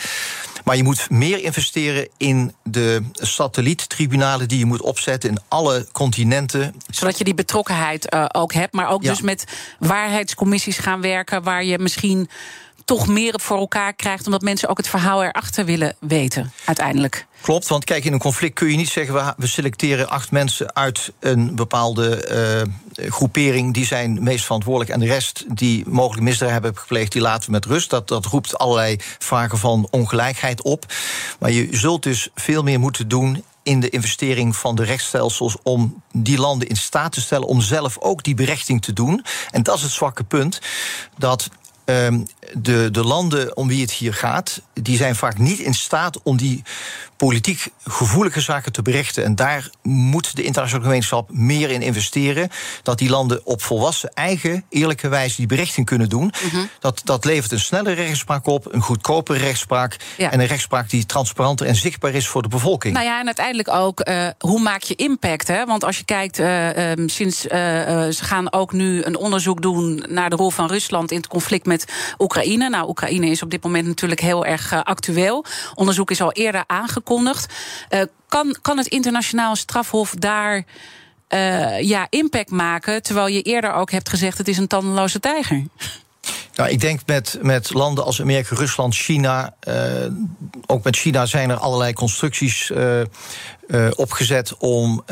Maar 0.63 0.75
je 0.75 0.83
moet 0.83 1.09
meer 1.09 1.43
investeren 1.43 2.07
in 2.17 2.53
de 2.63 3.03
satelliettribunalen 3.13 4.47
die 4.47 4.59
je 4.59 4.65
moet 4.65 4.81
opzetten 4.81 5.29
in 5.29 5.39
alle 5.47 5.87
continenten. 5.91 6.75
Zodat 6.89 7.17
je 7.17 7.23
die 7.23 7.33
betrokkenheid 7.33 8.13
uh, 8.13 8.25
ook 8.31 8.53
hebt, 8.53 8.73
maar 8.73 8.89
ook 8.89 9.03
ja. 9.03 9.09
dus 9.09 9.21
met 9.21 9.43
waarheidscommissies 9.79 10.77
gaan 10.77 11.01
werken 11.01 11.43
waar 11.43 11.63
je 11.63 11.79
misschien 11.79 12.29
toch 12.87 13.07
meer 13.07 13.33
voor 13.41 13.57
elkaar 13.57 13.93
krijgt, 13.93 14.25
omdat 14.25 14.41
mensen 14.41 14.69
ook 14.69 14.77
het 14.77 14.87
verhaal 14.87 15.23
erachter 15.23 15.65
willen 15.65 15.95
weten, 15.99 16.51
uiteindelijk. 16.65 17.25
Klopt, 17.41 17.67
want 17.67 17.83
kijk, 17.83 18.05
in 18.05 18.13
een 18.13 18.19
conflict 18.19 18.53
kun 18.53 18.69
je 18.69 18.77
niet 18.77 18.89
zeggen... 18.89 19.35
we 19.37 19.47
selecteren 19.47 20.09
acht 20.09 20.31
mensen 20.31 20.75
uit 20.75 21.13
een 21.19 21.55
bepaalde 21.55 22.29
uh, 22.97 23.09
groepering... 23.09 23.73
die 23.73 23.85
zijn 23.85 24.23
meest 24.23 24.45
verantwoordelijk 24.45 24.91
en 24.91 24.99
de 24.99 25.05
rest 25.05 25.45
die 25.47 25.83
mogelijk 25.87 26.23
misdrijven 26.23 26.61
hebben 26.61 26.81
gepleegd... 26.81 27.11
die 27.11 27.21
laten 27.21 27.45
we 27.45 27.51
met 27.51 27.65
rust. 27.65 27.89
Dat, 27.89 28.07
dat 28.07 28.25
roept 28.25 28.57
allerlei 28.57 28.95
vragen 29.19 29.57
van 29.57 29.87
ongelijkheid 29.91 30.61
op. 30.61 30.85
Maar 31.39 31.51
je 31.51 31.67
zult 31.71 32.03
dus 32.03 32.29
veel 32.35 32.63
meer 32.63 32.79
moeten 32.79 33.07
doen 33.07 33.43
in 33.63 33.79
de 33.79 33.89
investering 33.89 34.55
van 34.55 34.75
de 34.75 34.83
rechtsstelsels 34.83 35.55
om 35.63 36.03
die 36.11 36.39
landen 36.39 36.67
in 36.67 36.77
staat 36.77 37.11
te 37.11 37.21
stellen 37.21 37.47
om 37.47 37.61
zelf 37.61 37.97
ook 37.99 38.23
die 38.23 38.35
berechting 38.35 38.81
te 38.81 38.93
doen. 38.93 39.25
En 39.51 39.63
dat 39.63 39.75
is 39.75 39.81
het 39.81 39.91
zwakke 39.91 40.23
punt. 40.23 40.61
Dat 41.17 41.49
de, 42.53 42.89
de 42.91 43.03
landen 43.03 43.57
om 43.57 43.67
wie 43.67 43.81
het 43.81 43.91
hier 43.91 44.13
gaat, 44.13 44.61
die 44.73 44.97
zijn 44.97 45.15
vaak 45.15 45.37
niet 45.37 45.59
in 45.59 45.73
staat 45.73 46.21
om 46.23 46.37
die 46.37 46.63
politiek 47.17 47.67
gevoelige 47.83 48.41
zaken 48.41 48.71
te 48.71 48.81
berichten. 48.81 49.23
En 49.23 49.35
daar 49.35 49.69
moet 49.81 50.35
de 50.35 50.43
internationale 50.43 50.85
gemeenschap 50.85 51.31
meer 51.31 51.69
in 51.69 51.81
investeren. 51.81 52.49
Dat 52.83 52.97
die 52.97 53.09
landen 53.09 53.45
op 53.45 53.61
volwassen, 53.61 54.13
eigen, 54.13 54.65
eerlijke 54.69 55.07
wijze 55.07 55.35
die 55.35 55.45
berichting 55.45 55.85
kunnen 55.85 56.09
doen. 56.09 56.33
Mm 56.43 56.49
-hmm. 56.49 56.69
dat, 56.79 57.01
dat 57.03 57.25
levert 57.25 57.51
een 57.51 57.59
snellere 57.59 58.03
rechtspraak 58.03 58.45
op, 58.47 58.73
een 58.73 58.81
goedkopere 58.81 59.39
rechtspraak. 59.39 59.97
Ja. 60.17 60.31
En 60.31 60.39
een 60.39 60.45
rechtspraak 60.45 60.89
die 60.89 61.05
transparanter 61.05 61.67
en 61.67 61.75
zichtbaar 61.75 62.13
is 62.13 62.27
voor 62.27 62.41
de 62.41 62.47
bevolking. 62.47 62.93
Nou 62.93 63.05
ja, 63.05 63.19
en 63.19 63.25
uiteindelijk 63.25 63.69
ook, 63.69 64.09
uh, 64.09 64.27
hoe 64.39 64.59
maak 64.59 64.81
je 64.81 64.95
impact? 64.95 65.47
Hè? 65.47 65.65
Want 65.65 65.83
als 65.83 65.97
je 65.97 66.05
kijkt, 66.05 66.39
uh, 66.39 66.89
um, 66.89 67.09
sinds 67.09 67.45
uh, 67.45 67.51
ze 67.51 68.23
gaan 68.23 68.53
ook 68.53 68.71
nu 68.73 69.03
een 69.03 69.17
onderzoek 69.17 69.61
doen 69.61 70.03
naar 70.09 70.29
de 70.29 70.35
rol 70.35 70.49
van 70.49 70.67
Rusland 70.67 71.11
in 71.11 71.17
het 71.17 71.27
conflict 71.27 71.65
met 71.65 71.85
Oekraïne. 72.19 72.69
Nou, 72.69 72.89
Oekraïne 72.89 73.29
is 73.29 73.41
op 73.41 73.49
dit 73.49 73.63
moment 73.63 73.87
natuurlijk 73.87 74.21
heel 74.21 74.45
erg 74.45 74.83
actueel. 74.83 75.45
Onderzoek 75.75 76.11
is 76.11 76.21
al 76.21 76.31
eerder 76.31 76.63
aangekondigd 76.67 77.05
Uh, 77.09 78.01
kan, 78.27 78.57
kan 78.61 78.77
het 78.77 78.87
internationaal 78.87 79.55
strafhof 79.55 80.11
daar 80.11 80.63
uh, 81.29 81.81
ja, 81.81 82.07
impact 82.09 82.51
maken? 82.51 83.03
Terwijl 83.03 83.27
je 83.27 83.41
eerder 83.41 83.73
ook 83.73 83.91
hebt 83.91 84.09
gezegd: 84.09 84.37
het 84.37 84.47
is 84.47 84.57
een 84.57 84.67
tandenloze 84.67 85.19
tijger. 85.19 85.65
Nou, 86.55 86.69
ik 86.69 86.79
denk 86.79 86.99
met, 87.05 87.37
met 87.41 87.73
landen 87.73 88.05
als 88.05 88.21
Amerika, 88.21 88.55
Rusland, 88.55 88.95
China. 88.95 89.53
Uh, 89.67 89.73
ook 90.65 90.83
met 90.83 90.95
China 90.95 91.25
zijn 91.25 91.49
er 91.49 91.57
allerlei 91.57 91.93
constructies 91.93 92.71
opgezet 93.95 94.57
om 94.57 95.03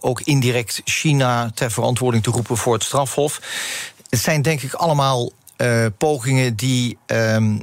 ook 0.00 0.20
indirect 0.20 0.80
China 0.84 1.50
ter 1.54 1.70
verantwoording 1.70 2.22
te 2.22 2.30
roepen 2.30 2.56
voor 2.56 2.74
het 2.74 2.82
strafhof. 2.82 3.40
Het 4.08 4.20
zijn 4.20 4.42
denk 4.42 4.62
ik 4.62 4.72
allemaal 4.74 5.30
pogingen 5.98 6.56
die 6.56 6.98
um, 7.06 7.62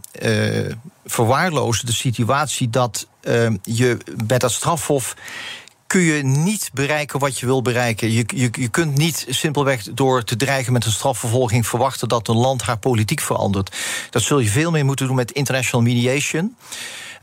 verwaarlozen 1.06 1.86
de 1.86 1.93
situatie 1.93 2.70
dat 2.70 3.08
ehm, 3.22 3.58
je 3.62 3.97
bij 4.26 4.38
dat 4.38 4.51
strafhof 4.51 5.16
kun 5.88 6.01
je 6.01 6.24
niet 6.24 6.70
bereiken 6.74 7.20
wat 7.20 7.39
je 7.39 7.45
wil 7.45 7.62
bereiken. 7.62 8.12
Je, 8.12 8.24
je, 8.36 8.49
je 8.51 8.68
kunt 8.68 8.97
niet 8.97 9.26
simpelweg 9.30 9.84
door 9.84 10.24
te 10.24 10.36
dreigen 10.36 10.74
met 10.74 10.86
een 10.86 10.91
strafvervolging 10.91 11.68
verwachten 11.68 12.08
dat 12.08 12.28
een 12.28 12.36
land 12.36 12.62
haar 12.62 12.78
politiek 12.78 13.22
verandert. 13.22 13.76
Dat 14.10 14.22
zul 14.22 14.39
je 14.39 14.49
veel 14.49 14.72
meer 14.72 14.86
moeten 14.86 15.08
doen 15.08 15.16
met 15.16 15.32
international 15.32 15.86
mediation. 15.86 16.56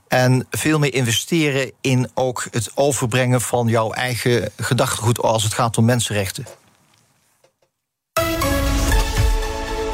En 0.09 0.47
veel 0.51 0.79
meer 0.79 0.95
investeren 0.95 1.73
in 1.81 2.11
ook 2.15 2.47
het 2.51 2.71
overbrengen 2.75 3.41
van 3.41 3.67
jouw 3.69 3.93
eigen 3.93 4.51
gedachtegoed 4.57 5.21
als 5.21 5.43
het 5.43 5.55
gaat 5.55 5.79
om 5.79 5.85
mensenrechten. 5.85 6.47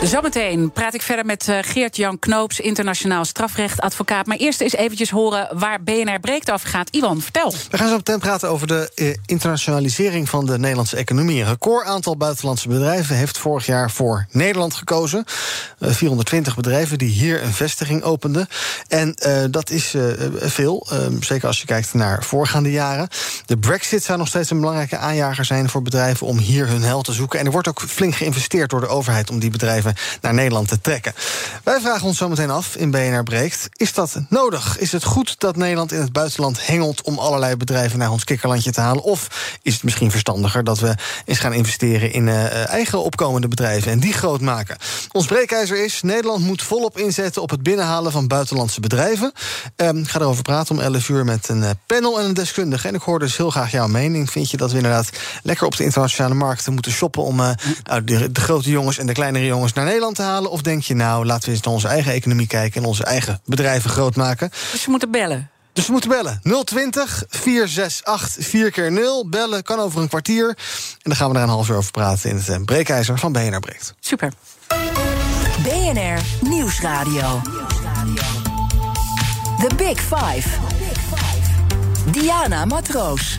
Zometeen 0.03 0.71
praat 0.71 0.95
ik 0.95 1.03
verder 1.03 1.25
met 1.25 1.49
uh, 1.49 1.59
Geert-Jan 1.61 2.19
Knoops, 2.19 2.61
internationaal 2.61 3.25
strafrechtadvocaat. 3.25 4.27
Maar 4.27 4.37
eerst 4.37 4.61
eens 4.61 4.75
eventjes 4.75 5.11
horen 5.11 5.49
waar 5.59 5.83
BNR 5.83 6.21
Breekt 6.21 6.51
over 6.51 6.69
gaat. 6.69 6.89
Iwan, 6.91 7.21
vertel. 7.21 7.55
We 7.71 7.77
gaan 7.77 7.89
zo 7.89 7.97
meteen 7.97 8.19
praten 8.19 8.49
over 8.49 8.67
de 8.67 8.91
eh, 8.95 9.15
internationalisering 9.27 10.29
van 10.29 10.47
de 10.47 10.59
Nederlandse 10.59 10.97
economie. 10.97 11.41
Een 11.41 11.49
record 11.49 11.87
aantal 11.87 12.17
buitenlandse 12.17 12.69
bedrijven 12.69 13.17
heeft 13.17 13.39
vorig 13.39 13.67
jaar 13.67 13.91
voor 13.91 14.27
Nederland 14.31 14.75
gekozen. 14.75 15.25
Uh, 15.79 15.91
420 15.91 16.57
bedrijven 16.57 16.99
die 16.99 17.11
hier 17.11 17.43
een 17.43 17.53
vestiging 17.53 18.03
openden. 18.03 18.49
En 18.89 19.15
dat 19.51 19.71
is 19.71 19.95
veel, 20.37 20.87
zeker 21.21 21.47
als 21.47 21.61
je 21.61 21.67
kijkt 21.67 21.95
naar 21.95 22.25
voorgaande 22.25 22.71
jaren. 22.71 23.09
De 23.47 23.59
Brexit 23.59 24.05
zou 24.05 24.19
nog 24.19 24.29
steeds 24.29 24.51
een 24.51 24.61
belangrijke 24.61 24.97
aanjager 24.97 25.45
zijn 25.45 25.69
voor 25.69 25.83
bedrijven 25.83 26.27
om 26.27 26.39
hier 26.39 26.69
hun 26.69 26.83
hel 26.83 27.03
te 27.03 27.13
zoeken. 27.13 27.39
En 27.39 27.47
er 27.47 27.53
wordt 27.53 27.69
ook 27.69 27.81
flink 27.81 28.15
geïnvesteerd 28.15 28.71
door 28.71 28.81
de 28.81 28.87
overheid 28.87 29.31
om 29.31 29.39
die 29.39 29.51
bedrijven 29.51 29.86
naar 30.21 30.35
Nederland 30.35 30.69
te 30.69 30.81
trekken. 30.81 31.15
Wij 31.65 31.81
vragen 31.81 32.07
ons 32.07 32.19
zometeen 32.19 32.51
af 32.51 32.77
in 32.77 32.91
BNR 32.91 33.23
Breekt: 33.23 33.69
is 33.73 33.93
dat 33.93 34.21
nodig? 34.29 34.79
Is 34.79 34.93
het 34.93 35.05
goed 35.05 35.35
dat 35.39 35.57
Nederland 35.57 35.93
in 35.93 36.01
het 36.01 36.13
buitenland 36.13 36.67
hengelt 36.67 37.03
om 37.03 37.19
allerlei 37.19 37.57
bedrijven 37.57 37.99
naar 37.99 38.11
ons 38.11 38.25
kikkerlandje 38.25 38.73
te 38.73 38.81
halen? 38.81 39.03
Of 39.03 39.29
is 39.63 39.75
het 39.75 39.83
misschien 39.83 40.11
verstandiger 40.11 40.65
dat 40.65 40.79
we 40.79 40.95
eens 41.25 41.39
gaan 41.39 41.53
investeren 41.53 42.13
in 42.13 42.27
uh, 42.27 42.69
eigen 42.69 43.03
opkomende 43.03 43.49
bedrijven 43.49 43.93
en 43.93 44.01
die 44.01 44.13
groot 44.13 44.41
maken? 44.41 44.77
Ons 45.13 45.27
breekijzer 45.27 45.85
is: 45.85 46.03
Nederland 46.03 46.45
moet 46.45 46.63
volop 46.63 46.99
inzetten 46.99 47.43
op 47.43 47.51
het 47.51 47.63
binnenhalen 47.63 48.13
van 48.13 48.27
buitenlandse 48.27 48.81
bedrijven. 48.81 49.33
Um, 49.77 49.99
ik 49.99 50.09
ga 50.09 50.21
erover 50.21 50.43
praten 50.43 50.75
om 50.75 50.81
11 50.81 51.09
uur 51.09 51.25
met 51.25 51.49
een 51.49 51.63
uh, 51.63 51.71
panel 51.87 52.21
en 52.21 52.25
een 52.25 52.35
deskundige. 52.35 52.89
En 52.89 52.95
ik 52.95 53.03
hoor 53.03 53.19
dus 53.19 53.37
heel 53.37 53.51
graag 53.51 53.71
jouw 53.71 53.87
mening. 53.87 54.31
Vind 54.31 54.51
je 54.51 54.57
dat 54.57 54.71
we 54.71 54.77
inderdaad 54.77 55.11
lekker 55.43 55.67
op 55.67 55.77
de 55.77 55.85
internationale 55.85 56.35
markten 56.35 56.73
moeten 56.73 56.93
shoppen 56.93 57.23
om 57.23 57.41
uh, 57.41 57.51
de, 58.05 58.33
de 58.33 58.41
grote 58.41 58.71
jongens 58.71 58.99
en 58.99 59.07
de 59.07 59.13
kleinere 59.13 59.47
jongens 59.47 59.73
naar 59.77 59.85
Nederland 59.85 60.17
te 60.17 60.23
halen? 60.23 60.51
Of 60.51 60.63
denk 60.63 60.83
je 60.83 60.95
nou, 60.95 61.27
laten 61.27 61.49
we 61.49 61.55
eens 61.55 61.65
naar 61.65 61.75
onze 61.75 61.89
eigen 61.89 62.13
economie 62.13 62.47
kijken 62.47 62.83
en 62.83 62.89
onze 62.89 63.05
eigen 63.05 63.41
bedrijven 63.45 63.91
groot 63.91 64.17
maken? 64.17 64.51
Dus 64.73 64.85
we 64.85 64.91
moeten 64.91 65.11
bellen. 65.11 65.51
Dus 65.73 65.87
we 65.87 65.93
moeten 65.93 66.11
bellen. 66.11 66.41
020 66.65 67.25
468 67.29 68.47
4 68.47 68.71
keer 68.71 68.93
0 68.93 69.29
Bellen 69.29 69.63
kan 69.63 69.79
over 69.79 70.01
een 70.01 70.09
kwartier. 70.09 70.49
En 70.49 70.57
dan 71.03 71.17
gaan 71.17 71.29
we 71.29 71.35
daar 71.35 71.43
een 71.43 71.49
half 71.49 71.69
uur 71.69 71.77
over 71.77 71.91
praten 71.91 72.31
in 72.31 72.37
het 72.37 72.49
eh, 72.49 72.57
breekijzer 72.65 73.19
van 73.19 73.33
BNR 73.33 73.61
Breekt. 73.61 73.95
Super. 74.01 74.33
BNR 75.63 76.21
Nieuwsradio. 76.41 77.41
The 79.59 79.75
Big 79.77 80.01
Five. 80.01 80.49
Diana 82.11 82.65
Matroos. 82.65 83.39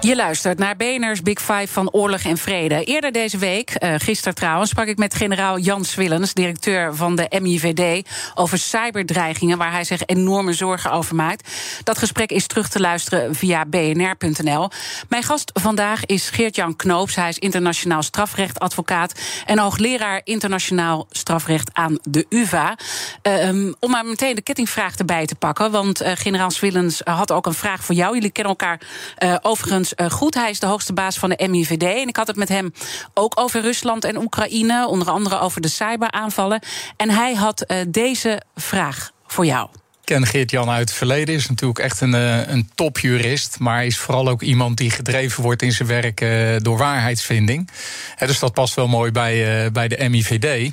Je 0.00 0.16
luistert 0.16 0.58
naar 0.58 0.76
BNR's 0.76 1.22
Big 1.22 1.38
Five 1.38 1.66
van 1.66 1.90
Oorlog 1.90 2.20
en 2.22 2.36
Vrede. 2.36 2.84
Eerder 2.84 3.12
deze 3.12 3.38
week, 3.38 3.76
uh, 3.78 3.94
gisteren 3.96 4.34
trouwens, 4.34 4.70
sprak 4.70 4.86
ik 4.86 4.98
met 4.98 5.14
generaal 5.14 5.58
Jan 5.58 5.84
Swillens, 5.84 6.34
directeur 6.34 6.94
van 6.94 7.16
de 7.16 7.38
MIVD, 7.40 8.08
over 8.34 8.58
cyberdreigingen, 8.58 9.58
waar 9.58 9.72
hij 9.72 9.84
zich 9.84 10.02
enorme 10.06 10.52
zorgen 10.52 10.92
over 10.92 11.14
maakt. 11.14 11.50
Dat 11.84 11.98
gesprek 11.98 12.30
is 12.30 12.46
terug 12.46 12.68
te 12.68 12.80
luisteren 12.80 13.34
via 13.34 13.66
bnr.nl. 13.66 14.70
Mijn 15.08 15.22
gast 15.22 15.50
vandaag 15.54 16.06
is 16.06 16.30
Geert-Jan 16.30 16.76
Knoops. 16.76 17.14
Hij 17.14 17.28
is 17.28 17.38
internationaal 17.38 18.02
strafrechtadvocaat 18.02 19.20
en 19.46 19.58
hoogleraar 19.58 20.20
internationaal 20.24 21.06
strafrecht 21.10 21.70
aan 21.72 21.98
de 22.02 22.26
UVA. 22.28 22.76
Um, 23.22 23.74
om 23.78 23.90
maar 23.90 24.04
meteen 24.04 24.34
de 24.34 24.42
kettingvraag 24.42 24.96
erbij 24.96 25.26
te 25.26 25.34
pakken, 25.34 25.70
want 25.70 26.02
uh, 26.02 26.10
generaal 26.14 26.50
Swillens 26.50 27.00
had 27.04 27.32
ook 27.32 27.46
een 27.46 27.54
vraag 27.54 27.84
voor 27.84 27.94
jou. 27.94 28.14
Jullie 28.14 28.30
kennen 28.30 28.56
elkaar 28.58 28.80
uh, 29.18 29.36
overigens 29.42 29.88
uh, 29.96 30.10
goed. 30.10 30.34
Hij 30.34 30.50
is 30.50 30.60
de 30.60 30.66
hoogste 30.66 30.92
baas 30.92 31.18
van 31.18 31.30
de 31.30 31.48
MIVD. 31.48 31.82
En 31.82 32.08
ik 32.08 32.16
had 32.16 32.26
het 32.26 32.36
met 32.36 32.48
hem 32.48 32.72
ook 33.14 33.40
over 33.40 33.60
Rusland 33.60 34.04
en 34.04 34.16
Oekraïne. 34.16 34.86
Onder 34.86 35.10
andere 35.10 35.38
over 35.38 35.60
de 35.60 35.68
cyberaanvallen. 35.68 36.62
En 36.96 37.10
hij 37.10 37.34
had 37.34 37.64
uh, 37.66 37.76
deze 37.88 38.42
vraag 38.54 39.10
voor 39.26 39.46
jou 39.46 39.68
ken 40.04 40.26
Geert-Jan 40.26 40.70
uit 40.70 40.88
het 40.88 40.98
verleden. 40.98 41.34
Is 41.34 41.48
natuurlijk 41.48 41.78
echt 41.78 42.00
een, 42.00 42.14
uh, 42.14 42.46
een 42.46 42.70
topjurist. 42.74 43.58
Maar 43.58 43.84
is 43.84 43.98
vooral 43.98 44.28
ook 44.28 44.42
iemand 44.42 44.76
die 44.76 44.90
gedreven 44.90 45.42
wordt 45.42 45.62
in 45.62 45.72
zijn 45.72 45.88
werk 45.88 46.24
door 46.62 46.78
waarheidsvinding. 46.78 47.70
He, 48.16 48.26
dus 48.26 48.38
dat 48.38 48.54
past 48.54 48.74
wel 48.74 48.88
mooi 48.88 49.10
bij, 49.10 49.72
bij 49.72 49.88
de 49.88 50.08
MIVD. 50.08 50.72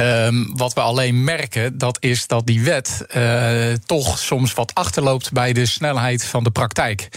Um, 0.00 0.56
wat 0.56 0.72
we 0.72 0.80
alleen 0.80 1.24
merken, 1.24 1.78
dat 1.78 1.96
is 2.00 2.26
dat 2.26 2.46
die 2.46 2.62
wet 2.62 3.06
uh, 3.16 3.72
toch 3.86 4.18
soms 4.18 4.54
wat 4.54 4.74
achterloopt 4.74 5.32
bij 5.32 5.52
de 5.52 5.66
snelheid 5.66 6.24
van 6.24 6.44
de 6.44 6.50
praktijk. 6.50 7.08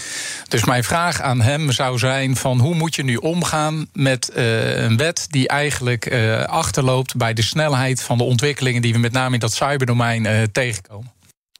Dus 0.48 0.66
mijn 0.66 0.84
vraag 0.84 1.22
aan 1.22 1.42
hem 1.42 1.72
zou 1.72 1.98
zijn: 1.98 2.36
van 2.36 2.60
hoe 2.60 2.76
moet 2.76 2.96
je 2.96 3.04
nu 3.04 3.16
omgaan 3.16 3.88
met 3.94 4.32
uh, 4.36 4.84
een 4.84 4.98
wet 4.98 5.28
die 5.30 5.48
eigenlijk 5.48 6.12
uh, 6.12 6.44
achterloopt 6.44 7.16
bij 7.16 7.34
de 7.34 7.44
snelheid 7.44 8.02
van 8.04 8.18
de 8.18 8.24
ontwikkelingen 8.24 8.82
die 8.82 8.94
we 8.94 9.00
met 9.00 9.12
name 9.12 9.34
in 9.34 9.40
dat 9.40 9.54
cyberdomein 9.54 10.50
tegenkomen? 10.52 11.12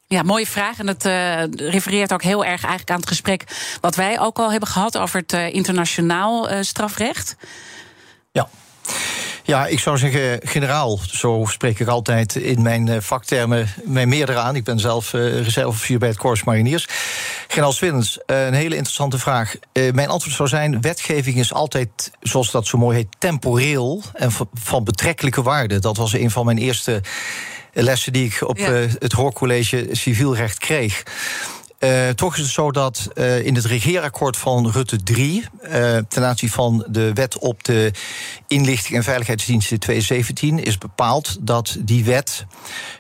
Ja, 0.08 0.24
mooie 0.24 0.48
vraag. 0.48 0.80
En 0.80 0.86
dat 0.86 1.06
uh, 1.06 1.44
refereert 1.56 2.14
ook 2.14 2.24
heel 2.24 2.46
erg 2.46 2.62
eigenlijk 2.62 2.90
aan 2.90 3.00
het 3.00 3.08
gesprek 3.08 3.44
wat 3.82 3.96
wij 3.96 4.20
ook 4.20 4.40
al 4.40 4.52
hebben 4.52 4.70
gehad 4.70 4.98
over 4.98 5.20
het 5.20 5.34
uh, 5.34 5.54
internationaal 5.54 6.52
uh, 6.52 6.58
strafrecht. 6.62 7.36
Ja. 8.32 8.50
Ja, 9.46 9.68
ik 9.68 9.80
zou 9.80 9.98
zeggen 9.98 10.40
generaal. 10.44 11.00
Zo 11.12 11.46
spreek 11.50 11.80
ik 11.80 11.88
altijd 11.88 12.36
in 12.36 12.62
mijn 12.62 13.02
vaktermen 13.02 13.68
mijn 13.84 14.10
meerdere 14.10 14.40
aan. 14.40 14.56
Ik 14.56 14.64
ben 14.64 14.80
zelf 14.80 15.14
uh, 15.14 15.42
reserveofficier 15.44 16.00
bij 16.00 16.08
het 16.08 16.18
Corps 16.18 16.44
Mariniers. 16.44 16.88
Generaal 17.48 17.72
Swillens, 17.72 18.20
uh, 18.28 18.46
een 18.46 18.54
hele 18.54 18.76
interessante 18.76 19.18
vraag. 19.18 19.56
Uh, 19.74 19.92
mijn 19.92 20.10
antwoord 20.10 20.36
zou 20.36 20.50
zijn, 20.50 20.82
wetgeving 20.82 21.36
is 21.36 21.54
altijd, 21.54 22.12
zoals 22.22 22.52
dat 22.52 22.68
zo 22.68 22.78
mooi 22.78 22.98
heet, 22.98 23.16
temporeel... 23.18 24.04
en 24.14 24.32
van 24.54 24.84
betrekkelijke 24.84 25.42
waarde. 25.42 25.80
Dat 25.80 25.98
was 25.98 26.14
een 26.14 26.32
van 26.32 26.46
mijn 26.46 26.58
eerste 26.58 27.02
lessen 27.74 28.14
die 28.14 28.26
ik 28.26 28.48
op 28.48 28.58
ja. 28.58 28.72
het 29.00 29.12
hoorcollege 29.12 29.88
civielrecht 29.92 30.58
kreeg. 30.58 31.04
Uh, 31.84 32.10
toch 32.10 32.34
is 32.34 32.42
het 32.42 32.52
zo 32.52 32.72
dat 32.72 33.08
uh, 33.16 33.46
in 33.46 33.56
het 33.56 33.66
regeerakkoord 33.66 34.38
van 34.38 34.72
Rutte 34.72 35.04
3, 35.04 35.46
uh, 35.64 35.98
ten 36.08 36.24
aanzien 36.24 36.50
van 36.50 36.86
de 36.90 37.14
wet 37.14 37.38
op 37.38 37.64
de 37.64 37.92
inlichting 38.48 38.98
en 38.98 39.04
veiligheidsdiensten 39.04 39.80
2017, 39.80 40.64
is 40.64 40.78
bepaald 40.78 41.38
dat 41.40 41.78
die 41.80 42.04
wet, 42.04 42.46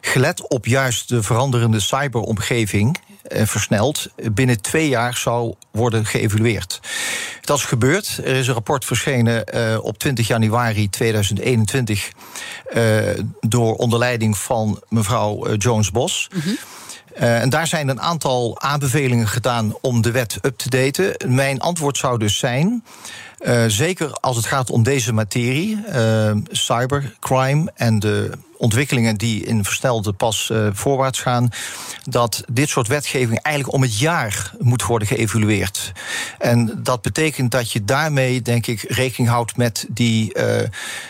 gelet 0.02 0.48
op 0.48 0.66
juist 0.66 1.10
de 1.10 1.24
veranderende 1.24 1.80
cyberomgeving, 1.80 2.98
versneld, 3.30 4.08
binnen 4.32 4.62
twee 4.62 4.88
jaar 4.88 5.18
zou 5.18 5.54
worden 5.72 6.06
geëvalueerd. 6.06 6.80
Dat 7.42 7.58
is 7.58 7.64
gebeurd. 7.64 8.18
Er 8.18 8.36
is 8.36 8.48
een 8.48 8.54
rapport 8.54 8.86
verschenen 8.86 9.84
op 9.84 9.98
20 9.98 10.28
januari 10.28 10.90
2021 10.90 12.12
uh, 12.74 13.00
door 13.40 13.76
onder 13.76 14.00
leiding 14.00 14.38
van 14.38 14.82
mevrouw 14.90 15.56
Jones 15.56 15.92
Bos. 15.92 16.30
Mm 16.34 16.42
-hmm. 16.42 16.58
Uh, 17.16 17.42
en 17.42 17.50
daar 17.50 17.68
zijn 17.68 17.88
een 17.88 18.02
aantal 18.02 18.62
aanbevelingen 18.62 19.28
gedaan 19.28 19.76
om 19.82 20.02
de 20.02 20.12
wet 20.12 20.38
up 20.42 20.58
te 20.58 20.70
daten. 20.70 21.16
Mijn 21.28 21.60
antwoord 21.60 21.98
zou 21.98 22.18
dus 22.18 22.38
zijn. 22.38 22.84
Uh, 23.40 23.64
zeker 23.68 24.12
als 24.12 24.36
het 24.36 24.46
gaat 24.46 24.70
om 24.70 24.84
deze 24.84 25.14
materie, 25.14 25.84
uh, 25.96 26.32
cybercrime 26.52 27.72
en 27.76 28.00
de 28.00 28.32
ontwikkelingen 28.64 29.18
die 29.18 29.46
in 29.46 29.64
versnelde 29.64 30.14
pas 30.14 30.50
uh, 30.52 30.68
voorwaarts 30.74 31.22
gaan, 31.22 31.50
dat 32.04 32.44
dit 32.52 32.70
soort 32.70 32.88
wetgeving 32.88 33.40
eigenlijk 33.42 33.76
om 33.76 33.82
het 33.82 34.00
jaar 34.00 34.54
moet 34.60 34.84
worden 34.84 35.08
geëvalueerd. 35.08 35.92
En 36.40 36.80
dat 36.84 37.02
betekent 37.02 37.52
dat 37.52 37.72
je 37.72 37.84
daarmee, 37.84 38.42
denk 38.42 38.68
ik, 38.68 38.82
rekening 38.88 39.30
houdt 39.30 39.58
met 39.58 39.86
die 39.90 40.38
uh, 40.38 40.62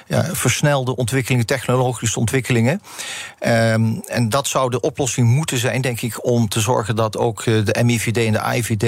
ja, 0.07 0.23
versnelde 0.31 0.95
ontwikkelingen, 0.95 1.45
technologische 1.45 2.19
ontwikkelingen. 2.19 2.81
Um, 3.39 4.01
en 4.05 4.29
dat 4.29 4.47
zou 4.47 4.69
de 4.69 4.79
oplossing 4.79 5.27
moeten 5.27 5.57
zijn, 5.57 5.81
denk 5.81 6.01
ik, 6.01 6.25
om 6.25 6.47
te 6.47 6.59
zorgen 6.59 6.95
dat 6.95 7.17
ook 7.17 7.43
de 7.43 7.79
MIVD 7.83 8.17
en 8.17 8.31
de 8.33 8.55
IVD 8.55 8.83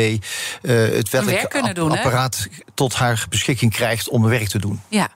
uh, 0.62 0.96
het 0.96 1.10
wettelijk 1.10 1.56
apparaat 1.78 2.48
tot 2.74 2.94
haar 2.94 3.26
beschikking 3.30 3.74
krijgt 3.74 4.10
om 4.10 4.24
werk 4.24 4.48
te 4.48 4.60
doen. 4.60 4.82
Ja. 4.88 5.10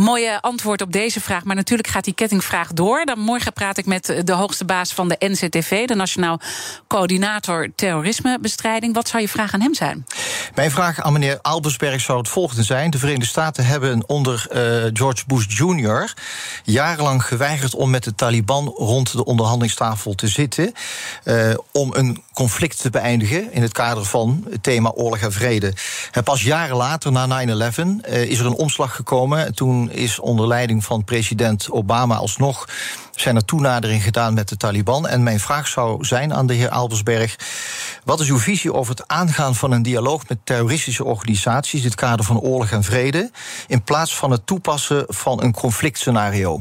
Mooie 0.00 0.40
antwoord 0.40 0.82
op 0.82 0.92
deze 0.92 1.20
vraag. 1.20 1.44
Maar 1.44 1.56
natuurlijk 1.56 1.88
gaat 1.88 2.04
die 2.04 2.14
kettingvraag 2.14 2.72
door. 2.72 3.04
Dan 3.04 3.18
morgen 3.18 3.52
praat 3.52 3.78
ik 3.78 3.86
met 3.86 4.22
de 4.24 4.32
hoogste 4.32 4.64
baas 4.64 4.92
van 4.92 5.08
de 5.08 5.16
NCTV, 5.18 5.86
de 5.86 5.94
Nationaal 5.94 6.40
Coördinator 6.88 7.68
Terrorismebestrijding. 7.74 8.94
Wat 8.94 9.08
zou 9.08 9.22
je 9.22 9.28
vraag 9.28 9.54
aan 9.54 9.60
hem 9.60 9.74
zijn? 9.74 10.06
Mijn 10.54 10.70
vraag 10.70 11.00
aan 11.00 11.12
meneer 11.12 11.38
Albersberg 11.42 12.00
zou 12.00 12.18
het 12.18 12.28
volgende 12.28 12.62
zijn. 12.62 12.90
De 12.90 12.98
Verenigde 12.98 13.26
Staten 13.26 13.66
hebben 13.66 14.08
onder 14.08 14.46
uh, 14.52 14.90
George 14.92 15.24
Bush 15.26 15.58
Jr. 15.58 16.14
jarenlang 16.64 17.24
geweigerd 17.24 17.74
om 17.74 17.90
met 17.90 18.04
de 18.04 18.14
Taliban 18.14 18.66
rond 18.66 19.12
de 19.12 19.24
onderhandelingstafel 19.24 20.14
te 20.14 20.28
zitten. 20.28 20.72
Uh, 21.24 21.54
om 21.72 21.94
een 21.94 22.22
conflict 22.32 22.80
te 22.80 22.90
beëindigen 22.90 23.52
in 23.52 23.62
het 23.62 23.72
kader 23.72 24.04
van 24.04 24.46
het 24.50 24.62
thema 24.62 24.90
oorlog 24.90 25.18
en 25.18 25.32
vrede. 25.32 25.72
En 26.12 26.22
pas 26.22 26.42
jaren 26.42 26.76
later, 26.76 27.12
na 27.12 27.44
9-11, 27.46 27.50
uh, 28.10 28.22
is 28.22 28.38
er 28.38 28.46
een 28.46 28.52
omslag 28.52 28.96
gekomen. 28.96 29.54
Toen 29.54 29.89
is 29.90 30.18
onder 30.18 30.46
leiding 30.46 30.84
van 30.84 31.04
president 31.04 31.70
Obama 31.70 32.16
alsnog 32.16 32.68
zijn 33.20 33.36
er 33.36 33.44
toenadering 33.44 34.02
gedaan 34.02 34.34
met 34.34 34.48
de 34.48 34.56
Taliban. 34.56 35.08
En 35.08 35.22
mijn 35.22 35.40
vraag 35.40 35.68
zou 35.68 36.04
zijn 36.04 36.34
aan 36.34 36.46
de 36.46 36.54
heer 36.54 36.68
Albersberg: 36.68 37.36
wat 38.04 38.20
is 38.20 38.28
uw 38.28 38.38
visie 38.38 38.72
over 38.72 38.94
het 38.96 39.08
aangaan 39.08 39.54
van 39.54 39.72
een 39.72 39.82
dialoog 39.82 40.28
met 40.28 40.38
terroristische 40.44 41.04
organisaties 41.04 41.80
in 41.80 41.86
het 41.86 41.94
kader 41.94 42.24
van 42.24 42.40
oorlog 42.40 42.70
en 42.70 42.84
vrede, 42.84 43.30
in 43.66 43.82
plaats 43.82 44.16
van 44.16 44.30
het 44.30 44.46
toepassen 44.46 45.04
van 45.08 45.42
een 45.42 45.52
conflictscenario? 45.52 46.60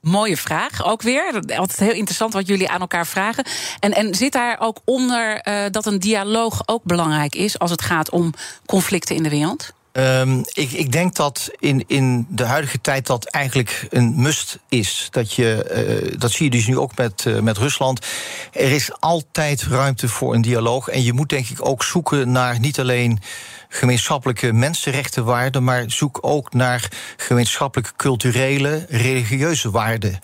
Mooie 0.00 0.36
vraag, 0.36 0.84
ook 0.84 1.02
weer. 1.02 1.34
Altijd 1.34 1.78
heel 1.78 1.92
interessant 1.92 2.32
wat 2.32 2.46
jullie 2.46 2.68
aan 2.68 2.80
elkaar 2.80 3.06
vragen. 3.06 3.44
En, 3.80 3.94
en 3.94 4.14
zit 4.14 4.32
daar 4.32 4.56
ook 4.60 4.80
onder 4.84 5.48
uh, 5.48 5.64
dat 5.70 5.86
een 5.86 5.98
dialoog 5.98 6.62
ook 6.66 6.82
belangrijk 6.84 7.34
is 7.34 7.58
als 7.58 7.70
het 7.70 7.82
gaat 7.82 8.10
om 8.10 8.32
conflicten 8.66 9.16
in 9.16 9.22
de 9.22 9.28
wereld? 9.28 9.72
Um, 9.98 10.44
ik, 10.52 10.72
ik, 10.72 10.92
denk 10.92 11.14
dat 11.14 11.50
in, 11.58 11.84
in 11.86 12.26
de 12.28 12.44
huidige 12.44 12.80
tijd 12.80 13.06
dat 13.06 13.24
eigenlijk 13.24 13.86
een 13.90 14.12
must 14.16 14.58
is. 14.68 15.08
Dat, 15.10 15.32
je, 15.32 16.02
uh, 16.12 16.18
dat 16.18 16.30
zie 16.30 16.44
je 16.44 16.50
dus 16.50 16.66
nu 16.66 16.78
ook 16.78 16.96
met, 16.96 17.24
uh, 17.24 17.40
met 17.40 17.58
Rusland. 17.58 18.06
Er 18.52 18.70
is 18.72 19.00
altijd 19.00 19.62
ruimte 19.62 20.08
voor 20.08 20.34
een 20.34 20.42
dialoog. 20.42 20.88
En 20.88 21.02
je 21.02 21.12
moet 21.12 21.28
denk 21.28 21.48
ik 21.48 21.66
ook 21.66 21.84
zoeken 21.84 22.32
naar 22.32 22.60
niet 22.60 22.80
alleen 22.80 23.20
gemeenschappelijke 23.68 24.52
mensenrechtenwaarden, 24.52 25.64
maar 25.64 25.84
zoek 25.86 26.18
ook 26.20 26.52
naar 26.52 26.88
gemeenschappelijke 27.16 27.92
culturele, 27.96 28.86
religieuze 28.88 29.70
waarden. 29.70 30.18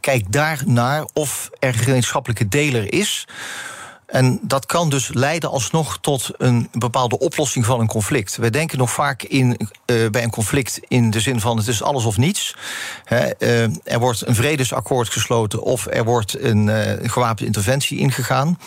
Kijk 0.00 0.32
daar 0.32 0.62
naar 0.66 1.06
of 1.12 1.50
er 1.58 1.68
een 1.68 1.74
gemeenschappelijke 1.74 2.48
deler 2.48 2.92
is. 2.92 3.26
En 4.08 4.38
dat 4.42 4.66
kan 4.66 4.90
dus 4.90 5.10
leiden 5.12 5.50
alsnog 5.50 5.98
tot 6.00 6.30
een 6.36 6.68
bepaalde 6.72 7.18
oplossing 7.18 7.64
van 7.64 7.80
een 7.80 7.86
conflict. 7.86 8.36
We 8.36 8.50
denken 8.50 8.78
nog 8.78 8.90
vaak 8.90 9.22
in, 9.22 9.68
uh, 9.86 10.10
bij 10.10 10.22
een 10.22 10.30
conflict 10.30 10.80
in 10.88 11.10
de 11.10 11.20
zin 11.20 11.40
van 11.40 11.56
het 11.56 11.68
is 11.68 11.82
alles 11.82 12.04
of 12.04 12.16
niets. 12.16 12.54
He, 13.04 13.30
uh, 13.38 13.62
er 13.84 13.98
wordt 13.98 14.26
een 14.26 14.34
vredesakkoord 14.34 15.08
gesloten 15.08 15.62
of 15.62 15.86
er 15.86 16.04
wordt 16.04 16.40
een 16.40 16.66
uh, 16.66 16.92
gewapende 17.02 17.44
interventie 17.44 17.98
ingegaan. 17.98 18.58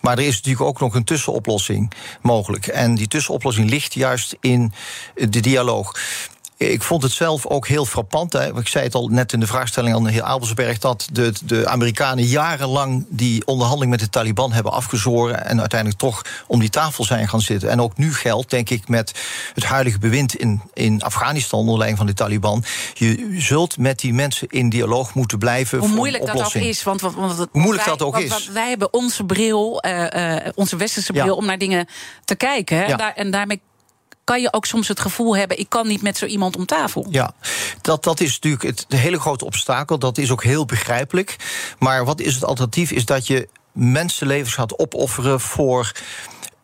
Maar 0.00 0.18
er 0.18 0.26
is 0.26 0.36
natuurlijk 0.36 0.64
ook 0.64 0.80
nog 0.80 0.94
een 0.94 1.04
tussenoplossing 1.04 1.92
mogelijk. 2.20 2.66
En 2.66 2.94
die 2.94 3.08
tussenoplossing 3.08 3.70
ligt 3.70 3.94
juist 3.94 4.36
in 4.40 4.72
de 5.14 5.40
dialoog. 5.40 5.92
Ik 6.70 6.82
vond 6.82 7.02
het 7.02 7.12
zelf 7.12 7.46
ook 7.46 7.66
heel 7.66 7.84
frappant. 7.84 8.32
Hè. 8.32 8.58
Ik 8.58 8.68
zei 8.68 8.84
het 8.84 8.94
al 8.94 9.08
net 9.08 9.32
in 9.32 9.40
de 9.40 9.46
vraagstelling 9.46 9.94
aan 9.94 10.04
de 10.04 10.10
heer 10.10 10.22
Abelsberg... 10.22 10.78
dat 10.78 11.08
de, 11.12 11.32
de 11.44 11.68
Amerikanen 11.68 12.24
jarenlang 12.24 13.06
die 13.08 13.46
onderhandeling 13.46 13.90
met 13.90 14.00
de 14.00 14.08
Taliban 14.08 14.52
hebben 14.52 14.72
afgezworen... 14.72 15.46
en 15.46 15.60
uiteindelijk 15.60 16.00
toch 16.00 16.22
om 16.46 16.60
die 16.60 16.70
tafel 16.70 17.04
zijn 17.04 17.28
gaan 17.28 17.40
zitten. 17.40 17.70
En 17.70 17.80
ook 17.80 17.96
nu 17.96 18.14
geldt, 18.14 18.50
denk 18.50 18.70
ik, 18.70 18.88
met 18.88 19.12
het 19.54 19.64
huidige 19.64 19.98
bewind 19.98 20.34
in, 20.34 20.62
in 20.74 21.02
Afghanistan... 21.02 21.60
onder 21.60 21.76
leiding 21.76 21.98
van 21.98 22.06
de 22.06 22.14
Taliban. 22.14 22.64
Je 22.94 23.36
zult 23.38 23.78
met 23.78 23.98
die 23.98 24.14
mensen 24.14 24.48
in 24.48 24.68
dialoog 24.68 25.14
moeten 25.14 25.38
blijven 25.38 25.78
Hoe 25.78 25.88
moeilijk 25.88 26.26
dat 26.26 26.44
ook 26.44 26.54
is. 26.54 26.82
Want, 26.82 27.00
want, 27.00 27.14
want 27.14 27.36
Hoe 27.36 27.48
moeilijk 27.52 27.84
wij, 27.84 27.96
dat 27.96 28.06
ook 28.06 28.12
want, 28.12 28.24
is. 28.24 28.30
want 28.30 28.46
wij 28.46 28.68
hebben 28.68 28.92
onze 28.92 29.24
bril, 29.24 29.84
uh, 29.86 30.06
uh, 30.16 30.36
onze 30.54 30.76
westerse 30.76 31.12
bril... 31.12 31.24
Ja. 31.24 31.32
om 31.32 31.46
naar 31.46 31.58
dingen 31.58 31.86
te 32.24 32.34
kijken. 32.34 32.76
Hè? 32.76 32.82
Ja. 32.82 32.90
En, 32.90 32.98
daar, 32.98 33.12
en 33.14 33.30
daarmee 33.30 33.60
kan 34.24 34.40
je 34.40 34.52
ook 34.52 34.66
soms 34.66 34.88
het 34.88 35.00
gevoel 35.00 35.36
hebben: 35.36 35.58
ik 35.58 35.68
kan 35.68 35.86
niet 35.86 36.02
met 36.02 36.16
zo 36.16 36.26
iemand 36.26 36.56
om 36.56 36.66
tafel. 36.66 37.06
Ja, 37.10 37.34
dat, 37.80 38.04
dat 38.04 38.20
is 38.20 38.32
natuurlijk 38.32 38.62
het 38.62 38.84
de 38.88 38.96
hele 38.96 39.20
grote 39.20 39.44
obstakel. 39.44 39.98
Dat 39.98 40.18
is 40.18 40.30
ook 40.30 40.42
heel 40.42 40.64
begrijpelijk. 40.64 41.36
Maar 41.78 42.04
wat 42.04 42.20
is 42.20 42.34
het 42.34 42.44
alternatief? 42.44 42.90
Is 42.90 43.04
dat 43.04 43.26
je 43.26 43.48
mensenlevens 43.72 44.54
gaat 44.54 44.78
opofferen 44.78 45.40
voor 45.40 45.92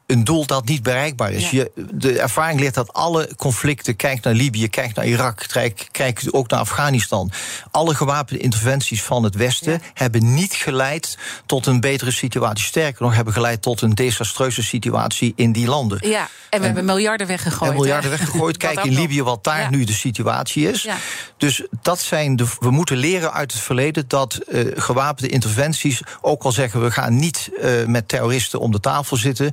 een 0.06 0.24
doel 0.24 0.46
dat 0.46 0.64
niet 0.64 0.82
bereikbaar 0.82 1.32
is. 1.32 1.50
Ja. 1.50 1.59
Je, 1.74 1.86
de 1.92 2.18
ervaring 2.18 2.61
leert 2.61 2.74
dat 2.74 2.92
alle 2.92 3.30
conflicten, 3.36 3.96
kijk 3.96 4.22
naar 4.22 4.34
Libië, 4.34 4.68
kijk 4.68 4.94
naar 4.94 5.06
Irak, 5.06 5.44
kijk, 5.46 5.88
kijk 5.90 6.22
ook 6.30 6.50
naar 6.50 6.61
Afghanistan. 6.61 7.30
Alle 7.70 7.94
gewapende 7.94 8.42
interventies 8.42 9.02
van 9.02 9.22
het 9.22 9.34
Westen 9.34 9.72
Ja. 9.72 9.78
hebben 9.94 10.34
niet 10.34 10.54
geleid 10.54 11.18
tot 11.46 11.66
een 11.66 11.80
betere 11.80 12.11
situatie. 12.11 12.64
Sterker 12.64 13.02
nog, 13.02 13.14
hebben 13.14 13.32
geleid 13.32 13.62
tot 13.62 13.80
een 13.80 13.94
desastreuze 13.94 14.62
situatie 14.62 15.32
in 15.36 15.52
die 15.52 15.66
landen. 15.66 16.09
Ja, 16.09 16.28
en 16.51 16.59
we 16.61 16.66
hebben 16.66 16.84
miljarden 16.84 17.26
weggegooid. 17.26 17.70
En 17.70 17.76
miljarden 17.76 18.11
weggegooid. 18.11 18.57
Kijk 18.66 18.84
in. 18.84 18.92
Libië 18.92 19.22
wat 19.22 19.44
daar 19.44 19.61
Ja. 19.61 19.70
nu 19.70 19.84
de 19.84 19.92
situatie 19.92 20.68
is. 20.70 20.82
Ja. 20.82 20.96
Dus 21.36 21.62
dat 21.82 22.01
zijn 22.01 22.36
de. 22.36 22.46
We 22.61 22.70
moeten 22.70 22.96
leren 22.96 23.32
uit 23.32 23.53
het 23.53 23.62
verleden 23.62 24.05
dat 24.09 24.34
eh, 24.34 24.64
gewapende 24.74 25.28
interventies, 25.30 26.01
ook 26.20 26.42
al 26.42 26.53
zeggen 26.53 26.82
we 26.82 26.90
gaan 26.90 27.16
niet 27.16 27.51
eh, 27.61 27.84
met 27.86 28.09
terroristen 28.09 28.61
om 28.61 28.72
de 28.72 28.80
tafel 28.80 29.16
zitten, 29.16 29.53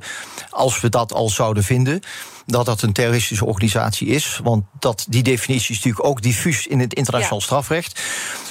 als 0.50 0.80
we 0.80 0.88
dat 0.88 1.12
al 1.12 1.28
zouden 1.28 1.62
vinden. 1.64 2.00
Dat 2.46 2.66
dat 2.66 2.82
een 2.82 2.92
terroristische 2.92 3.44
organisatie 3.46 4.06
is. 4.08 4.40
Want 4.42 4.64
dat, 4.78 5.06
die 5.08 5.22
definitie 5.22 5.70
is 5.70 5.76
natuurlijk 5.76 6.04
ook 6.06 6.22
diffuus 6.22 6.66
in 6.66 6.80
het 6.80 6.94
internationaal 6.94 7.38
Ja. 7.38 7.44
strafrecht. 7.44 8.00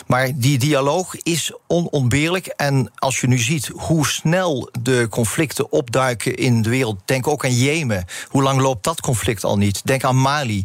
Maar 0.08 0.30
die 0.36 0.58
dialoog 0.58 1.16
is 1.16 1.54
onontbeerlijk. 1.68 2.46
En 2.48 2.92
als 2.96 3.20
je 3.20 3.28
nu 3.28 3.38
ziet 3.38 3.68
hoe 3.68 4.08
snel 4.08 4.70
de 4.82 5.08
conflicten 5.10 5.72
opduiken 5.72 6.36
in 6.36 6.62
de 6.62 6.70
wereld. 6.70 7.00
Denk 7.06 7.28
ook 7.28 7.44
aan 7.46 7.56
Jemen. 7.58 8.06
Hoe 8.28 8.44
lang 8.44 8.62
loopt 8.62 8.84
dat 8.84 9.02
conflict 9.02 9.44
al 9.44 9.58
niet? 9.58 9.82
Denk 9.86 10.04
aan 10.04 10.22
Mali. 10.22 10.64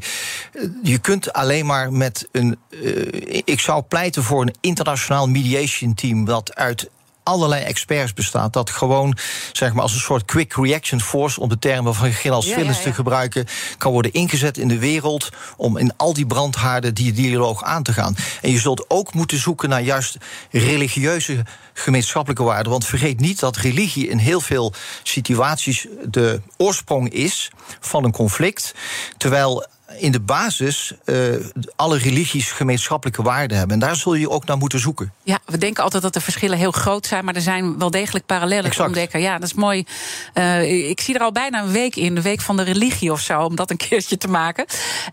Je 0.82 0.98
kunt 0.98 1.32
alleen 1.32 1.66
maar 1.66 1.92
met 1.92 2.28
een. 2.32 2.56
eh, 2.70 3.42
ik 3.44 3.60
zou 3.60 3.82
pleiten 3.82 4.22
voor 4.22 4.42
een 4.42 4.54
internationaal 4.60 5.28
mediation 5.28 5.94
team. 5.94 6.24
dat 6.24 6.54
uit 6.54 6.90
allerlei 7.30 7.62
experts 7.62 8.12
bestaat. 8.12 8.52
Dat 8.52 8.70
gewoon, 8.70 9.16
zeg 9.52 9.72
maar, 9.72 9.82
als 9.82 9.94
een 9.94 10.00
soort 10.00 10.24
quick 10.24 10.54
reaction 10.54 11.00
force... 11.00 11.40
om 11.40 11.48
de 11.48 11.58
termen 11.58 11.94
van 11.94 12.08
Ja, 12.08 12.14
Phillips 12.14 12.76
ja, 12.76 12.82
te 12.82 12.92
gebruiken... 12.92 13.46
kan 13.78 13.92
worden 13.92 14.12
ingezet 14.12 14.58
in 14.58 14.68
de 14.68 14.78
wereld 14.78 15.28
om 15.56 15.76
in 15.76 15.92
al 15.96 16.12
die 16.12 16.26
brandhaarden 16.26 16.94
die 16.94 17.12
dialoog 17.12 17.62
aan 17.62 17.82
te 17.82 17.92
gaan. 17.92 18.16
En 18.42 18.50
je 18.50 18.58
zult 18.58 18.84
ook 18.88 19.14
moeten 19.14 19.38
zoeken 19.38 19.68
naar 19.68 19.82
juist 19.82 20.16
religieuze 20.50 21.44
gemeenschappelijke 21.72 22.42
waarden. 22.42 22.72
Want 22.72 22.86
vergeet 22.86 23.20
niet 23.20 23.40
dat 23.40 23.56
religie 23.56 24.08
in 24.08 24.18
heel 24.18 24.40
veel 24.40 24.72
situaties 25.02 25.86
de 26.04 26.40
oorsprong 26.56 27.10
is 27.12 27.50
van 27.80 28.04
een 28.04 28.12
conflict. 28.12 28.74
Terwijl 29.16 29.66
in 29.98 30.12
de 30.12 30.20
basis 30.20 30.92
eh, 31.04 31.16
alle 31.76 31.98
religies 31.98 32.50
gemeenschappelijke 32.50 33.22
waarden 33.22 33.56
hebben. 33.56 33.74
En 33.74 33.86
daar 33.86 33.96
zul 33.96 34.14
je 34.14 34.30
ook 34.30 34.44
naar 34.44 34.56
moeten 34.56 34.78
zoeken. 34.78 35.12
Ja, 35.22 35.38
we 35.44 35.58
denken 35.58 35.82
altijd 35.82 36.02
dat 36.02 36.12
de 36.12 36.20
verschillen 36.20 36.58
heel 36.58 36.70
groot 36.70 37.06
zijn, 37.06 37.24
maar 37.24 37.34
er 37.34 37.40
zijn 37.40 37.78
wel 37.78 37.90
degelijk 37.90 38.26
parallellen 38.26 38.70
te 38.70 38.82
ontdekken. 38.82 39.20
Ja, 39.20 39.38
dat 39.38 39.48
is 39.48 39.54
mooi. 39.54 39.84
Uh, 40.34 40.88
ik 40.88 41.00
zie 41.00 41.14
er 41.14 41.20
al 41.20 41.32
bijna 41.32 41.62
een 41.62 41.72
week 41.72 41.96
in, 41.96 42.14
de 42.14 42.22
week 42.22 42.40
van 42.40 42.56
de 42.56 42.62
religie 42.62 43.12
of 43.12 43.20
zo, 43.20 43.40
om 43.42 43.56
dat 43.56 43.70
een 43.70 43.76
keertje 43.88 44.16
te 44.16 44.28
maken. 44.28 44.66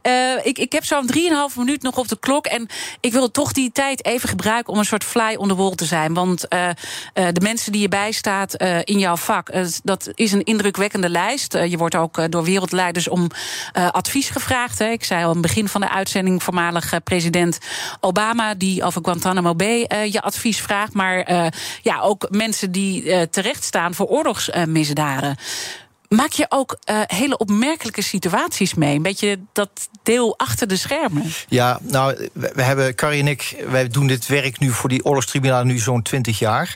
Uh, 0.04 0.46
ik, 0.46 0.58
ik 0.58 0.72
heb 0.72 0.86
zo'n 0.86 1.10
3,5 1.14 1.58
minuut 1.58 1.82
nog 1.82 1.98
op 1.98 2.08
de 2.08 2.20
klok 2.20 2.46
en 2.46 2.68
ik 3.00 3.12
wil 3.12 3.32
toch 3.32 3.52
die 3.52 3.72
tijd 3.72 4.06
even 4.06 4.30
gebruiken 4.30 4.74
om 4.74 4.80
een 4.80 4.86
soort 4.86 5.04
fly 5.04 5.36
on 5.36 5.48
the 5.48 5.56
wall 5.56 5.76
te 5.76 5.86
zijn. 5.86 6.14
Want 6.14 6.46
uh, 6.54 6.70
de 7.14 7.42
mensen 7.42 7.72
die 7.72 7.82
je 7.82 7.88
bijstaat 7.88 8.56
in 8.84 9.00
jouw 9.00 9.16
vak, 9.16 9.52
dat 9.84 10.10
is 10.14 10.32
een 10.32 10.44
indrukwekkende 10.44 11.10
lijst. 11.10 11.54
je 11.54 11.78
wordt 11.78 11.96
ook 11.96 12.32
door 12.32 12.44
wereldleiders 12.44 13.08
om 13.08 13.32
advies 13.74 14.30
gevraagd. 14.30 14.67
Ik 14.80 15.04
zei 15.04 15.22
al 15.24 15.28
aan 15.28 15.32
het 15.32 15.42
begin 15.42 15.68
van 15.68 15.82
de 15.82 15.90
uitzending, 15.90 16.44
voormalig 16.44 17.04
president 17.04 17.58
Obama, 18.00 18.54
die 18.54 18.84
over 18.84 19.02
Guantanamo 19.04 19.56
Bay 19.56 19.88
je 20.12 20.22
advies 20.22 20.62
vraagt. 20.62 20.94
Maar 20.94 21.32
uh, 21.32 21.48
ja, 21.82 22.00
ook 22.00 22.28
mensen 22.30 22.72
die 22.72 23.30
terecht 23.30 23.64
staan 23.64 23.94
voor 23.94 24.06
oorlogsmisdaden. 24.06 25.36
Maak 26.08 26.32
je 26.32 26.46
ook 26.50 26.78
hele 27.06 27.38
opmerkelijke 27.38 28.02
situaties 28.02 28.74
mee? 28.74 28.96
Een 28.96 29.02
beetje 29.02 29.40
dat 29.54 29.70
deel 30.04 30.38
achter 30.38 30.68
de 30.68 30.76
schermen. 30.78 31.24
Ja, 31.48 31.80
nou, 31.82 32.30
we, 32.34 32.62
hebben, 32.62 32.96
Carrie 32.96 33.22
en 33.22 33.28
ik, 33.28 33.64
wij 33.70 33.88
doen 33.88 34.08
dit 34.08 34.28
werk 34.28 34.60
nu 34.60 34.72
voor 34.72 34.90
die 34.90 35.06
oorlogstribunalen 35.06 35.68
nu 35.68 35.78
zo'n 35.78 36.02
20 36.02 36.40
jaar. 36.40 36.76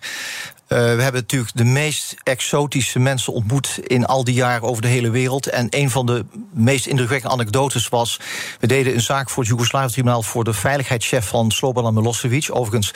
Uh, 0.71 0.77
we 0.77 1.01
hebben 1.01 1.21
natuurlijk 1.21 1.51
de 1.55 1.63
meest 1.63 2.15
exotische 2.23 2.99
mensen 2.99 3.33
ontmoet 3.33 3.79
in 3.83 4.05
al 4.05 4.23
die 4.23 4.33
jaren 4.33 4.67
over 4.67 4.81
de 4.81 4.87
hele 4.87 5.09
wereld. 5.09 5.47
En 5.47 5.67
een 5.69 5.89
van 5.89 6.05
de 6.05 6.25
meest 6.53 6.85
indrukwekkende 6.85 7.35
anekdotes 7.35 7.89
was: 7.89 8.19
we 8.59 8.67
deden 8.67 8.93
een 8.93 9.01
zaak 9.01 9.29
voor 9.29 9.43
het 9.43 9.51
Joegoslavië-tribunaal 9.51 10.23
voor 10.23 10.43
de 10.43 10.53
veiligheidschef 10.53 11.27
van 11.27 11.51
Slobodan 11.51 11.93
Milosevic. 11.93 12.47
Overigens 12.51 12.93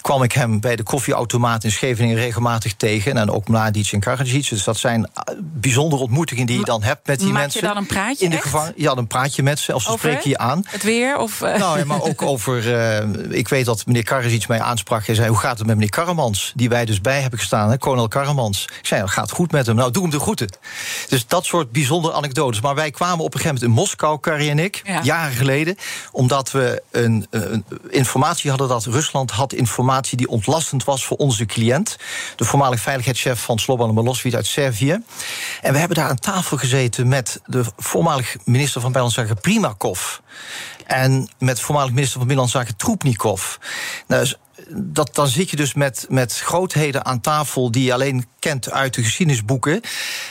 kwam 0.00 0.22
ik 0.22 0.32
hem 0.32 0.60
bij 0.60 0.76
de 0.76 0.82
koffieautomaat 0.82 1.64
in 1.64 1.70
Scheveningen 1.72 2.16
regelmatig 2.16 2.74
tegen. 2.74 3.16
En 3.16 3.30
ook 3.30 3.48
Mladic 3.48 3.92
en 3.92 4.00
Karadzic. 4.00 4.48
Dus 4.48 4.64
dat 4.64 4.76
zijn 4.76 5.04
eh, 5.04 5.34
bijzondere 5.42 6.02
ontmoetingen 6.02 6.46
die 6.46 6.58
je 6.58 6.64
dan 6.64 6.82
hebt 6.82 7.06
met 7.06 7.18
die 7.18 7.28
Maak 7.32 7.40
mensen. 7.42 7.60
je 7.60 7.66
dan 7.66 7.76
een 7.76 7.86
praatje 7.86 8.24
in 8.24 8.30
de 8.30 8.36
echt? 8.36 8.44
gevangen. 8.44 8.72
Je 8.76 8.86
had 8.86 8.96
een 8.98 9.06
praatje 9.06 9.42
met 9.42 9.58
ze, 9.58 9.74
of 9.74 9.82
ze 9.82 9.88
Over 9.88 10.00
spreken 10.08 10.30
je 10.30 10.38
aan. 10.38 10.62
Het 10.66 10.82
weer? 10.82 11.16
Of, 11.18 11.40
eh, 11.42 11.58
Nou 11.58 11.78
ja, 11.78 11.84
maar 11.84 12.02
ook 12.02 12.22
over. 12.22 12.74
eh, 12.74 13.06
ik 13.30 13.48
weet 13.48 13.64
dat 13.64 13.86
meneer 13.86 14.04
Karadzic 14.04 14.48
mij 14.48 14.60
aansprak. 14.60 15.06
Hij 15.06 15.14
zei: 15.14 15.28
Hoe 15.28 15.38
gaat 15.38 15.58
het 15.58 15.66
met 15.66 15.76
meneer 15.76 15.90
Karamans? 15.90 16.52
Die 16.56 16.68
wij 16.68 16.84
dus 16.84 17.00
bij 17.00 17.20
hebben 17.20 17.38
gestaan, 17.38 17.70
hè, 17.70 17.78
kolonel 17.78 18.08
Karamans. 18.08 18.64
Ik 18.64 18.86
zei: 18.86 19.00
Het 19.00 19.10
gaat 19.10 19.30
goed 19.30 19.52
met 19.52 19.66
hem. 19.66 19.76
Nou, 19.76 19.90
doe 19.90 20.02
hem 20.02 20.10
de 20.10 20.20
groeten. 20.20 20.48
Dus 21.08 21.26
dat 21.26 21.44
soort 21.44 21.72
bijzondere 21.72 22.14
anekdotes. 22.14 22.60
Maar 22.60 22.74
wij 22.74 22.90
kwamen 22.90 23.24
op 23.24 23.34
een 23.34 23.40
gegeven 23.40 23.54
moment 23.60 23.76
in 23.78 23.82
Moskou, 23.82 24.20
Carrie 24.20 24.50
en 24.50 24.58
ik, 24.58 24.80
Ja. 24.84 25.00
jaren 25.02 25.36
geleden. 25.36 25.76
Omdat 26.12 26.50
we 26.50 26.82
een, 26.90 27.26
een 27.30 27.64
informatie 27.90 28.50
hadden 28.50 28.68
dat 28.68 28.84
Rusland 28.84 29.30
had 29.30 29.52
informatie 29.52 29.86
die 30.16 30.28
ontlastend 30.28 30.84
was 30.84 31.04
voor 31.04 31.16
onze 31.16 31.46
cliënt. 31.46 31.96
De 32.36 32.44
voormalig 32.44 32.80
veiligheidschef 32.80 33.40
van 33.40 33.58
Slobodan 33.58 33.94
Milosevic 33.94 34.34
uit 34.34 34.46
Servië. 34.46 35.02
En 35.60 35.72
we 35.72 35.78
hebben 35.78 35.96
daar 35.96 36.08
aan 36.08 36.18
tafel 36.18 36.56
gezeten 36.56 37.08
met 37.08 37.40
de 37.46 37.64
voormalig 37.76 38.36
minister 38.44 38.80
van 38.80 38.92
Buitenlandse 38.92 39.20
Zaken 39.20 39.40
Primakov. 39.40 40.18
En 40.86 41.28
met 41.38 41.60
voormalig 41.60 41.92
minister 41.92 42.18
van 42.18 42.26
Binnenlandse 42.26 42.58
Zaken 42.58 42.76
Troepnikov. 42.76 43.56
Nou, 44.06 44.20
dus 44.20 44.36
dat, 44.70 45.14
dan 45.14 45.28
zit 45.28 45.50
je 45.50 45.56
dus 45.56 45.74
met, 45.74 46.06
met 46.08 46.38
grootheden 46.38 47.04
aan 47.04 47.20
tafel 47.20 47.70
die 47.70 47.84
je 47.84 47.92
alleen 47.92 48.26
kent 48.38 48.70
uit 48.70 48.94
de 48.94 49.02
geschiedenisboeken. 49.02 49.80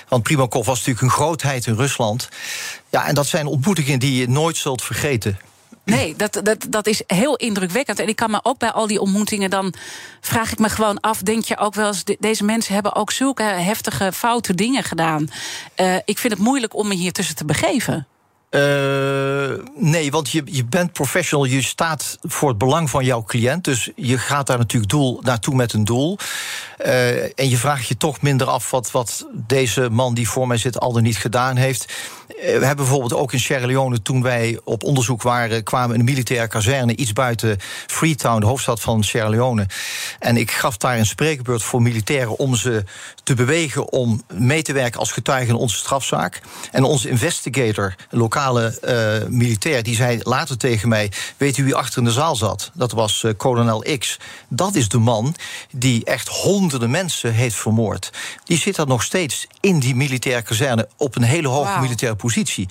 Want 0.08 0.24
Primakov 0.24 0.66
was 0.66 0.78
natuurlijk 0.78 1.06
een 1.06 1.20
grootheid 1.24 1.66
in 1.66 1.76
Rusland. 1.76 2.30
Ja, 2.90 3.08
en 3.08 3.16
dat 3.16 3.28
zijn 3.28 3.46
ontmoetingen 3.46 4.00
die 4.00 4.20
je 4.20 4.30
nooit 4.30 4.58
zult 4.58 4.84
vergeten. 4.84 5.40
Nee, 5.84 6.16
dat, 6.16 6.40
dat, 6.44 6.66
dat 6.70 6.88
is 6.88 7.02
heel 7.08 7.36
indrukwekkend. 7.36 8.00
En 8.00 8.08
ik 8.08 8.16
kan 8.16 8.32
me 8.32 8.40
ook 8.44 8.58
bij 8.58 8.72
al 8.72 8.88
die 8.88 9.00
ontmoetingen, 9.02 9.50
dan 9.50 9.74
vraag 10.22 10.52
ik 10.52 10.60
me 10.60 10.70
gewoon 10.70 11.00
af: 11.00 11.22
denk 11.22 11.44
je 11.46 11.58
ook 11.58 11.74
wel 11.74 11.88
eens, 11.88 12.04
de- 12.04 12.18
deze 12.20 12.44
mensen 12.44 12.74
hebben 12.74 12.96
ook 12.96 13.12
zulke 13.12 13.44
heftige, 13.44 14.12
foute 14.14 14.54
dingen 14.56 14.84
gedaan. 14.84 15.28
Eh, 15.76 15.96
ik 16.06 16.18
vind 16.18 16.34
het 16.34 16.42
moeilijk 16.42 16.76
om 16.76 16.88
me 16.88 16.96
hier 16.96 17.12
tussen 17.12 17.36
te 17.36 17.46
begeven. 17.46 18.08
Eh, 18.50 18.62
nee, 19.76 20.12
want 20.12 20.30
je, 20.30 20.42
je 20.46 20.66
bent 20.66 20.94
professional, 20.94 21.46
je 21.46 21.62
staat 21.62 22.18
voor 22.22 22.50
het 22.50 22.58
belang 22.58 22.90
van 22.90 23.06
jouw 23.06 23.24
cliënt. 23.24 23.64
Dus 23.64 23.90
je 23.96 24.18
gaat 24.18 24.48
daar 24.48 24.58
natuurlijk 24.58 24.92
doel, 24.92 25.20
naartoe 25.24 25.56
met 25.56 25.74
een 25.74 25.84
doel. 25.84 26.18
Eh, 26.78 27.24
en 27.40 27.50
je 27.50 27.58
vraagt 27.58 27.88
je 27.88 27.98
toch 27.98 28.22
minder 28.22 28.48
af 28.48 28.72
wat, 28.72 28.92
wat 28.92 29.26
deze 29.34 29.90
man 29.90 30.14
die 30.14 30.30
voor 30.30 30.48
mij 30.48 30.58
zit 30.58 30.80
al 30.80 30.94
dan 30.94 31.04
niet 31.04 31.18
gedaan 31.18 31.56
heeft. 31.56 31.94
Eh, 32.28 32.36
we 32.38 32.66
hebben 32.66 32.76
bijvoorbeeld 32.76 33.14
ook 33.14 33.34
in 33.34 33.40
Sierra 33.40 33.66
Leone, 33.66 34.02
toen 34.02 34.22
wij 34.22 34.60
op 34.64 34.84
onderzoek 34.84 35.22
waren, 35.22 35.64
kwamen 35.64 35.94
in 35.94 36.00
een 36.00 36.06
militaire 36.06 36.48
kazerne 36.48 36.96
iets 36.96 37.14
buiten 37.14 37.58
Freetown, 37.88 38.40
de 38.40 38.46
hoofdstad 38.46 38.82
van 38.82 39.04
Sierra 39.04 39.30
Leone. 39.30 39.68
En 40.20 40.38
ik 40.38 40.52
gaf 40.52 40.78
daar 40.78 40.98
een 40.98 41.06
spreekbeurt 41.06 41.64
voor 41.64 41.82
militairen 41.82 42.40
om 42.40 42.56
ze 42.56 42.84
te 43.24 43.34
bewegen 43.34 43.92
om 43.92 44.22
mee 44.34 44.62
te 44.62 44.74
werken 44.74 45.00
als 45.00 45.12
getuige 45.12 45.50
in 45.50 45.56
onze 45.56 45.76
strafzaak. 45.76 46.42
En 46.72 46.84
onze 46.84 47.10
investigator, 47.10 47.96
een 48.10 48.20
lokale 48.20 48.80
eh, 48.80 49.30
militair, 49.30 49.84
die 49.84 49.96
zei 49.96 50.20
later 50.24 50.58
tegen 50.58 50.90
mij: 50.90 51.12
Weet 51.38 51.58
u 51.58 51.64
wie 51.64 51.76
achter 51.76 51.98
in 51.98 52.04
de 52.04 52.12
zaal 52.12 52.36
zat? 52.36 52.72
Dat 52.74 52.92
was 52.92 53.24
eh, 53.24 53.32
kolonel 53.38 53.86
X. 53.98 54.20
Dat 54.48 54.76
is 54.76 54.90
de 54.90 54.98
man 54.98 55.36
die 55.72 56.06
echt 56.06 56.28
honderden 56.28 56.90
mensen 56.90 57.34
heeft 57.34 57.56
vermoord. 57.56 58.12
Die 58.44 58.58
zit 58.58 58.76
daar 58.76 58.88
nog 58.88 59.04
steeds 59.04 59.48
in 59.60 59.80
die 59.80 59.96
militaire 59.96 60.42
kazerne 60.42 60.88
op 60.98 61.16
een 61.16 61.24
hele 61.24 61.48
hoge 61.48 61.70
Wauw. 61.70 61.82
militaire 61.82 62.17
positie. 62.18 62.70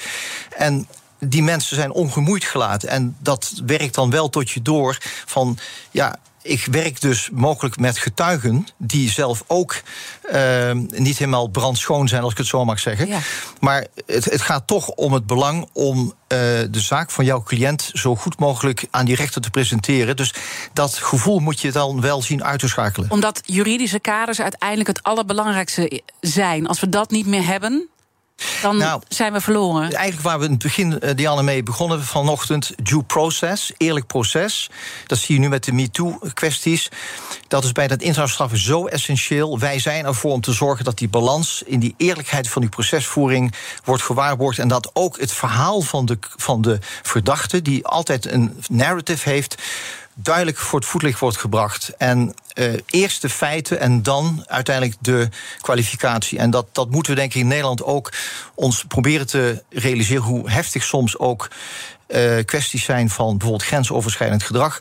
En 0.57 0.86
die 1.18 1.42
mensen 1.42 1.76
zijn 1.76 1.92
ongemoeid 1.92 2.44
gelaten. 2.44 2.88
En 2.88 3.16
dat 3.18 3.53
werkt 3.66 3.94
dan 3.94 4.11
wel 4.11 4.28
tot 4.28 4.51
je 4.51 4.62
door 4.62 4.99
van 5.26 5.59
ja. 5.90 6.16
Ik 6.42 6.66
werk 6.70 7.01
dus 7.01 7.28
mogelijk 7.32 7.78
met 7.78 7.99
getuigen 7.99 8.66
die 8.76 9.11
zelf 9.11 9.44
ook 9.47 9.82
eh, 10.22 10.72
niet 10.72 11.18
helemaal 11.18 11.49
brandschoon 11.49 12.09
zijn, 12.09 12.22
als 12.22 12.32
ik 12.32 12.38
het 12.38 12.47
zo 12.47 12.64
mag 12.64 12.78
zeggen. 12.78 13.09
Ja. 13.09 13.18
Maar 13.61 13.86
het, 14.07 14.24
het 14.24 14.40
gaat 14.40 14.66
toch 14.66 14.88
om 14.88 15.12
het 15.12 15.26
belang 15.26 15.68
om 15.72 16.12
eh, 16.26 16.38
de 16.70 16.80
zaak 16.80 17.11
van 17.11 17.24
jouw 17.24 17.42
cliënt 17.42 17.90
zo 17.92 18.16
goed 18.16 18.38
mogelijk 18.38 18.86
aan 18.90 19.05
die 19.05 19.14
rechter 19.16 19.40
te 19.40 19.51
presenteren. 19.51 20.16
Dus 20.16 20.34
dat 20.72 20.94
gevoel 20.94 21.38
moet 21.38 21.61
je 21.61 21.72
dan 21.72 22.01
wel 22.01 22.22
zien 22.22 22.44
uit 22.44 22.61
te 22.61 22.68
schakelen. 22.68 23.11
Omdat 23.11 23.40
juridische 23.44 24.01
kaders 24.01 24.40
uiteindelijk 24.40 24.88
het 24.88 25.03
allerbelangrijkste 25.03 26.03
zijn. 26.20 26.66
Als 26.66 26.80
we 26.80 26.88
dat 26.88 27.11
niet 27.11 27.26
meer 27.26 27.47
hebben, 27.47 27.88
dan 28.62 28.76
Nou, 28.76 29.03
zijn 29.09 29.32
we 29.32 29.41
verloren. 29.41 29.82
Eigenlijk 29.82 30.22
waar 30.22 30.39
we 30.39 30.45
in 30.45 30.51
het 30.51 30.62
begin, 30.62 31.01
eh, 31.01 31.16
Dianne, 31.16 31.43
mee 31.43 31.62
begonnen 31.62 32.05
vanochtend... 32.05 32.72
due 32.82 33.03
process, 33.03 33.72
eerlijk 33.76 34.07
proces. 34.07 34.70
Dat 35.07 35.18
zie 35.18 35.34
je 35.34 35.41
nu 35.41 35.49
met 35.49 35.64
de 35.64 35.72
MeToo-kwesties. 35.72 36.89
Dat 37.49 37.64
is 37.64 37.72
bij 37.72 37.87
dat 37.87 38.03
internationaal 38.03 38.57
zo 38.57 38.87
essentieel. 38.87 39.59
Wij 39.59 39.78
zijn 39.78 40.05
ervoor 40.05 40.32
om 40.32 40.41
te 40.41 40.53
zorgen 40.53 40.84
dat 40.84 40.99
die 40.99 41.09
balans... 41.09 41.62
in 41.66 41.80
die 41.80 41.95
eerlijkheid 41.97 42.49
van 42.49 42.62
die 42.62 42.70
procesvoering 42.70 43.55
wordt 43.84 44.03
gewaarborgd... 44.03 44.59
en 44.59 44.68
dat 44.68 44.91
ook 44.93 45.18
het 45.20 45.32
verhaal 45.32 45.80
van 45.80 46.07
de, 46.07 46.18
van 46.37 46.62
de 46.62 46.78
verdachte... 47.03 47.62
die 47.62 47.87
altijd 47.87 48.26
een 48.26 48.62
narrative 48.68 49.28
heeft 49.28 49.62
duidelijk 50.18 50.56
voor 50.56 50.78
het 50.78 50.88
voetlicht 50.88 51.18
wordt 51.18 51.36
gebracht. 51.36 51.92
En 51.98 52.34
eh, 52.52 52.72
eerst 52.86 53.22
de 53.22 53.28
feiten 53.28 53.80
en 53.80 54.02
dan 54.02 54.44
uiteindelijk 54.46 54.96
de 55.00 55.28
kwalificatie. 55.60 56.38
En 56.38 56.50
dat, 56.50 56.66
dat 56.72 56.90
moeten 56.90 57.12
we 57.14 57.18
denk 57.18 57.34
ik 57.34 57.40
in 57.40 57.46
Nederland 57.46 57.82
ook 57.82 58.12
ons 58.54 58.84
proberen 58.88 59.26
te 59.26 59.62
realiseren... 59.70 60.22
hoe 60.22 60.50
heftig 60.50 60.82
soms 60.84 61.18
ook 61.18 61.50
eh, 62.06 62.44
kwesties 62.44 62.84
zijn 62.84 63.10
van 63.10 63.30
bijvoorbeeld 63.30 63.68
grensoverschrijdend 63.68 64.42
gedrag. 64.42 64.80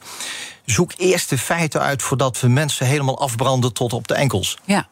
Zoek 0.65 0.91
eerst 0.97 1.29
de 1.29 1.37
feiten 1.37 1.81
uit 1.81 2.01
voordat 2.01 2.39
we 2.39 2.47
mensen 2.47 2.85
helemaal 2.85 3.19
afbranden 3.19 3.73
tot 3.73 3.93
op 3.93 4.07
de 4.07 4.13
enkels. 4.13 4.57
Ja. 4.63 4.87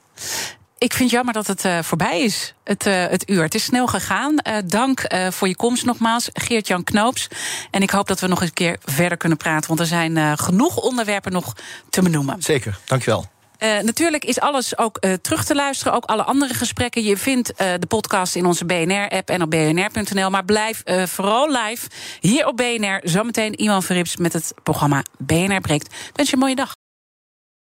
Ik 0.83 0.93
vind 0.93 1.09
het 1.09 1.11
jammer 1.11 1.33
dat 1.33 1.47
het 1.47 1.65
eh, 1.65 1.79
voorbij 1.81 2.21
is, 2.21 2.53
het, 2.63 2.85
eh, 2.85 3.05
het 3.07 3.29
uur. 3.29 3.43
Het 3.43 3.55
is 3.55 3.63
snel 3.63 3.87
gegaan. 3.87 4.37
Eh, 4.37 4.57
dank 4.65 5.01
voor 5.29 5.47
je 5.47 5.55
komst 5.55 5.85
nogmaals, 5.85 6.29
Geert-Jan 6.33 6.83
Knoops. 6.83 7.27
En 7.71 7.81
ik 7.81 7.89
hoop 7.89 8.07
dat 8.07 8.19
we 8.19 8.27
nog 8.27 8.41
een 8.41 8.53
keer 8.53 8.77
verder 8.85 9.17
kunnen 9.17 9.37
praten... 9.37 9.67
want 9.67 9.79
er 9.79 9.85
zijn 9.85 10.37
genoeg 10.37 10.77
onderwerpen 10.77 11.31
nog 11.31 11.55
te 11.89 12.01
benoemen. 12.01 12.41
Zeker, 12.41 12.79
dankjewel. 12.85 13.25
Eh, 13.57 13.79
natuurlijk 13.79 14.25
is 14.25 14.39
alles 14.39 14.77
ook 14.77 14.99
terug 15.21 15.45
te 15.45 15.55
luisteren. 15.55 15.93
Ook 15.93 16.05
alle 16.05 16.23
andere 16.23 16.53
gesprekken. 16.53 17.03
Je 17.03 17.17
vindt 17.17 17.57
de 17.57 17.87
podcast 17.87 18.35
in 18.35 18.45
onze 18.45 18.65
BNR-app 18.65 19.29
en 19.29 19.41
op 19.41 19.49
bnr.nl. 19.49 20.29
Maar 20.29 20.45
blijf 20.45 20.83
vooral 21.05 21.51
live 21.51 21.87
hier 22.19 22.47
op 22.47 22.57
BNR. 22.57 22.99
Zometeen 23.03 23.55
Iwan 23.55 23.83
Verrips 23.83 24.17
met 24.17 24.33
het 24.33 24.53
programma 24.63 25.03
BNR 25.17 25.61
Breekt. 25.61 25.95
Wens 26.13 26.29
je 26.29 26.35
een 26.35 26.41
mooie 26.41 26.55
dag. 26.55 26.82